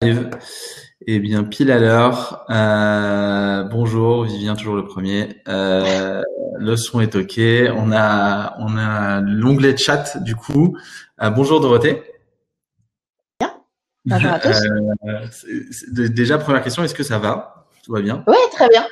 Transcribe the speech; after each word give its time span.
Eh 0.00 1.18
bien, 1.18 1.42
pile 1.42 1.72
à 1.72 1.78
l'heure. 1.80 2.46
Euh, 2.50 3.64
bonjour, 3.64 4.24
Vivien, 4.24 4.54
toujours 4.54 4.76
le 4.76 4.84
premier. 4.84 5.42
Euh, 5.48 6.22
le 6.56 6.76
son 6.76 7.00
est 7.00 7.16
ok. 7.16 7.40
On 7.74 7.90
a, 7.90 8.54
on 8.60 8.76
a 8.76 9.20
l'onglet 9.20 9.76
chat 9.76 10.18
du 10.18 10.36
coup. 10.36 10.76
Euh, 11.20 11.30
bonjour 11.30 11.60
Dorothée. 11.60 12.04
Bien. 13.40 13.54
Bonjour 14.04 14.30
à 14.30 14.38
tous. 14.38 15.84
déjà, 15.90 16.38
première 16.38 16.62
question, 16.62 16.84
est-ce 16.84 16.94
que 16.94 17.02
ça 17.02 17.18
va? 17.18 17.66
Tout 17.82 17.92
va 17.92 18.00
bien? 18.00 18.22
Oui, 18.28 18.36
très 18.52 18.68
bien. 18.68 18.86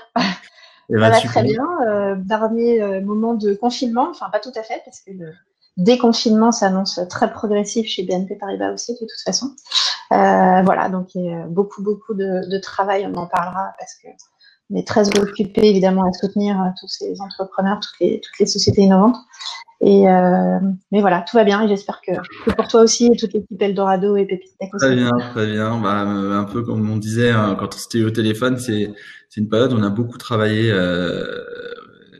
Eh 0.88 0.95
ben, 0.95 1.12
ça 1.12 1.20
va 1.20 1.29
très 1.29 1.43
bien. 1.45 2.16
dernier 2.16 3.00
moment 3.00 3.34
de 3.34 3.54
confinement, 3.54 4.09
enfin 4.11 4.29
pas 4.30 4.41
tout 4.41 4.52
à 4.57 4.62
fait 4.64 4.82
parce 4.84 5.00
que 5.00 5.12
le 5.12 5.32
déconfinement 5.77 6.50
s'annonce 6.50 6.98
très 7.09 7.30
progressif 7.30 7.86
chez 7.86 8.02
BNP 8.02 8.36
Paribas 8.36 8.73
aussi 8.73 8.95
de 8.95 8.98
toute 8.98 9.23
façon. 9.25 9.54
Euh, 10.12 10.62
voilà, 10.62 10.88
donc 10.88 11.14
il 11.14 11.25
y 11.25 11.32
a 11.32 11.46
beaucoup, 11.46 11.82
beaucoup 11.82 12.14
de, 12.14 12.48
de, 12.48 12.59
travail, 12.59 13.09
on 13.12 13.16
en 13.19 13.27
parlera 13.27 13.73
parce 13.78 13.95
que 13.95 14.09
on 14.70 14.77
est 14.77 14.87
très 14.87 15.09
occupé 15.19 15.69
évidemment 15.69 16.05
à 16.05 16.12
soutenir 16.12 16.60
euh, 16.60 16.69
tous 16.80 16.88
ces 16.88 17.20
entrepreneurs, 17.20 17.79
toutes 17.80 18.01
les, 18.01 18.20
toutes 18.20 18.38
les 18.41 18.46
sociétés 18.46 18.82
innovantes. 18.82 19.16
Et 19.80 20.09
euh, 20.09 20.59
mais 20.91 21.01
voilà, 21.01 21.20
tout 21.20 21.37
va 21.37 21.45
bien 21.45 21.62
et 21.62 21.69
j'espère 21.69 22.01
que, 22.01 22.12
que, 22.45 22.51
pour 22.55 22.66
toi 22.66 22.80
aussi 22.80 23.06
et 23.06 23.16
toute 23.16 23.32
l'équipe 23.32 23.60
Eldorado 23.60 24.16
et 24.16 24.24
Pépite 24.24 24.52
Très 24.79 24.95
bien, 24.95 25.10
très 25.32 25.46
bien. 25.46 25.79
Bah, 25.79 26.01
un 26.01 26.45
peu 26.45 26.62
comme 26.62 26.88
on 26.91 26.96
disait 26.96 27.30
hein, 27.30 27.57
quand 27.59 27.74
on 27.74 27.79
s'était 27.79 28.02
au 28.02 28.10
téléphone, 28.10 28.59
c'est 28.59 28.95
une 29.37 29.48
période 29.48 29.73
où 29.73 29.77
on 29.77 29.82
a 29.82 29.91
beaucoup 29.91 30.16
travaillé 30.16 30.70
euh, 30.70 31.45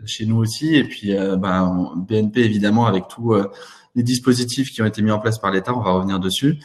chez 0.05 0.27
nous 0.27 0.37
aussi 0.37 0.77
et 0.77 0.85
puis 0.85 1.17
euh, 1.17 1.37
bah, 1.37 1.73
BNP 1.97 2.41
évidemment 2.41 2.87
avec 2.87 3.09
tous 3.09 3.35
euh, 3.35 3.51
les 3.95 4.03
dispositifs 4.03 4.71
qui 4.71 4.83
ont 4.83 4.87
été 4.87 5.03
mis 5.03 5.11
en 5.11 5.19
place 5.19 5.39
par 5.39 5.51
l'État, 5.51 5.75
on 5.75 5.81
va 5.81 5.93
revenir 5.93 6.21
dessus. 6.21 6.59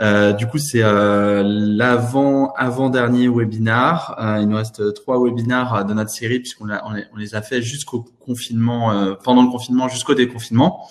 Euh, 0.00 0.32
du 0.32 0.46
coup, 0.46 0.58
c'est 0.58 0.82
euh, 0.82 1.42
l'avant 1.44 2.52
avant 2.54 2.88
dernier 2.88 3.28
webinar. 3.28 4.16
Euh, 4.18 4.40
il 4.40 4.48
nous 4.48 4.56
reste 4.56 4.94
trois 4.94 5.18
webinars 5.18 5.84
de 5.84 5.92
notre 5.92 6.10
série 6.10 6.40
puisqu'on 6.40 6.70
on, 6.70 6.94
on 7.12 7.16
les 7.16 7.34
a 7.34 7.42
fait 7.42 7.60
jusqu'au 7.60 8.04
confinement, 8.18 9.16
pendant 9.22 9.42
le 9.42 9.50
confinement 9.50 9.88
jusqu'au 9.88 10.14
déconfinement. 10.14 10.88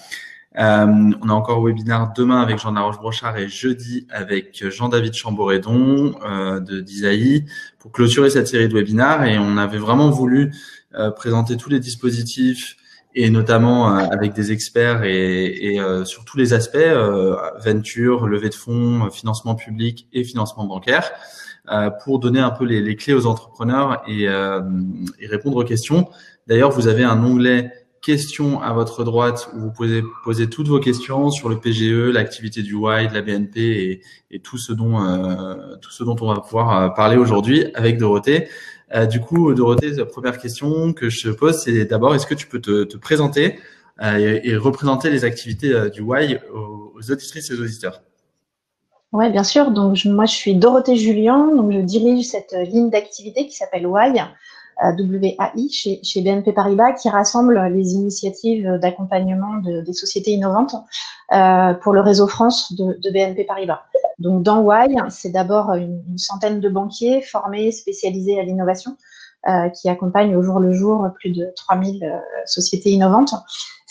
on 0.55 1.29
a 1.29 1.33
encore 1.33 1.65
webinar 1.65 2.13
demain 2.13 2.41
avec 2.41 2.59
Jean 2.59 2.73
Laroche 2.73 2.97
Brochard 2.97 3.37
et 3.37 3.47
jeudi 3.47 4.05
avec 4.11 4.69
Jean-David 4.69 5.13
Chamboredon 5.13 6.13
de 6.59 6.81
d'Isaïe 6.81 7.45
pour 7.79 7.91
clôturer 7.91 8.29
cette 8.29 8.47
série 8.47 8.67
de 8.67 8.73
webinars. 8.73 9.25
Et 9.25 9.39
on 9.39 9.57
avait 9.57 9.79
vraiment 9.79 10.09
voulu 10.09 10.53
présenter 11.15 11.57
tous 11.57 11.69
les 11.69 11.79
dispositifs 11.79 12.75
et 13.13 13.29
notamment 13.29 13.97
euh, 13.97 14.05
avec 14.11 14.33
des 14.33 14.51
experts 14.51 15.03
et, 15.03 15.45
et 15.45 15.79
euh, 15.79 16.05
sur 16.05 16.25
tous 16.25 16.37
les 16.37 16.53
aspects, 16.53 16.77
euh, 16.77 17.35
venture, 17.63 18.27
levée 18.27 18.49
de 18.49 18.53
fonds, 18.53 19.09
financement 19.09 19.55
public 19.55 20.07
et 20.13 20.23
financement 20.23 20.65
bancaire, 20.65 21.11
pour 22.03 22.19
donner 22.19 22.39
un 22.39 22.49
peu 22.49 22.65
les, 22.65 22.81
les 22.81 22.95
clés 22.95 23.13
aux 23.13 23.27
entrepreneurs 23.27 24.01
et, 24.07 24.23
et, 24.23 25.27
répondre 25.27 25.57
aux 25.57 25.63
questions. 25.63 26.09
D'ailleurs, 26.47 26.71
vous 26.71 26.87
avez 26.87 27.03
un 27.03 27.23
onglet 27.23 27.71
questions 28.01 28.61
à 28.61 28.73
votre 28.73 29.03
droite 29.03 29.49
où 29.53 29.59
vous 29.59 29.71
pouvez 29.71 30.03
poser 30.23 30.49
toutes 30.49 30.67
vos 30.67 30.79
questions 30.79 31.29
sur 31.29 31.49
le 31.49 31.59
PGE, 31.59 32.11
l'activité 32.11 32.63
du 32.63 32.75
Y, 32.75 33.09
de 33.09 33.13
la 33.13 33.21
BNP 33.21 34.01
et, 34.31 34.39
tout 34.39 34.57
ce 34.57 34.73
dont 34.73 34.97
tout 35.81 35.91
ce 35.91 36.03
dont 36.03 36.15
on 36.21 36.33
va 36.33 36.41
pouvoir 36.41 36.93
parler 36.95 37.17
aujourd'hui 37.17 37.65
avec 37.75 37.97
Dorothée. 37.97 38.47
Euh, 38.93 39.05
du 39.05 39.21
coup, 39.21 39.53
Dorothée, 39.53 39.91
la 39.91 40.05
première 40.05 40.37
question 40.37 40.93
que 40.93 41.09
je 41.09 41.29
pose, 41.29 41.61
c'est 41.63 41.85
d'abord, 41.85 42.13
est-ce 42.15 42.25
que 42.25 42.33
tu 42.35 42.47
peux 42.47 42.59
te, 42.59 42.97
présenter 42.97 43.59
euh, 44.01 44.39
et, 44.43 44.55
représenter 44.57 45.09
les 45.09 45.23
activités 45.23 45.73
euh, 45.73 45.89
du 45.89 46.01
Y 46.01 46.41
aux, 46.53 46.91
auditrices 47.09 47.49
et 47.49 47.53
aux 47.53 47.61
auditeurs? 47.61 48.01
Oui, 49.13 49.29
bien 49.29 49.43
sûr. 49.43 49.71
Donc, 49.71 50.03
moi, 50.05 50.25
je 50.25 50.33
suis 50.33 50.55
Dorothée 50.55 50.95
Julien. 50.95 51.53
Donc, 51.55 51.71
je 51.71 51.79
dirige 51.79 52.27
cette 52.27 52.53
ligne 52.53 52.89
d'activité 52.89 53.47
qui 53.47 53.55
s'appelle 53.55 53.83
Y, 53.83 54.21
WAI, 54.81 55.69
chez, 55.69 56.21
BNP 56.21 56.53
Paribas, 56.53 56.93
qui 56.93 57.09
rassemble 57.09 57.59
les 57.73 57.93
initiatives 57.93 58.79
d'accompagnement 58.81 59.57
de, 59.57 59.81
des 59.81 59.93
sociétés 59.93 60.31
innovantes 60.31 60.75
pour 61.81 61.93
le 61.93 62.01
réseau 62.01 62.27
France 62.27 62.73
de, 62.73 63.11
BNP 63.11 63.43
Paribas. 63.43 63.81
Donc 64.19 64.43
dans 64.43 64.61
Y, 64.63 65.09
c'est 65.09 65.31
d'abord 65.31 65.73
une, 65.73 66.01
centaine 66.17 66.59
de 66.59 66.69
banquiers 66.69 67.21
formés, 67.21 67.71
spécialisés 67.71 68.39
à 68.39 68.43
l'innovation, 68.43 68.95
euh, 69.47 69.69
qui 69.69 69.89
accompagnent 69.89 70.35
au 70.35 70.43
jour 70.43 70.59
le 70.59 70.71
jour 70.71 71.07
plus 71.15 71.31
de 71.31 71.51
3000 71.55 72.03
euh, 72.03 72.19
sociétés 72.45 72.91
innovantes. 72.91 73.33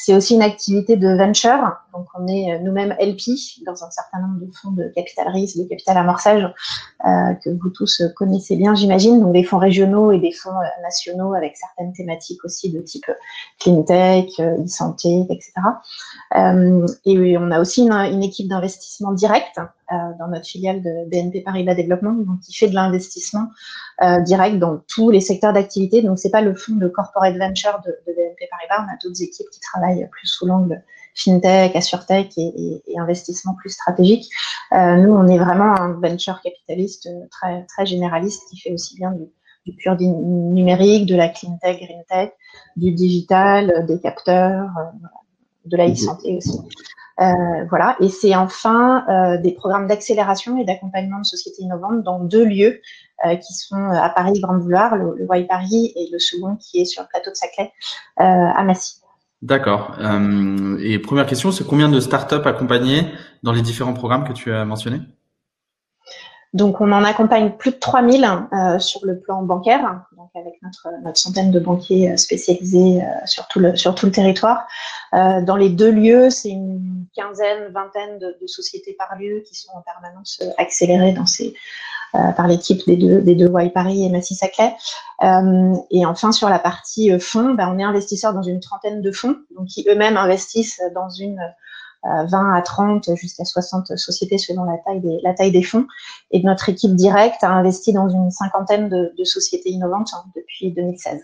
C'est 0.02 0.14
aussi 0.14 0.34
une 0.34 0.42
activité 0.42 0.96
de 0.96 1.08
venture. 1.16 1.76
Donc, 1.92 2.06
on 2.18 2.26
est 2.26 2.58
nous-mêmes 2.60 2.96
LP 3.00 3.20
dans 3.66 3.84
un 3.84 3.90
certain 3.90 4.20
nombre 4.20 4.40
de 4.40 4.50
fonds 4.52 4.70
de 4.70 4.84
capital 4.94 5.28
risque, 5.28 5.58
de 5.58 5.64
capital 5.64 5.98
amorçage 5.98 6.44
euh, 7.06 7.34
que 7.44 7.50
vous 7.50 7.68
tous 7.70 8.02
connaissez 8.16 8.56
bien, 8.56 8.74
j'imagine. 8.74 9.20
Donc, 9.20 9.32
des 9.32 9.44
fonds 9.44 9.58
régionaux 9.58 10.12
et 10.12 10.18
des 10.18 10.32
fonds 10.32 10.50
euh, 10.50 10.82
nationaux 10.82 11.34
avec 11.34 11.56
certaines 11.56 11.92
thématiques 11.92 12.44
aussi 12.44 12.70
de 12.70 12.80
type 12.80 13.10
clean 13.58 13.82
tech, 13.82 14.30
e-santé, 14.38 15.26
etc. 15.28 15.52
Euh, 16.36 16.86
et 17.04 17.36
on 17.38 17.50
a 17.50 17.60
aussi 17.60 17.82
une, 17.82 18.22
équipe 18.22 18.48
d'investissement 18.48 19.12
direct 19.12 19.58
euh, 19.58 19.64
dans 19.90 20.28
notre 20.28 20.46
filiale 20.46 20.82
de 20.82 21.08
BNP 21.10 21.40
Paribas 21.40 21.74
Développement, 21.74 22.12
donc 22.12 22.40
qui 22.40 22.54
fait 22.54 22.68
de 22.68 22.74
l'investissement 22.74 23.48
euh, 24.02 24.20
direct 24.20 24.58
dans 24.58 24.78
tous 24.88 25.10
les 25.10 25.20
secteurs 25.20 25.52
d'activité. 25.52 26.02
Donc, 26.02 26.18
c'est 26.18 26.30
pas 26.30 26.40
le 26.40 26.54
fonds 26.54 26.76
de 26.76 26.88
corporate 26.88 27.36
venture 27.36 27.80
de, 27.84 27.90
BNP 28.06 28.48
Paribas. 28.50 28.86
On 28.86 28.92
a 28.92 28.96
d'autres 29.02 29.22
équipes 29.22 29.48
qui 29.50 29.60
travaillent 29.60 30.08
plus 30.10 30.26
sous 30.26 30.46
l'angle 30.46 30.82
fintech, 31.14 31.74
assurtech 31.74 32.32
et, 32.36 32.82
et, 32.86 32.98
investissement 32.98 33.54
plus 33.54 33.70
stratégique. 33.70 34.30
Euh, 34.72 34.96
nous, 34.96 35.12
on 35.12 35.26
est 35.28 35.38
vraiment 35.38 35.78
un 35.78 35.92
venture 35.92 36.40
capitaliste 36.40 37.08
très, 37.30 37.86
généraliste 37.86 38.42
qui 38.48 38.58
fait 38.58 38.72
aussi 38.72 38.94
bien 38.96 39.12
du, 39.12 39.24
du 39.66 39.76
pur 39.76 39.96
numérique, 39.98 41.06
de 41.06 41.16
la 41.16 41.28
clean 41.28 41.58
tech, 41.60 41.76
green 41.78 42.02
tech, 42.08 42.30
du 42.76 42.92
digital, 42.92 43.84
des 43.86 44.00
capteurs, 44.00 44.70
euh, 44.78 45.06
de 45.66 45.76
la 45.76 45.88
e-santé 45.90 46.36
aussi. 46.36 46.58
Euh, 47.20 47.64
voilà, 47.68 47.96
et 48.00 48.08
c'est 48.08 48.34
enfin 48.34 49.04
euh, 49.08 49.36
des 49.38 49.52
programmes 49.52 49.86
d'accélération 49.86 50.56
et 50.56 50.64
d'accompagnement 50.64 51.18
de 51.18 51.26
sociétés 51.26 51.62
innovantes 51.62 52.02
dans 52.02 52.20
deux 52.20 52.46
lieux 52.46 52.80
euh, 53.26 53.36
qui 53.36 53.52
sont 53.52 53.76
à 53.76 54.08
Paris 54.08 54.40
Grand 54.40 54.54
Boulevard, 54.54 54.96
le, 54.96 55.14
le 55.18 55.46
Paris, 55.46 55.92
et 55.96 56.08
le 56.10 56.18
second 56.18 56.56
qui 56.56 56.80
est 56.80 56.86
sur 56.86 57.02
le 57.02 57.08
plateau 57.08 57.30
de 57.30 57.36
Saclay 57.36 57.72
à 58.16 58.62
Massy. 58.64 58.96
D'accord. 59.42 59.96
Et 60.80 60.98
première 60.98 61.26
question, 61.26 61.50
c'est 61.50 61.66
combien 61.66 61.88
de 61.88 61.98
startups 62.00 62.46
accompagnées 62.46 63.06
dans 63.42 63.52
les 63.52 63.62
différents 63.62 63.94
programmes 63.94 64.24
que 64.24 64.32
tu 64.32 64.52
as 64.52 64.64
mentionnés? 64.64 65.00
Donc, 66.52 66.80
on 66.80 66.90
en 66.90 67.04
accompagne 67.04 67.52
plus 67.52 67.70
de 67.70 67.76
3000 67.76 68.24
euh, 68.24 68.78
sur 68.80 69.04
le 69.04 69.20
plan 69.20 69.42
bancaire, 69.42 70.02
donc 70.16 70.30
avec 70.34 70.54
notre, 70.62 70.88
notre 71.04 71.18
centaine 71.18 71.52
de 71.52 71.60
banquiers 71.60 72.10
euh, 72.10 72.16
spécialisés 72.16 73.02
euh, 73.02 73.06
sur, 73.24 73.46
tout 73.46 73.60
le, 73.60 73.76
sur 73.76 73.94
tout 73.94 74.06
le 74.06 74.12
territoire. 74.12 74.66
Euh, 75.14 75.42
dans 75.42 75.54
les 75.54 75.68
deux 75.68 75.92
lieux, 75.92 76.28
c'est 76.28 76.50
une 76.50 77.06
quinzaine, 77.14 77.72
vingtaine 77.72 78.18
de, 78.18 78.36
de, 78.40 78.46
sociétés 78.48 78.94
par 78.98 79.16
lieu 79.16 79.44
qui 79.46 79.54
sont 79.54 79.70
en 79.76 79.82
permanence 79.82 80.42
accélérées 80.58 81.12
dans 81.12 81.26
ces, 81.26 81.54
euh, 82.16 82.32
par 82.32 82.48
l'équipe 82.48 82.84
des 82.84 82.96
deux, 82.96 83.20
des 83.20 83.36
deux 83.36 83.48
Y 83.48 83.72
Paris 83.72 84.04
et 84.04 84.08
Massy 84.08 84.34
Saclay. 84.34 84.74
Euh, 85.22 85.74
et 85.92 86.04
enfin, 86.04 86.32
sur 86.32 86.48
la 86.48 86.58
partie 86.58 87.16
fonds, 87.20 87.54
ben, 87.54 87.72
on 87.72 87.78
est 87.78 87.84
investisseur 87.84 88.34
dans 88.34 88.42
une 88.42 88.58
trentaine 88.58 89.02
de 89.02 89.12
fonds, 89.12 89.36
donc 89.56 89.68
qui 89.68 89.86
eux-mêmes 89.88 90.16
investissent 90.16 90.82
dans 90.96 91.10
une 91.10 91.40
20 92.04 92.54
à 92.54 92.62
30 92.62 93.14
jusqu'à 93.16 93.44
60 93.44 93.96
sociétés 93.96 94.38
selon 94.38 94.64
la 94.64 94.78
taille 94.78 95.00
des, 95.00 95.18
la 95.22 95.34
taille 95.34 95.52
des 95.52 95.62
fonds. 95.62 95.86
Et 96.30 96.42
notre 96.42 96.68
équipe 96.68 96.94
directe 96.94 97.42
a 97.44 97.50
investi 97.50 97.92
dans 97.92 98.08
une 98.08 98.30
cinquantaine 98.30 98.88
de, 98.88 99.12
de 99.16 99.24
sociétés 99.24 99.70
innovantes 99.70 100.10
hein, 100.14 100.24
depuis 100.34 100.72
2016. 100.72 101.20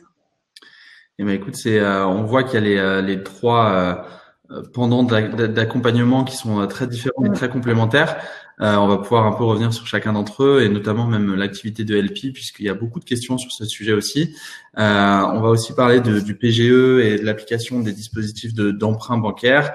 Eh 1.18 1.24
ben, 1.24 1.30
écoute, 1.30 1.56
c'est, 1.56 1.78
euh, 1.78 2.06
on 2.06 2.24
voit 2.24 2.42
qu'il 2.42 2.54
y 2.54 2.56
a 2.58 2.60
les, 2.60 2.76
euh, 2.76 3.00
les 3.00 3.22
trois 3.22 4.04
euh, 4.50 4.62
pendant 4.74 5.02
d'accompagnement 5.02 6.22
qui 6.22 6.36
sont 6.36 6.66
très 6.66 6.86
différents 6.86 7.24
et 7.24 7.32
très 7.32 7.48
complémentaires. 7.48 8.16
Euh, 8.60 8.76
on 8.76 8.86
va 8.86 8.98
pouvoir 8.98 9.26
un 9.26 9.32
peu 9.32 9.44
revenir 9.44 9.72
sur 9.74 9.86
chacun 9.86 10.12
d'entre 10.12 10.44
eux 10.44 10.62
et 10.62 10.68
notamment 10.68 11.06
même 11.06 11.34
l'activité 11.34 11.84
de 11.84 11.94
LP 11.94 12.32
puisqu'il 12.32 12.64
y 12.64 12.70
a 12.70 12.74
beaucoup 12.74 13.00
de 13.00 13.04
questions 13.04 13.36
sur 13.38 13.50
ce 13.50 13.64
sujet 13.64 13.92
aussi. 13.92 14.34
Euh, 14.78 15.20
on 15.32 15.40
va 15.40 15.48
aussi 15.48 15.74
parler 15.74 16.00
de, 16.00 16.20
du 16.20 16.36
PGE 16.36 16.60
et 16.60 17.18
de 17.18 17.24
l'application 17.24 17.80
des 17.80 17.92
dispositifs 17.92 18.54
d'emprunt 18.54 19.18
bancaire. 19.18 19.72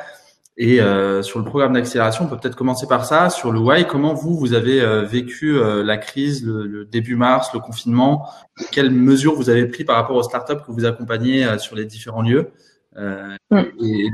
Et 0.58 0.82
euh, 0.82 1.24
sur 1.24 1.40
le 1.40 1.46
programme 1.46 1.74
d'accélération, 1.74 2.26
on 2.26 2.28
peut 2.28 2.38
peut-être 2.38 2.56
commencer 2.56 2.86
par 2.86 3.06
ça. 3.06 3.30
Sur 3.30 3.52
le 3.52 3.60
Why, 3.60 3.88
comment 3.88 4.14
vous, 4.14 4.38
vous 4.38 4.54
avez 4.54 4.82
euh, 4.82 5.04
vécu 5.04 5.58
euh, 5.58 5.82
la 5.84 5.98
crise, 5.98 6.46
le, 6.46 6.86
début 6.86 7.16
mars, 7.16 7.54
le 7.54 7.60
confinement? 7.60 8.30
Quelles 8.72 8.92
mesures 8.92 9.34
vous 9.34 9.50
avez 9.50 9.66
pris 9.66 9.86
par 9.86 9.96
rapport 9.96 10.16
aux 10.18 10.24
startups 10.24 10.62
que 10.66 10.72
vous 10.72 10.86
accompagnez 10.86 11.58
sur 11.58 11.76
les 11.76 11.86
différents 11.86 12.22
lieux? 12.22 12.52
Mm. 12.98 13.64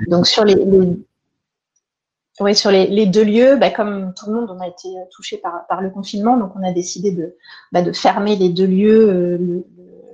Donc 0.08 0.28
sur 0.28 0.46
les, 0.46 0.56
Oui, 2.40 2.56
sur 2.56 2.70
les, 2.70 3.06
deux 3.08 3.26
lieux, 3.26 3.56
bah, 3.56 3.72
comme 3.72 4.14
tout 4.14 4.28
le 4.28 4.36
monde, 4.36 4.52
on 4.56 4.62
a 4.62 4.68
été 4.68 4.90
touché 5.12 5.38
par, 5.38 5.66
par 5.68 5.82
le 5.82 5.90
confinement, 5.90 6.38
donc 6.38 6.52
on 6.56 6.64
a 6.64 6.72
décidé 6.72 7.12
de, 7.12 7.36
bah, 7.72 7.82
de 7.82 7.92
fermer 7.92 8.36
les 8.36 8.50
deux 8.50 8.68
lieux 8.68 9.38
le, 9.38 9.66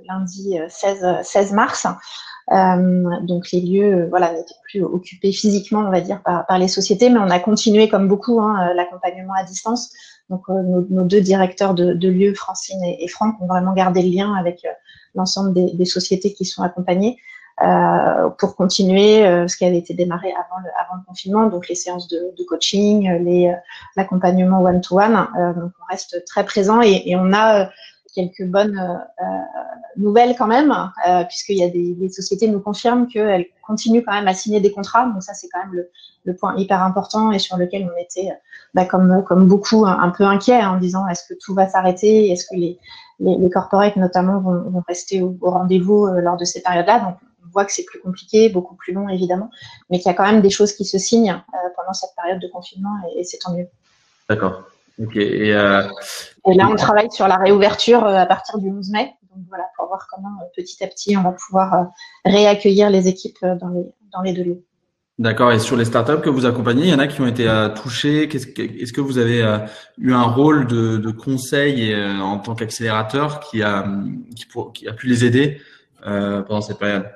lundi 0.08 0.56
16, 0.68 1.22
16 1.22 1.52
mars. 1.52 1.86
Donc 2.50 3.50
les 3.52 3.60
lieux, 3.60 4.06
voilà, 4.10 4.32
n'étaient 4.32 4.54
plus 4.64 4.82
occupés 4.82 5.32
physiquement, 5.32 5.80
on 5.80 5.90
va 5.90 6.00
dire, 6.00 6.22
par, 6.22 6.46
par, 6.46 6.58
les 6.58 6.68
sociétés, 6.68 7.10
mais 7.10 7.18
on 7.18 7.30
a 7.30 7.38
continué 7.40 7.88
comme 7.88 8.08
beaucoup 8.08 8.40
hein, 8.40 8.72
l'accompagnement 8.74 9.34
à 9.34 9.44
distance. 9.44 9.92
Donc 10.30 10.48
nos, 10.48 11.04
deux 11.04 11.20
directeurs 11.20 11.74
de, 11.74 11.92
de 11.92 12.08
lieux, 12.08 12.34
Francine 12.34 12.82
et, 12.84 13.04
et, 13.04 13.08
Franck, 13.08 13.40
ont 13.40 13.46
vraiment 13.46 13.72
gardé 13.72 14.02
le 14.02 14.10
lien 14.10 14.34
avec 14.34 14.66
l'ensemble 15.14 15.52
des, 15.52 15.72
des, 15.72 15.84
sociétés 15.84 16.32
qui 16.32 16.44
sont 16.44 16.62
accompagnées. 16.62 17.18
Euh, 17.62 18.30
pour 18.30 18.56
continuer 18.56 19.24
euh, 19.24 19.46
ce 19.46 19.56
qui 19.56 19.64
avait 19.64 19.78
été 19.78 19.94
démarré 19.94 20.32
avant 20.32 20.60
le, 20.64 20.70
avant 20.76 20.96
le 20.96 21.06
confinement, 21.06 21.46
donc 21.46 21.68
les 21.68 21.76
séances 21.76 22.08
de, 22.08 22.34
de 22.36 22.44
coaching, 22.48 23.08
l'accompagnement 23.96 24.60
one-to-one. 24.60 25.28
donc 25.54 25.70
on 25.80 25.86
reste 25.88 26.24
très 26.26 26.44
présent 26.44 26.82
et, 26.82 27.02
et 27.06 27.14
on 27.14 27.32
a 27.32 27.70
quelques 28.14 28.44
bonnes 28.44 28.78
euh, 28.78 29.24
nouvelles 29.96 30.36
quand 30.36 30.46
même, 30.46 30.72
euh, 31.08 31.24
puisqu'il 31.24 31.58
y 31.58 31.64
a 31.64 31.68
des, 31.68 31.94
des, 31.94 32.08
sociétés 32.08 32.48
nous 32.48 32.60
confirment 32.60 33.06
qu'elles 33.06 33.46
continuent 33.66 34.02
quand 34.04 34.12
même 34.12 34.28
à 34.28 34.34
signer 34.34 34.60
des 34.60 34.70
contrats. 34.70 35.06
Donc 35.06 35.22
ça, 35.22 35.34
c'est 35.34 35.48
quand 35.48 35.64
même 35.66 35.84
le, 36.24 36.34
point 36.36 36.56
hyper 36.56 36.82
important 36.82 37.32
et 37.32 37.38
sur 37.38 37.56
lequel 37.56 37.90
on 37.94 38.00
était, 38.00 38.30
bah, 38.72 38.86
comme, 38.86 39.22
comme 39.24 39.46
beaucoup, 39.46 39.84
un, 39.84 40.08
peu 40.10 40.24
inquiet 40.24 40.64
en 40.64 40.78
disant 40.78 41.06
est-ce 41.08 41.22
que 41.28 41.38
tout 41.38 41.54
va 41.54 41.68
s'arrêter? 41.68 42.30
Est-ce 42.30 42.46
que 42.46 42.56
les, 42.56 42.78
les, 43.20 43.50
corporates 43.50 43.96
notamment 43.96 44.40
vont, 44.40 44.82
rester 44.88 45.20
au, 45.20 45.36
rendez-vous 45.42 46.06
lors 46.06 46.38
de 46.38 46.44
ces 46.44 46.62
périodes-là? 46.62 47.00
Donc 47.00 47.16
voit 47.54 47.64
que 47.64 47.72
c'est 47.72 47.84
plus 47.84 48.00
compliqué, 48.00 48.50
beaucoup 48.50 48.74
plus 48.74 48.92
long 48.92 49.08
évidemment, 49.08 49.48
mais 49.88 49.98
qu'il 49.98 50.06
y 50.06 50.10
a 50.10 50.14
quand 50.14 50.30
même 50.30 50.42
des 50.42 50.50
choses 50.50 50.72
qui 50.72 50.84
se 50.84 50.98
signent 50.98 51.30
euh, 51.30 51.68
pendant 51.76 51.94
cette 51.94 52.14
période 52.16 52.40
de 52.40 52.48
confinement 52.48 52.94
et, 53.16 53.24
c'est 53.24 53.38
tant 53.38 53.54
mieux. 53.54 53.68
D'accord. 54.28 54.64
Ok. 55.02 55.16
Et, 55.16 55.52
euh, 55.54 55.82
et, 56.46 56.54
là, 56.54 56.68
on 56.70 56.76
travaille 56.76 57.10
sur 57.10 57.26
la 57.26 57.36
réouverture 57.36 58.04
euh, 58.04 58.16
à 58.16 58.26
partir 58.26 58.58
du 58.58 58.68
11 58.68 58.90
mai. 58.90 59.12
Donc 59.34 59.44
voilà, 59.48 59.64
pour 59.76 59.88
voir 59.88 60.06
comment 60.10 60.30
petit 60.56 60.82
à 60.84 60.86
petit 60.86 61.16
on 61.16 61.22
va 61.22 61.32
pouvoir 61.32 61.88
réaccueillir 62.24 62.90
les 62.90 63.08
équipes 63.08 63.44
dans 63.60 63.68
les, 63.68 63.84
dans 64.12 64.22
les 64.22 64.32
deux 64.32 64.44
lieux. 64.44 64.64
D'accord. 65.18 65.52
Et 65.52 65.58
sur 65.58 65.76
les 65.76 65.84
startups 65.84 66.20
que 66.20 66.30
vous 66.30 66.46
accompagnez, 66.46 66.84
il 66.84 66.90
y 66.90 66.94
en 66.94 66.98
a 66.98 67.08
qui 67.08 67.20
ont 67.20 67.26
été 67.26 67.46
touchés. 67.76 68.32
Est-ce 68.32 68.46
que, 68.46 68.62
est 68.62 68.92
que, 68.92 69.00
vous 69.00 69.18
avez 69.18 69.44
eu 69.98 70.12
un 70.12 70.22
rôle 70.22 70.66
de, 70.66 70.96
de 70.96 71.10
conseil 71.10 71.94
en 72.20 72.38
tant 72.38 72.54
qu'accélérateur 72.54 73.40
qui 73.40 73.62
a, 73.62 73.84
qui, 74.36 74.46
qui, 74.74 74.88
a 74.88 74.92
pu 74.92 75.06
les 75.06 75.24
aider 75.24 75.60
pendant 76.02 76.60
cette 76.60 76.78
période? 76.78 77.08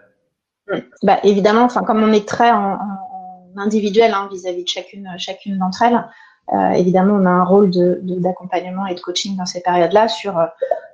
Bah, 1.03 1.19
évidemment, 1.25 1.63
enfin 1.63 1.83
comme 1.83 2.03
on 2.03 2.13
est 2.13 2.27
très 2.27 2.51
en, 2.51 2.75
en 2.75 3.59
individuel 3.59 4.13
hein, 4.15 4.29
vis-à-vis 4.31 4.65
de 4.65 4.69
chacune, 4.69 5.09
chacune 5.19 5.59
d'entre 5.59 5.83
elles, 5.83 5.95
euh, 5.95 6.01
évidemment, 6.75 7.15
on 7.15 7.27
a 7.27 7.31
un 7.31 7.45
rôle 7.45 7.71
d'accompagnement 7.71 8.87
et 8.87 8.95
de 8.95 9.01
coaching 9.01 9.37
dans 9.37 9.47
ces 9.47 9.61
périodes-là 9.61 10.09
sur 10.09 10.39
euh, 10.39 10.47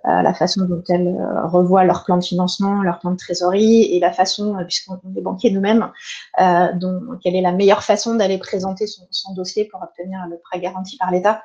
la 0.03 0.35
façon 0.35 0.67
dont 0.67 0.83
elles 0.91 1.09
euh, 1.09 1.47
revoient 1.47 1.85
leur 1.85 2.05
plan 2.05 2.19
de 2.19 2.25
financement, 2.25 2.83
leur 2.83 2.99
plan 2.99 3.13
de 3.13 3.17
trésorerie 3.17 3.85
et 3.85 4.01
la 4.01 4.13
façon, 4.13 4.57
puisqu'on 4.65 5.01
est 5.17 5.21
banquier 5.23 5.51
nous-mêmes, 5.51 5.91
dont 6.75 7.01
quelle 7.23 7.37
est 7.37 7.41
la 7.41 7.53
meilleure 7.53 7.83
façon 7.83 8.15
d'aller 8.15 8.39
présenter 8.39 8.87
son, 8.87 9.07
son, 9.11 9.33
dossier 9.33 9.65
pour 9.65 9.83
obtenir 9.83 10.19
le 10.29 10.39
prêt 10.39 10.61
garanti 10.61 10.99
par 10.99 11.11
l'État 11.11 11.43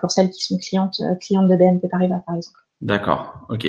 pour 0.00 0.10
celles 0.10 0.30
qui 0.30 0.42
sont 0.42 0.58
clientes, 0.58 1.00
clientes 1.20 1.48
de 1.48 1.56
BNP 1.56 1.88
Paribas, 1.88 2.20
par 2.26 2.34
exemple. 2.34 2.65
D'accord, 2.82 3.46
ok. 3.48 3.66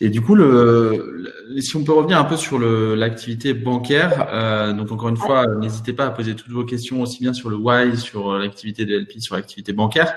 Et 0.00 0.08
du 0.08 0.20
coup, 0.20 0.36
le, 0.36 1.32
si 1.58 1.74
on 1.74 1.82
peut 1.82 1.92
revenir 1.92 2.18
un 2.18 2.24
peu 2.24 2.36
sur 2.36 2.60
l'activité 2.60 3.54
bancaire, 3.54 4.28
euh, 4.32 4.72
donc 4.72 4.92
encore 4.92 5.08
une 5.08 5.16
fois, 5.16 5.46
n'hésitez 5.46 5.92
pas 5.92 6.06
à 6.06 6.10
poser 6.10 6.36
toutes 6.36 6.52
vos 6.52 6.64
questions 6.64 7.02
aussi 7.02 7.20
bien 7.20 7.32
sur 7.32 7.50
le 7.50 7.56
why, 7.56 7.96
sur 7.96 8.30
euh, 8.32 8.38
l'activité 8.38 8.84
de 8.84 8.96
LP, 8.98 9.18
sur 9.18 9.34
l'activité 9.34 9.72
bancaire. 9.72 10.14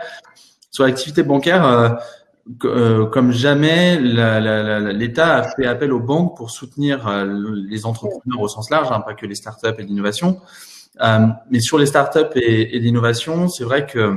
Sur 0.69 0.83
l'activité 0.83 1.23
bancaire, 1.23 1.65
euh, 1.65 1.89
euh 2.65 3.05
comme 3.07 3.31
jamais, 3.31 3.99
l'État 3.99 5.37
a 5.37 5.43
fait 5.55 5.65
appel 5.65 5.91
aux 5.91 5.99
banques 5.99 6.37
pour 6.37 6.51
soutenir 6.51 7.09
les 7.67 7.87
entrepreneurs 7.87 8.41
au 8.41 8.47
sens 8.47 8.69
large, 8.69 8.91
hein, 8.91 9.01
pas 9.01 9.15
que 9.15 9.25
les 9.25 9.35
startups 9.35 9.79
et 9.79 9.83
l'innovation. 9.83 10.39
mais 11.49 11.61
sur 11.61 11.79
les 11.79 11.87
startups 11.87 12.35
et, 12.35 12.75
et 12.75 12.79
l'innovation, 12.79 13.47
c'est 13.49 13.63
vrai 13.63 13.87
que 13.87 14.13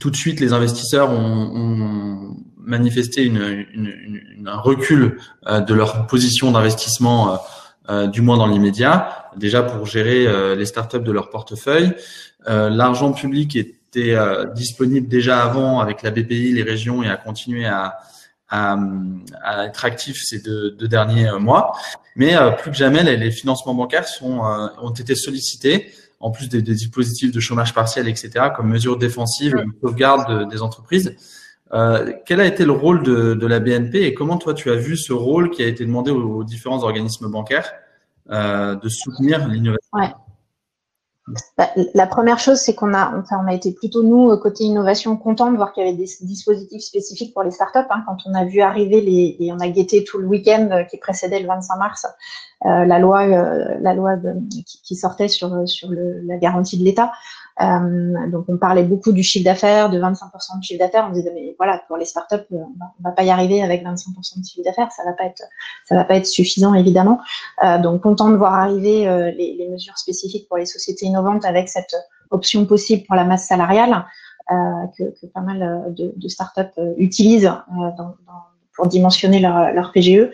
tout 0.00 0.10
de 0.10 0.16
suite, 0.16 0.40
les 0.40 0.52
investisseurs 0.52 1.10
ont, 1.10 1.50
ont 1.54 2.36
manifesté 2.64 3.24
une, 3.24 3.66
une, 3.72 3.86
une, 4.38 4.48
un 4.48 4.56
recul 4.56 5.18
euh, 5.46 5.60
de 5.60 5.74
leur 5.74 6.06
position 6.06 6.50
d'investissement, 6.50 7.34
euh, 7.34 7.36
euh, 7.90 8.06
du 8.06 8.22
moins 8.22 8.38
dans 8.38 8.46
l'immédiat, 8.46 9.30
déjà 9.36 9.62
pour 9.62 9.86
gérer 9.86 10.56
les 10.56 10.64
startups 10.64 11.00
de 11.00 11.12
leur 11.12 11.28
portefeuille. 11.28 11.92
L'argent 12.46 13.12
public 13.12 13.56
était 13.56 14.16
disponible 14.54 15.08
déjà 15.08 15.42
avant 15.42 15.80
avec 15.80 16.02
la 16.02 16.10
BPI, 16.10 16.52
les 16.52 16.62
régions, 16.62 17.02
et 17.02 17.08
a 17.08 17.16
continué 17.16 17.66
à, 17.66 17.96
à, 18.48 18.78
à 19.42 19.64
être 19.66 19.84
actif 19.84 20.18
ces 20.22 20.40
deux, 20.40 20.70
deux 20.70 20.88
derniers 20.88 21.30
mois. 21.38 21.72
Mais 22.16 22.36
plus 22.58 22.70
que 22.70 22.76
jamais, 22.76 23.02
les, 23.02 23.16
les 23.16 23.30
financements 23.30 23.74
bancaires 23.74 24.06
sont, 24.06 24.40
ont 24.80 24.92
été 24.92 25.14
sollicités 25.14 25.92
en 26.20 26.30
plus 26.30 26.48
des, 26.48 26.62
des, 26.62 26.74
dispositifs 26.74 27.32
de 27.32 27.40
chômage 27.40 27.74
partiel, 27.74 28.08
etc., 28.08 28.30
comme 28.56 28.68
mesure 28.68 28.96
défensive 28.96 29.52
de 29.56 29.66
sauvegarde 29.82 30.48
des 30.48 30.62
entreprises. 30.62 31.16
Euh, 31.74 32.12
quel 32.24 32.40
a 32.40 32.46
été 32.46 32.64
le 32.64 32.72
rôle 32.72 33.02
de, 33.02 33.46
la 33.46 33.58
BNP 33.58 34.02
et 34.02 34.14
comment 34.14 34.38
toi 34.38 34.54
tu 34.54 34.70
as 34.70 34.76
vu 34.76 34.96
ce 34.96 35.12
rôle 35.12 35.50
qui 35.50 35.62
a 35.62 35.66
été 35.66 35.84
demandé 35.84 36.12
aux, 36.12 36.44
différents 36.44 36.84
organismes 36.84 37.28
bancaires 37.28 37.72
euh, 38.30 38.76
de 38.76 38.88
soutenir 38.88 39.48
l'innovation? 39.48 40.14
Bah, 41.56 41.70
la 41.94 42.06
première 42.06 42.38
chose, 42.38 42.58
c'est 42.58 42.74
qu'on 42.74 42.92
a, 42.92 43.16
enfin, 43.16 43.40
on 43.42 43.48
a 43.48 43.54
été 43.54 43.72
plutôt 43.72 44.02
nous 44.02 44.36
côté 44.36 44.64
innovation 44.64 45.16
contents 45.16 45.50
de 45.50 45.56
voir 45.56 45.72
qu'il 45.72 45.82
y 45.82 45.88
avait 45.88 45.96
des 45.96 46.06
dispositifs 46.20 46.82
spécifiques 46.82 47.32
pour 47.32 47.42
les 47.42 47.50
startups. 47.50 47.78
Hein, 47.90 48.04
quand 48.06 48.18
on 48.26 48.34
a 48.34 48.44
vu 48.44 48.60
arriver 48.60 49.00
les, 49.00 49.36
et 49.40 49.50
on 49.50 49.58
a 49.58 49.68
guetté 49.68 50.04
tout 50.04 50.18
le 50.18 50.26
week-end 50.26 50.84
qui 50.90 50.98
précédait 50.98 51.40
le 51.40 51.48
25 51.48 51.76
mars, 51.76 52.06
euh, 52.66 52.84
la 52.84 52.98
loi, 52.98 53.26
la 53.26 53.94
loi 53.94 54.16
qui, 54.84 54.96
sortait 54.96 55.28
sur 55.28 55.66
sur 55.66 55.88
la 55.90 56.36
garantie 56.36 56.78
de 56.78 56.84
l'État. 56.84 57.10
Euh, 57.60 58.30
donc 58.30 58.46
on 58.48 58.56
parlait 58.56 58.82
beaucoup 58.82 59.12
du 59.12 59.22
chiffre 59.22 59.44
d'affaires, 59.44 59.88
de 59.88 60.00
25% 60.00 60.58
de 60.58 60.64
chiffre 60.64 60.78
d'affaires. 60.78 61.06
On 61.08 61.12
disait 61.12 61.32
mais 61.34 61.54
voilà 61.56 61.82
pour 61.86 61.96
les 61.96 62.04
startups, 62.04 62.46
on 62.50 62.72
va, 63.00 63.12
pas 63.12 63.22
y 63.22 63.30
arriver 63.30 63.62
avec 63.62 63.84
25% 63.84 64.40
de 64.40 64.44
chiffre 64.44 64.64
d'affaires, 64.64 64.90
ça 64.90 65.04
va 65.04 65.12
pas 65.12 65.24
être 65.24 65.42
ça 65.84 65.94
va 65.94 66.04
pas 66.04 66.16
être 66.16 66.26
suffisant 66.26 66.74
évidemment. 66.74 67.20
Euh, 67.64 67.78
donc 67.78 68.02
content 68.02 68.30
de 68.30 68.36
voir 68.36 68.54
arriver 68.54 69.06
euh, 69.06 69.30
les, 69.30 69.68
mesures 69.70 69.98
spécifiques 69.98 70.48
pour 70.48 70.56
les 70.56 70.66
sociétés 70.66 71.06
innovantes 71.06 71.44
avec 71.44 71.68
cette 71.68 71.94
option 72.30 72.66
possible 72.66 73.04
pour 73.06 73.16
la 73.16 73.24
masse 73.24 73.46
salariale 73.46 74.04
que, 74.48 75.04
que, 75.18 75.26
pas 75.26 75.40
mal 75.40 75.94
de, 75.96 76.12
de 76.14 76.28
startups 76.28 76.78
utilisent 76.98 77.50
dans, 77.96 78.14
dans 78.26 78.44
pour 78.74 78.86
dimensionner 78.86 79.40
leur, 79.40 79.72
leur 79.72 79.92
PGE, 79.92 80.10
euh, 80.18 80.28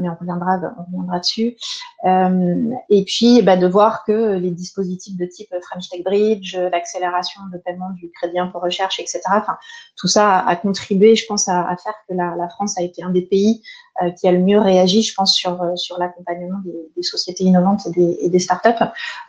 mais 0.00 0.08
on 0.08 0.16
reviendra, 0.18 0.60
on 0.78 0.84
reviendra 0.84 1.20
dessus. 1.20 1.56
Euh, 2.04 2.70
et 2.88 3.04
puis, 3.04 3.42
bah, 3.42 3.56
de 3.56 3.66
voir 3.66 4.04
que 4.04 4.34
les 4.34 4.50
dispositifs 4.50 5.16
de 5.16 5.26
type 5.26 5.54
French 5.62 5.88
Tech 5.88 6.02
Bridge, 6.02 6.56
l'accélération 6.56 7.40
de 7.52 7.58
paiement 7.58 7.90
du 7.90 8.10
crédit 8.10 8.38
impôt 8.38 8.58
recherche, 8.58 8.98
etc. 8.98 9.20
Enfin, 9.28 9.56
tout 9.96 10.08
ça 10.08 10.38
a, 10.38 10.56
contribué, 10.56 11.14
je 11.14 11.26
pense, 11.26 11.48
à, 11.48 11.60
à 11.68 11.76
faire 11.76 11.94
que 12.08 12.14
la, 12.14 12.34
la, 12.36 12.48
France 12.48 12.78
a 12.78 12.82
été 12.82 13.02
un 13.02 13.10
des 13.10 13.22
pays 13.22 13.62
euh, 14.02 14.10
qui 14.10 14.26
a 14.26 14.32
le 14.32 14.38
mieux 14.38 14.58
réagi, 14.58 15.02
je 15.02 15.14
pense, 15.14 15.34
sur 15.34 15.60
sur 15.76 15.98
l'accompagnement 15.98 16.58
des, 16.64 16.72
des, 16.96 17.02
sociétés 17.02 17.44
innovantes 17.44 17.86
et 17.86 17.90
des, 17.90 18.18
et 18.22 18.28
des 18.28 18.38
startups. 18.38 18.68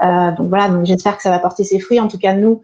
Euh, 0.01 0.31
donc 0.31 0.49
voilà, 0.49 0.69
donc 0.69 0.85
j'espère 0.85 1.17
que 1.17 1.23
ça 1.23 1.29
va 1.29 1.39
porter 1.39 1.63
ses 1.63 1.79
fruits. 1.79 1.99
En 1.99 2.07
tout 2.07 2.17
cas, 2.17 2.33
nous, 2.33 2.63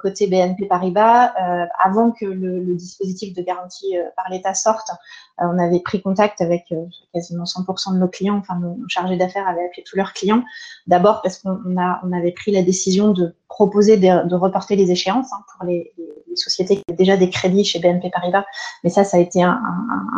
côté 0.00 0.26
BNP 0.26 0.66
Paribas, 0.66 1.32
euh, 1.40 1.66
avant 1.82 2.10
que 2.10 2.24
le, 2.24 2.74
dispositif 2.74 3.34
de 3.34 3.42
garantie 3.42 3.96
euh, 3.96 4.02
par 4.16 4.26
l'État 4.30 4.54
sorte, 4.54 4.90
on 5.38 5.58
avait 5.58 5.80
pris 5.80 6.02
contact 6.02 6.42
avec 6.42 6.66
quasiment 7.14 7.44
100% 7.44 7.94
de 7.94 7.98
nos 7.98 8.08
clients, 8.08 8.36
enfin 8.36 8.58
nos, 8.58 8.76
chargés 8.88 9.16
d'affaires 9.16 9.48
avaient 9.48 9.64
appelé 9.64 9.82
tous 9.86 9.96
leurs 9.96 10.12
clients. 10.12 10.42
D'abord 10.86 11.22
parce 11.22 11.38
qu'on 11.38 12.12
avait 12.12 12.32
pris 12.32 12.52
la 12.52 12.62
décision 12.62 13.12
de 13.12 13.34
proposer 13.48 13.96
de, 13.96 14.34
reporter 14.34 14.76
les 14.76 14.90
échéances 14.90 15.32
hein, 15.32 15.42
pour 15.56 15.66
les, 15.66 15.94
sociétés 16.34 16.76
qui 16.76 16.82
avaient 16.88 16.96
déjà 16.96 17.16
des 17.16 17.30
crédits 17.30 17.64
chez 17.64 17.78
BNP 17.78 18.10
Paribas. 18.10 18.44
Mais 18.84 18.90
ça, 18.90 19.02
ça 19.02 19.16
a 19.16 19.20
été 19.20 19.42
un, 19.42 19.58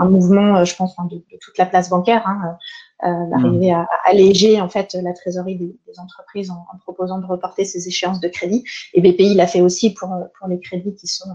mouvement, 0.05 0.65
je 0.65 0.75
pense, 0.75 0.97
de, 1.09 1.17
de, 1.17 1.39
toute 1.41 1.57
la 1.57 1.67
place 1.67 1.89
bancaire. 1.89 2.27
Hein, 2.27 2.59
euh, 3.05 3.27
d'arriver 3.31 3.73
à, 3.73 3.81
à, 3.81 4.11
alléger 4.11 4.61
en 4.61 4.69
fait 4.69 4.95
la 4.95 5.13
trésorerie 5.13 5.57
des, 5.57 5.77
des 5.87 5.99
entreprises 5.99 6.51
en, 6.51 6.67
en, 6.73 6.79
proposant 6.79 7.19
de 7.19 7.27
reporter 7.27 7.65
ces 7.65 7.89
échéances 7.89 8.21
de 8.21 8.29
crédit. 8.29 8.65
Et 8.95 9.01
BPI 9.01 9.35
l'a 9.35 9.47
fait 9.47 9.61
aussi 9.61 9.93
pour, 9.93 10.15
pour 10.39 10.49
les 10.49 10.61
crédits 10.61 10.95
qui 10.95 11.07
sont 11.07 11.29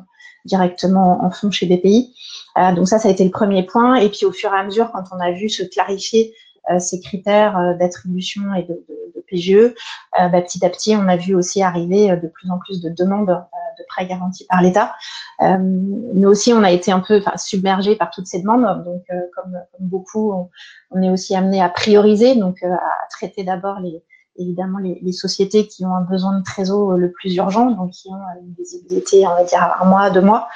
directement 0.46 1.24
en 1.24 1.30
fonds 1.30 1.52
chez 1.52 1.66
BPI. 1.66 2.14
Euh, 2.58 2.74
donc 2.74 2.88
ça, 2.88 3.00
ça 3.00 3.10
a 3.10 3.12
été 3.12 3.24
le 3.24 3.32
premier 3.32 3.64
point. 3.64 3.96
Et 3.96 4.10
puis 4.10 4.26
au 4.26 4.32
fur 4.32 4.54
et 4.54 4.58
à 4.58 4.64
mesure, 4.64 4.92
quand 4.92 5.04
on 5.12 5.20
a 5.20 5.32
vu 5.32 5.50
se 5.50 5.64
clarifier 5.64 6.34
ces 6.80 7.00
critères 7.00 7.58
euh, 7.58 7.74
d'attribution 7.76 8.54
et 8.54 8.64
de, 8.64 8.74
de, 8.74 9.14
de 9.16 9.24
PGE, 9.30 9.56
euh, 9.56 10.28
bah, 10.30 10.42
petit 10.42 10.66
à 10.66 10.70
petit, 10.70 10.96
on 10.96 11.08
a 11.08 11.18
vu 11.18 11.36
aussi 11.36 11.62
arriver 11.62 12.16
de 12.16 12.28
plus 12.28 12.50
en 12.50 12.60
plus 12.60 12.82
de 12.82 12.90
demandes 12.90 13.28
de 13.28 13.84
prêts 13.88 14.08
garantis 14.08 14.46
par 14.50 14.62
l'État. 14.62 14.96
nous 15.40 16.28
aussi, 16.28 16.52
on 16.52 16.64
a 16.64 16.72
été 16.72 16.92
un 16.92 17.00
peu 17.00 17.22
submergés 17.36 17.96
par 17.96 18.10
toutes 18.10 18.26
ces 18.26 18.42
demandes. 18.42 18.84
Donc, 18.84 19.04
comme, 19.36 19.52
comme, 19.72 19.88
beaucoup, 19.88 20.32
on, 20.32 20.50
on, 20.90 21.02
est 21.04 21.12
aussi 21.12 21.36
amené 21.36 21.62
à 21.62 21.70
prioriser, 21.70 22.36
donc 22.36 22.64
à 22.64 22.80
traiter 23.12 23.44
d'abord 23.44 23.80
les, 23.80 24.04
évidemment 24.38 24.80
les, 24.80 25.00
les, 25.02 25.12
sociétés 25.12 25.68
qui 25.68 25.86
ont 25.86 25.94
un 25.94 26.02
besoin 26.02 26.38
de 26.38 26.44
trésor 26.44 26.94
le 26.94 27.12
plus 27.12 27.36
urgent, 27.36 27.72
donc 27.72 27.92
qui 27.92 28.10
ont 28.10 28.42
une 28.42 28.54
visibilité, 28.54 29.26
on 29.28 29.36
va 29.36 29.44
dire, 29.44 29.76
un 29.80 29.86
mois, 29.86 30.10
deux 30.10 30.22
mois, 30.22 30.48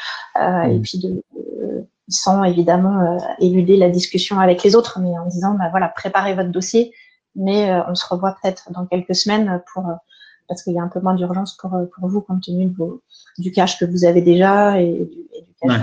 euh, 0.42 0.64
et 0.64 0.80
puis 0.80 1.00
de, 1.00 1.24
sans 2.12 2.44
évidemment 2.44 3.00
euh, 3.00 3.18
éluder 3.40 3.78
la 3.78 3.90
discussion 3.90 4.40
avec 4.40 4.64
les 4.64 4.76
autres, 4.76 5.00
mais 5.00 5.18
en 5.18 5.26
disant, 5.26 5.56
bah, 5.56 5.70
voilà, 5.72 5.88
préparez 5.90 6.36
votre 6.36 6.50
dossier, 6.50 6.94
mais 7.36 7.72
on 7.88 7.96
se 7.96 8.06
revoit 8.06 8.36
peut-être 8.42 8.72
dans 8.72 8.86
quelques 8.86 9.16
semaines 9.16 9.62
pour 9.74 9.86
parce 10.50 10.64
qu'il 10.64 10.74
y 10.74 10.80
a 10.80 10.84
un 10.84 10.90
peu 10.90 11.00
moins 11.00 11.16
d'urgence 11.16 11.56
pour, 11.56 11.72
pour 11.96 12.10
vous 12.10 12.20
compte 12.20 12.44
tenu 12.44 12.66
de 12.66 12.76
vos, 12.76 13.02
du 13.38 13.54
cash 13.54 13.80
que 13.80 13.86
vous 13.86 14.04
avez 14.04 14.22
déjà 14.22 14.82
et 14.82 14.92
du, 14.92 15.20
et 15.34 15.42
du 15.44 15.54
cash 15.62 15.82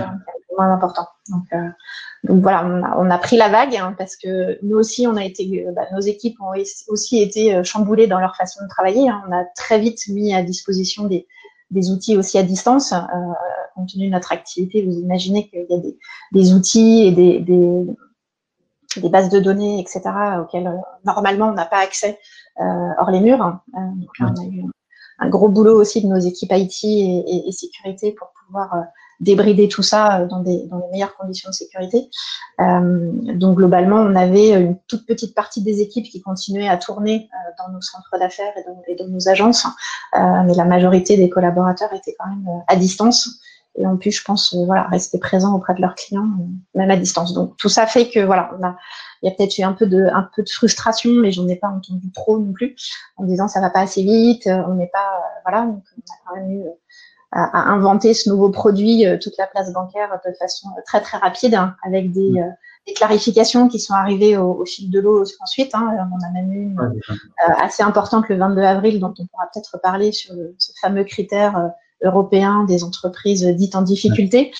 moins 0.59 0.73
important. 0.73 1.07
Donc, 1.29 1.43
euh, 1.53 1.69
donc 2.23 2.41
voilà, 2.41 2.65
on 2.65 2.83
a, 2.83 2.97
on 2.97 3.09
a, 3.09 3.17
pris 3.17 3.37
la 3.37 3.49
vague 3.49 3.75
hein, 3.75 3.95
parce 3.97 4.15
que 4.15 4.59
nous 4.63 4.77
aussi, 4.77 5.07
on 5.07 5.15
a 5.15 5.23
été, 5.23 5.65
bah, 5.75 5.83
nos 5.93 6.01
équipes 6.01 6.39
ont 6.41 6.53
aussi 6.87 7.21
été 7.21 7.55
euh, 7.55 7.63
chamboulées 7.63 8.07
dans 8.07 8.19
leur 8.19 8.35
façon 8.35 8.63
de 8.63 8.69
travailler. 8.69 9.09
Hein. 9.09 9.23
On 9.27 9.31
a 9.31 9.45
très 9.55 9.79
vite 9.79 10.07
mis 10.09 10.33
à 10.33 10.43
disposition 10.43 11.05
des, 11.05 11.27
des 11.71 11.91
outils 11.91 12.17
aussi 12.17 12.37
à 12.37 12.43
distance. 12.43 12.93
Euh, 12.93 12.97
compte 13.73 13.89
tenu 13.89 14.07
de 14.07 14.11
notre 14.11 14.31
activité, 14.31 14.83
vous 14.83 14.97
imaginez 14.99 15.47
qu'il 15.49 15.65
y 15.69 15.73
a 15.73 15.77
des, 16.31 16.53
outils 16.53 17.05
et 17.05 17.11
des, 17.11 19.09
bases 19.09 19.29
de 19.29 19.39
données, 19.39 19.79
etc., 19.79 20.01
auxquelles 20.41 20.67
euh, 20.67 20.77
normalement 21.05 21.49
on 21.49 21.53
n'a 21.53 21.65
pas 21.65 21.79
accès 21.79 22.19
euh, 22.59 22.63
hors 22.99 23.11
les 23.11 23.19
murs. 23.19 23.45
Euh, 23.45 23.79
donc 23.95 24.19
là, 24.19 24.33
on 24.35 24.41
a 24.41 24.45
eu 24.45 24.63
un 25.19 25.29
gros 25.29 25.49
boulot 25.49 25.79
aussi 25.79 26.01
de 26.01 26.07
nos 26.07 26.19
équipes 26.19 26.51
IT 26.53 26.83
et, 26.83 27.51
sécurité 27.51 28.13
pour 28.13 28.31
pouvoir 28.45 28.85
débrider 29.19 29.67
tout 29.67 29.83
ça 29.83 30.25
dans, 30.25 30.41
les 30.43 30.65
meilleures 30.93 31.17
conditions 31.17 31.49
de 31.49 31.53
sécurité. 31.53 32.09
Donc 32.57 33.57
globalement, 33.57 33.97
on 33.97 34.15
avait 34.15 34.51
une 34.51 34.77
toute 34.87 35.05
petite 35.05 35.35
partie 35.35 35.61
des 35.61 35.81
équipes 35.81 36.05
qui 36.05 36.21
continuaient 36.21 36.69
à 36.69 36.77
tourner 36.77 37.29
dans 37.57 37.69
nos 37.73 37.81
centres 37.81 38.17
d'affaires 38.17 38.53
et, 38.87 38.95
dans, 38.95 39.07
nos 39.09 39.27
agences, 39.27 39.67
mais 40.13 40.53
la 40.53 40.63
majorité 40.63 41.17
des 41.17 41.27
collaborateurs 41.27 41.91
étaient 41.91 42.15
quand 42.17 42.29
même 42.29 42.63
à 42.69 42.77
distance 42.77 43.41
et 43.75 43.85
ont 43.87 43.97
pu, 43.97 44.11
je 44.11 44.23
pense, 44.23 44.53
voilà, 44.65 44.83
rester 44.83 45.19
présents 45.19 45.55
auprès 45.55 45.73
de 45.73 45.81
leurs 45.81 45.95
clients, 45.95 46.27
même 46.75 46.91
à 46.91 46.97
distance. 46.97 47.33
Donc 47.33 47.55
tout 47.57 47.69
ça 47.69 47.87
fait 47.87 48.09
que 48.09 48.19
voilà, 48.19 48.51
on 48.59 48.63
a, 48.65 48.75
il 49.21 49.29
y 49.29 49.31
a 49.31 49.35
peut-être 49.35 49.57
eu 49.57 49.63
un 49.63 49.73
peu 49.73 49.87
de, 49.87 50.05
un 50.13 50.27
peu 50.35 50.43
de 50.43 50.49
frustration, 50.49 51.11
mais 51.11 51.31
j'en 51.31 51.47
ai 51.47 51.55
pas 51.55 51.69
entendu 51.69 52.11
trop 52.11 52.39
non 52.39 52.51
plus, 52.51 52.75
en 53.17 53.23
disant 53.23 53.47
ça 53.47 53.61
va 53.61 53.69
pas 53.69 53.81
assez 53.81 54.03
vite, 54.03 54.47
on 54.47 54.75
n'est 54.75 54.87
pas, 54.87 55.21
voilà, 55.45 55.65
donc 55.65 55.83
on 55.97 56.01
a 56.01 56.15
quand 56.25 56.35
même 56.35 56.51
eu 56.51 56.63
à, 57.31 57.71
inventer 57.71 58.13
ce 58.13 58.29
nouveau 58.29 58.49
produit, 58.49 59.05
euh, 59.05 59.17
toute 59.17 59.37
la 59.37 59.47
place 59.47 59.71
bancaire, 59.71 60.19
de 60.25 60.33
façon 60.33 60.69
très 60.85 61.01
très 61.01 61.17
rapide, 61.17 61.55
hein, 61.55 61.75
avec 61.85 62.11
des, 62.11 62.31
mm. 62.31 62.37
euh, 62.37 62.49
des, 62.87 62.93
clarifications 62.93 63.67
qui 63.67 63.79
sont 63.79 63.93
arrivées 63.93 64.37
au, 64.37 64.61
au 64.61 64.65
fil 64.65 64.89
de 64.89 64.99
l'eau 64.99 65.23
ensuite. 65.41 65.75
Hein, 65.75 65.95
on 66.11 66.25
a 66.25 66.31
même 66.31 66.51
eu 66.51 66.63
une 66.63 66.79
euh, 66.79 67.53
assez 67.59 67.83
importante 67.83 68.27
le 68.29 68.37
22 68.37 68.61
avril, 68.61 68.99
dont 68.99 69.13
on 69.19 69.25
pourra 69.27 69.47
peut-être 69.53 69.79
parler 69.81 70.11
sur 70.11 70.33
le, 70.33 70.55
ce 70.57 70.71
fameux 70.81 71.03
critère 71.03 71.71
européen 72.03 72.63
des 72.65 72.83
entreprises 72.83 73.45
dites 73.45 73.75
en 73.75 73.81
difficulté, 73.81 74.51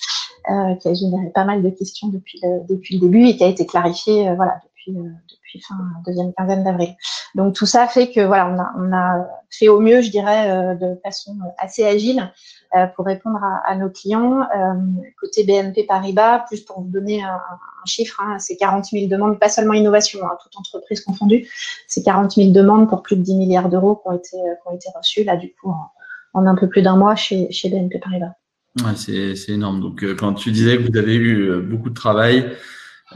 euh, 0.50 0.74
qui 0.76 0.88
a 0.88 0.94
généré 0.94 1.30
pas 1.34 1.44
mal 1.44 1.62
de 1.62 1.70
questions 1.70 2.08
depuis 2.08 2.40
le, 2.42 2.66
depuis 2.68 2.98
le 2.98 3.00
début 3.00 3.26
et 3.26 3.36
qui 3.36 3.44
a 3.44 3.48
été 3.48 3.66
clarifié 3.66 4.34
voilà, 4.34 4.60
depuis, 4.64 4.92
depuis 4.92 5.60
fin 5.60 5.76
deuxième 6.06 6.32
quinzaine 6.32 6.64
d'avril. 6.64 6.94
Donc 7.34 7.54
tout 7.54 7.66
ça 7.66 7.86
fait 7.86 8.10
que 8.10 8.20
voilà, 8.20 8.48
on 8.48 8.58
a, 8.58 8.72
on 8.78 8.92
a 8.92 9.26
fait 9.50 9.68
au 9.68 9.80
mieux, 9.80 10.00
je 10.00 10.10
dirais, 10.10 10.76
de 10.76 10.98
façon 11.04 11.36
assez 11.58 11.84
agile 11.84 12.30
euh, 12.76 12.86
pour 12.94 13.04
répondre 13.04 13.42
à, 13.42 13.68
à 13.68 13.74
nos 13.74 13.90
clients. 13.90 14.42
Euh, 14.42 14.74
côté 15.20 15.42
BNP 15.42 15.86
Paribas, 15.88 16.44
plus 16.46 16.60
pour 16.60 16.82
vous 16.82 16.88
donner 16.88 17.20
un, 17.20 17.40
chiffre, 17.84 18.20
hein, 18.22 18.38
c'est 18.38 18.56
40 18.56 18.84
000 18.84 19.08
demandes, 19.08 19.40
pas 19.40 19.48
seulement 19.48 19.72
innovation, 19.72 20.20
hein, 20.22 20.36
toute 20.40 20.56
entreprise 20.56 21.00
confondue, 21.00 21.48
c'est 21.88 22.04
40 22.04 22.32
000 22.32 22.50
demandes 22.52 22.88
pour 22.88 23.02
plus 23.02 23.16
de 23.16 23.22
10 23.22 23.34
milliards 23.34 23.68
d'euros 23.70 23.96
qui 23.96 24.02
ont 24.06 24.12
été, 24.12 24.36
euh, 24.36 24.54
qui 24.54 24.68
ont 24.68 24.76
été 24.76 24.88
reçues 24.94 25.24
là 25.24 25.36
du 25.36 25.52
coup 25.52 25.70
en, 25.70 25.90
en 26.34 26.46
un 26.46 26.54
peu 26.54 26.68
plus 26.68 26.82
d'un 26.82 26.96
mois 26.96 27.14
chez, 27.14 27.50
chez 27.50 27.68
BNP 27.68 27.98
Paribas. 27.98 28.32
Ouais, 28.78 28.94
c'est 28.96 29.52
énorme. 29.52 29.80
Donc, 29.80 30.04
euh, 30.04 30.14
quand 30.14 30.34
tu 30.34 30.52
disais 30.52 30.76
que 30.76 30.90
vous 30.90 30.96
avez 30.96 31.14
eu 31.16 31.60
beaucoup 31.62 31.90
de 31.90 31.94
travail, 31.94 32.56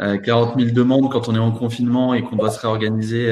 euh, 0.01 0.19
40 0.19 0.59
000 0.59 0.73
demandes 0.73 1.11
quand 1.13 1.29
on 1.29 1.35
est 1.35 1.39
en 1.39 1.53
confinement 1.53 2.15
et 2.15 2.23
qu'on 2.23 2.37
doit 2.37 2.51
se 2.51 2.61
réorganiser 2.61 3.31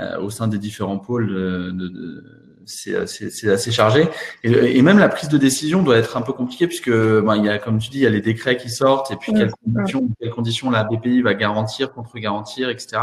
euh, 0.00 0.18
au 0.20 0.30
sein 0.30 0.48
des 0.48 0.58
différents 0.58 0.98
pôles 0.98 1.28
de, 1.28 1.70
de, 1.70 1.84
euh, 1.86 2.51
c'est 2.66 2.96
assez 3.50 3.72
chargé. 3.72 4.08
Et, 4.44 4.78
et, 4.78 4.82
même 4.82 4.98
la 4.98 5.08
prise 5.08 5.28
de 5.28 5.38
décision 5.38 5.82
doit 5.82 5.96
être 5.96 6.16
un 6.16 6.22
peu 6.22 6.32
compliquée 6.32 6.66
puisque 6.66 6.90
ben, 6.90 7.36
il 7.36 7.44
y 7.44 7.48
a, 7.48 7.58
comme 7.58 7.78
tu 7.78 7.90
dis, 7.90 7.98
il 7.98 8.02
y 8.02 8.06
a 8.06 8.10
les 8.10 8.20
décrets 8.20 8.56
qui 8.56 8.70
sortent 8.70 9.10
et 9.10 9.16
puis 9.16 9.32
quelles 9.32 9.52
conditions, 9.52 10.08
quelles 10.20 10.30
conditions 10.30 10.70
la 10.70 10.84
BPI 10.84 11.22
va 11.22 11.34
garantir, 11.34 11.92
contre-garantir, 11.92 12.68
etc. 12.68 13.02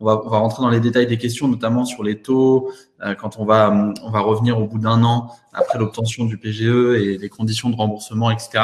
On 0.00 0.06
va, 0.06 0.22
on 0.24 0.28
va 0.28 0.38
rentrer 0.38 0.62
dans 0.62 0.70
les 0.70 0.80
détails 0.80 1.06
des 1.06 1.18
questions, 1.18 1.48
notamment 1.48 1.84
sur 1.84 2.02
les 2.02 2.22
taux, 2.22 2.72
euh, 3.02 3.14
quand 3.14 3.38
on 3.38 3.44
va, 3.44 3.92
on 4.02 4.10
va 4.10 4.20
revenir 4.20 4.58
au 4.58 4.66
bout 4.66 4.78
d'un 4.78 5.04
an 5.04 5.30
après 5.52 5.78
l'obtention 5.78 6.24
du 6.24 6.38
PGE 6.38 6.96
et 6.96 7.18
les 7.18 7.28
conditions 7.28 7.70
de 7.70 7.76
remboursement, 7.76 8.30
etc. 8.30 8.62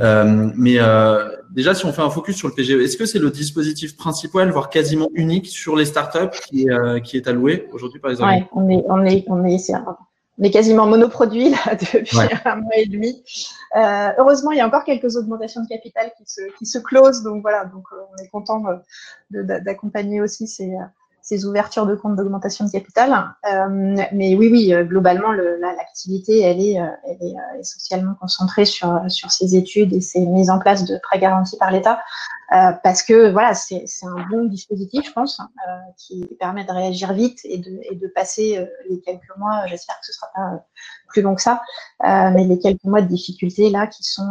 Euh, 0.00 0.50
mais 0.56 0.76
euh, 0.78 1.28
déjà, 1.50 1.74
si 1.74 1.84
on 1.86 1.92
fait 1.92 2.02
un 2.02 2.10
focus 2.10 2.36
sur 2.36 2.48
le 2.48 2.54
PGE, 2.54 2.70
est-ce 2.72 2.96
que 2.96 3.06
c'est 3.06 3.18
le 3.18 3.30
dispositif 3.30 3.96
principal, 3.96 4.50
voire 4.50 4.70
quasiment 4.70 5.08
unique 5.14 5.46
sur 5.46 5.76
les 5.76 5.84
startups 5.84 6.38
qui 6.48 6.64
est, 6.64 6.70
euh, 6.70 7.00
qui 7.00 7.16
est 7.16 7.26
alloué 7.26 7.68
aujourd'hui, 7.72 8.00
par 8.00 8.10
exemple? 8.10 8.32
Oui, 8.32 8.44
on 8.52 8.68
est, 8.68 8.84
on 8.88 9.04
est, 9.04 9.24
on 9.28 9.44
est, 9.44 9.72
on 10.38 10.44
est 10.44 10.50
quasiment 10.50 10.86
monoproduit 10.86 11.50
là, 11.50 11.74
depuis 11.94 12.16
un 12.44 12.56
mois 12.56 12.76
et 12.76 12.86
demi. 12.86 13.24
Euh, 13.76 14.10
heureusement, 14.18 14.52
il 14.52 14.58
y 14.58 14.60
a 14.60 14.66
encore 14.66 14.84
quelques 14.84 15.16
augmentations 15.16 15.62
de 15.62 15.68
capital 15.68 16.12
qui 16.16 16.24
se, 16.26 16.42
qui 16.58 16.66
se 16.66 16.78
closent, 16.78 17.22
donc 17.22 17.42
voilà, 17.42 17.64
donc 17.64 17.84
euh, 17.92 17.96
on 18.12 18.22
est 18.22 18.28
content 18.28 18.62
d'accompagner 19.30 20.20
aussi 20.20 20.46
ces 20.46 20.72
ces 21.28 21.44
ouvertures 21.44 21.84
de 21.84 21.94
compte 21.94 22.16
d'augmentation 22.16 22.64
de 22.64 22.70
capital. 22.70 23.12
Euh, 23.52 24.02
mais 24.12 24.34
oui, 24.34 24.48
oui, 24.50 24.72
euh, 24.72 24.82
globalement, 24.82 25.30
l'activité, 25.32 26.40
elle 26.40 26.58
est, 26.58 26.80
euh, 26.80 26.86
elle 27.04 27.18
est 27.20 27.60
essentiellement 27.60 28.14
concentrée 28.18 28.64
sur, 28.64 28.98
sur 29.08 29.30
ces 29.30 29.54
études 29.54 29.92
et 29.92 30.00
ces 30.00 30.20
mises 30.20 30.48
en 30.48 30.58
place 30.58 30.86
de 30.86 30.98
prêts 31.02 31.18
garantis 31.18 31.58
par 31.58 31.70
l'État. 31.70 32.00
Euh, 32.52 32.72
parce 32.82 33.02
que 33.02 33.30
voilà, 33.30 33.52
c'est 33.52 33.84
un 34.04 34.26
bon 34.30 34.44
dispositif, 34.46 35.06
je 35.06 35.12
pense, 35.12 35.38
euh, 35.38 35.72
qui 35.98 36.24
permet 36.40 36.64
de 36.64 36.72
réagir 36.72 37.12
vite 37.12 37.40
et 37.44 37.58
de, 37.58 37.78
et 37.90 37.94
de 37.94 38.06
passer 38.08 38.56
euh, 38.56 38.64
les 38.88 39.00
quelques 39.00 39.36
mois. 39.36 39.66
J'espère 39.66 39.96
que 40.00 40.06
ce 40.06 40.14
sera 40.14 40.28
pas 40.34 40.64
plus 41.08 41.20
long 41.20 41.34
que 41.34 41.42
ça, 41.42 41.62
mais 42.02 42.44
les 42.44 42.58
quelques 42.58 42.84
mois 42.84 43.00
de 43.00 43.06
difficultés 43.06 43.70
là 43.70 43.86
qui 43.86 44.02
sont 44.02 44.28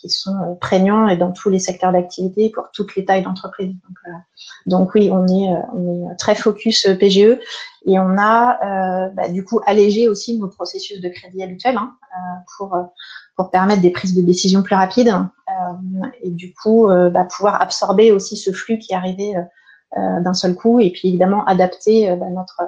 qui 0.00 0.08
sont 0.08 0.56
prégnants 0.62 1.08
et 1.08 1.16
dans 1.18 1.30
tous 1.30 1.50
les 1.50 1.58
secteurs 1.58 1.92
d'activité 1.92 2.48
pour 2.48 2.70
toutes 2.72 2.96
les 2.96 3.04
tailles 3.04 3.22
d'entreprise. 3.22 3.68
Donc, 3.68 4.16
donc, 4.64 4.94
oui, 4.94 5.10
on 5.12 5.26
est 5.26 5.54
on 5.74 6.10
est 6.10 6.16
très 6.16 6.34
focus 6.34 6.88
PGE 6.98 7.38
et 7.84 7.98
on 7.98 8.16
a 8.18 9.10
bah, 9.10 9.28
du 9.28 9.44
coup 9.44 9.60
allégé 9.66 10.08
aussi 10.08 10.38
nos 10.38 10.48
processus 10.48 11.02
de 11.02 11.08
crédit 11.10 11.42
habituels 11.42 11.76
hein, 11.76 11.94
pour 12.56 12.74
pour 13.36 13.50
permettre 13.50 13.82
des 13.82 13.90
prises 13.90 14.14
de 14.14 14.22
décision 14.22 14.62
plus 14.62 14.74
rapides 14.74 15.08
euh, 15.08 15.45
et 16.22 16.30
du 16.30 16.52
coup 16.54 16.88
euh, 16.88 17.10
bah, 17.10 17.24
pouvoir 17.24 17.60
absorber 17.60 18.12
aussi 18.12 18.36
ce 18.36 18.52
flux 18.52 18.78
qui 18.78 18.94
arrivait 18.94 19.34
euh, 19.96 20.20
d'un 20.20 20.34
seul 20.34 20.54
coup 20.54 20.80
et 20.80 20.90
puis 20.90 21.08
évidemment 21.08 21.44
adapter 21.44 22.14
bah, 22.16 22.28
notre 22.30 22.62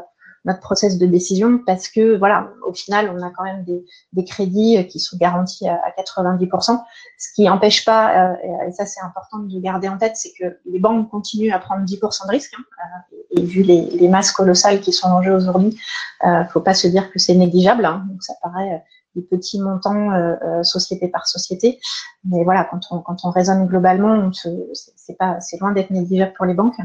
notre 0.45 0.61
process 0.61 0.99
de 0.99 1.07
décision 1.07 1.61
parce 1.65 1.89
que 1.89 2.17
voilà, 2.17 2.49
au 2.67 2.73
final, 2.73 3.13
on 3.15 3.23
a 3.23 3.31
quand 3.31 3.45
même 3.45 3.65
des, 3.65 4.25
crédits 4.25 4.85
qui 4.89 4.99
sont 4.99 5.17
garantis 5.17 5.69
à, 5.69 5.75
à 5.75 5.91
90%, 6.03 6.81
ce 7.19 7.35
qui 7.35 7.45
n'empêche 7.45 7.85
pas, 7.85 8.33
euh, 8.33 8.67
et 8.67 8.73
ça 8.73 8.85
c'est 8.85 9.01
important 9.01 9.39
de 9.39 9.61
garder 9.61 9.89
en 9.89 9.97
tête, 9.97 10.17
c'est 10.17 10.33
que 10.39 10.59
les 10.67 10.79
banques 10.79 11.11
continuent 11.11 11.53
à 11.53 11.59
prendre 11.59 11.85
10% 11.85 12.27
de 12.27 12.31
risque, 12.31 12.53
hein, 12.59 13.17
et 13.31 13.43
vu 13.43 13.63
les, 13.63 13.83
les, 13.83 14.09
masses 14.09 14.33
colossales 14.33 14.81
qui 14.81 14.93
sont 14.93 15.09
en 15.09 15.23
jeu 15.23 15.35
aujourd'hui, 15.35 15.79
euh, 16.27 16.45
faut 16.47 16.61
pas 16.61 16.75
se 16.75 16.89
dire 16.89 17.11
que 17.13 17.19
c'est 17.19 17.35
négligeable, 17.35 17.85
hein, 17.85 18.05
donc 18.11 18.23
ça 18.23 18.35
paraît 18.43 18.83
des 19.15 19.23
petits 19.23 19.61
montants 19.61 20.13
euh, 20.13 20.35
euh, 20.43 20.63
société 20.63 21.09
par 21.09 21.27
société. 21.27 21.79
Mais 22.25 22.45
voilà, 22.45 22.65
quand 22.65 22.81
on, 22.91 23.01
quand 23.01 23.17
on 23.25 23.31
raisonne 23.31 23.67
globalement, 23.67 24.31
c'est 24.33 25.17
pas, 25.17 25.41
c'est 25.41 25.61
loin 25.61 25.73
d'être 25.73 25.91
négligeable 25.91 26.33
pour 26.37 26.47
les 26.47 26.55
banques. 26.55 26.79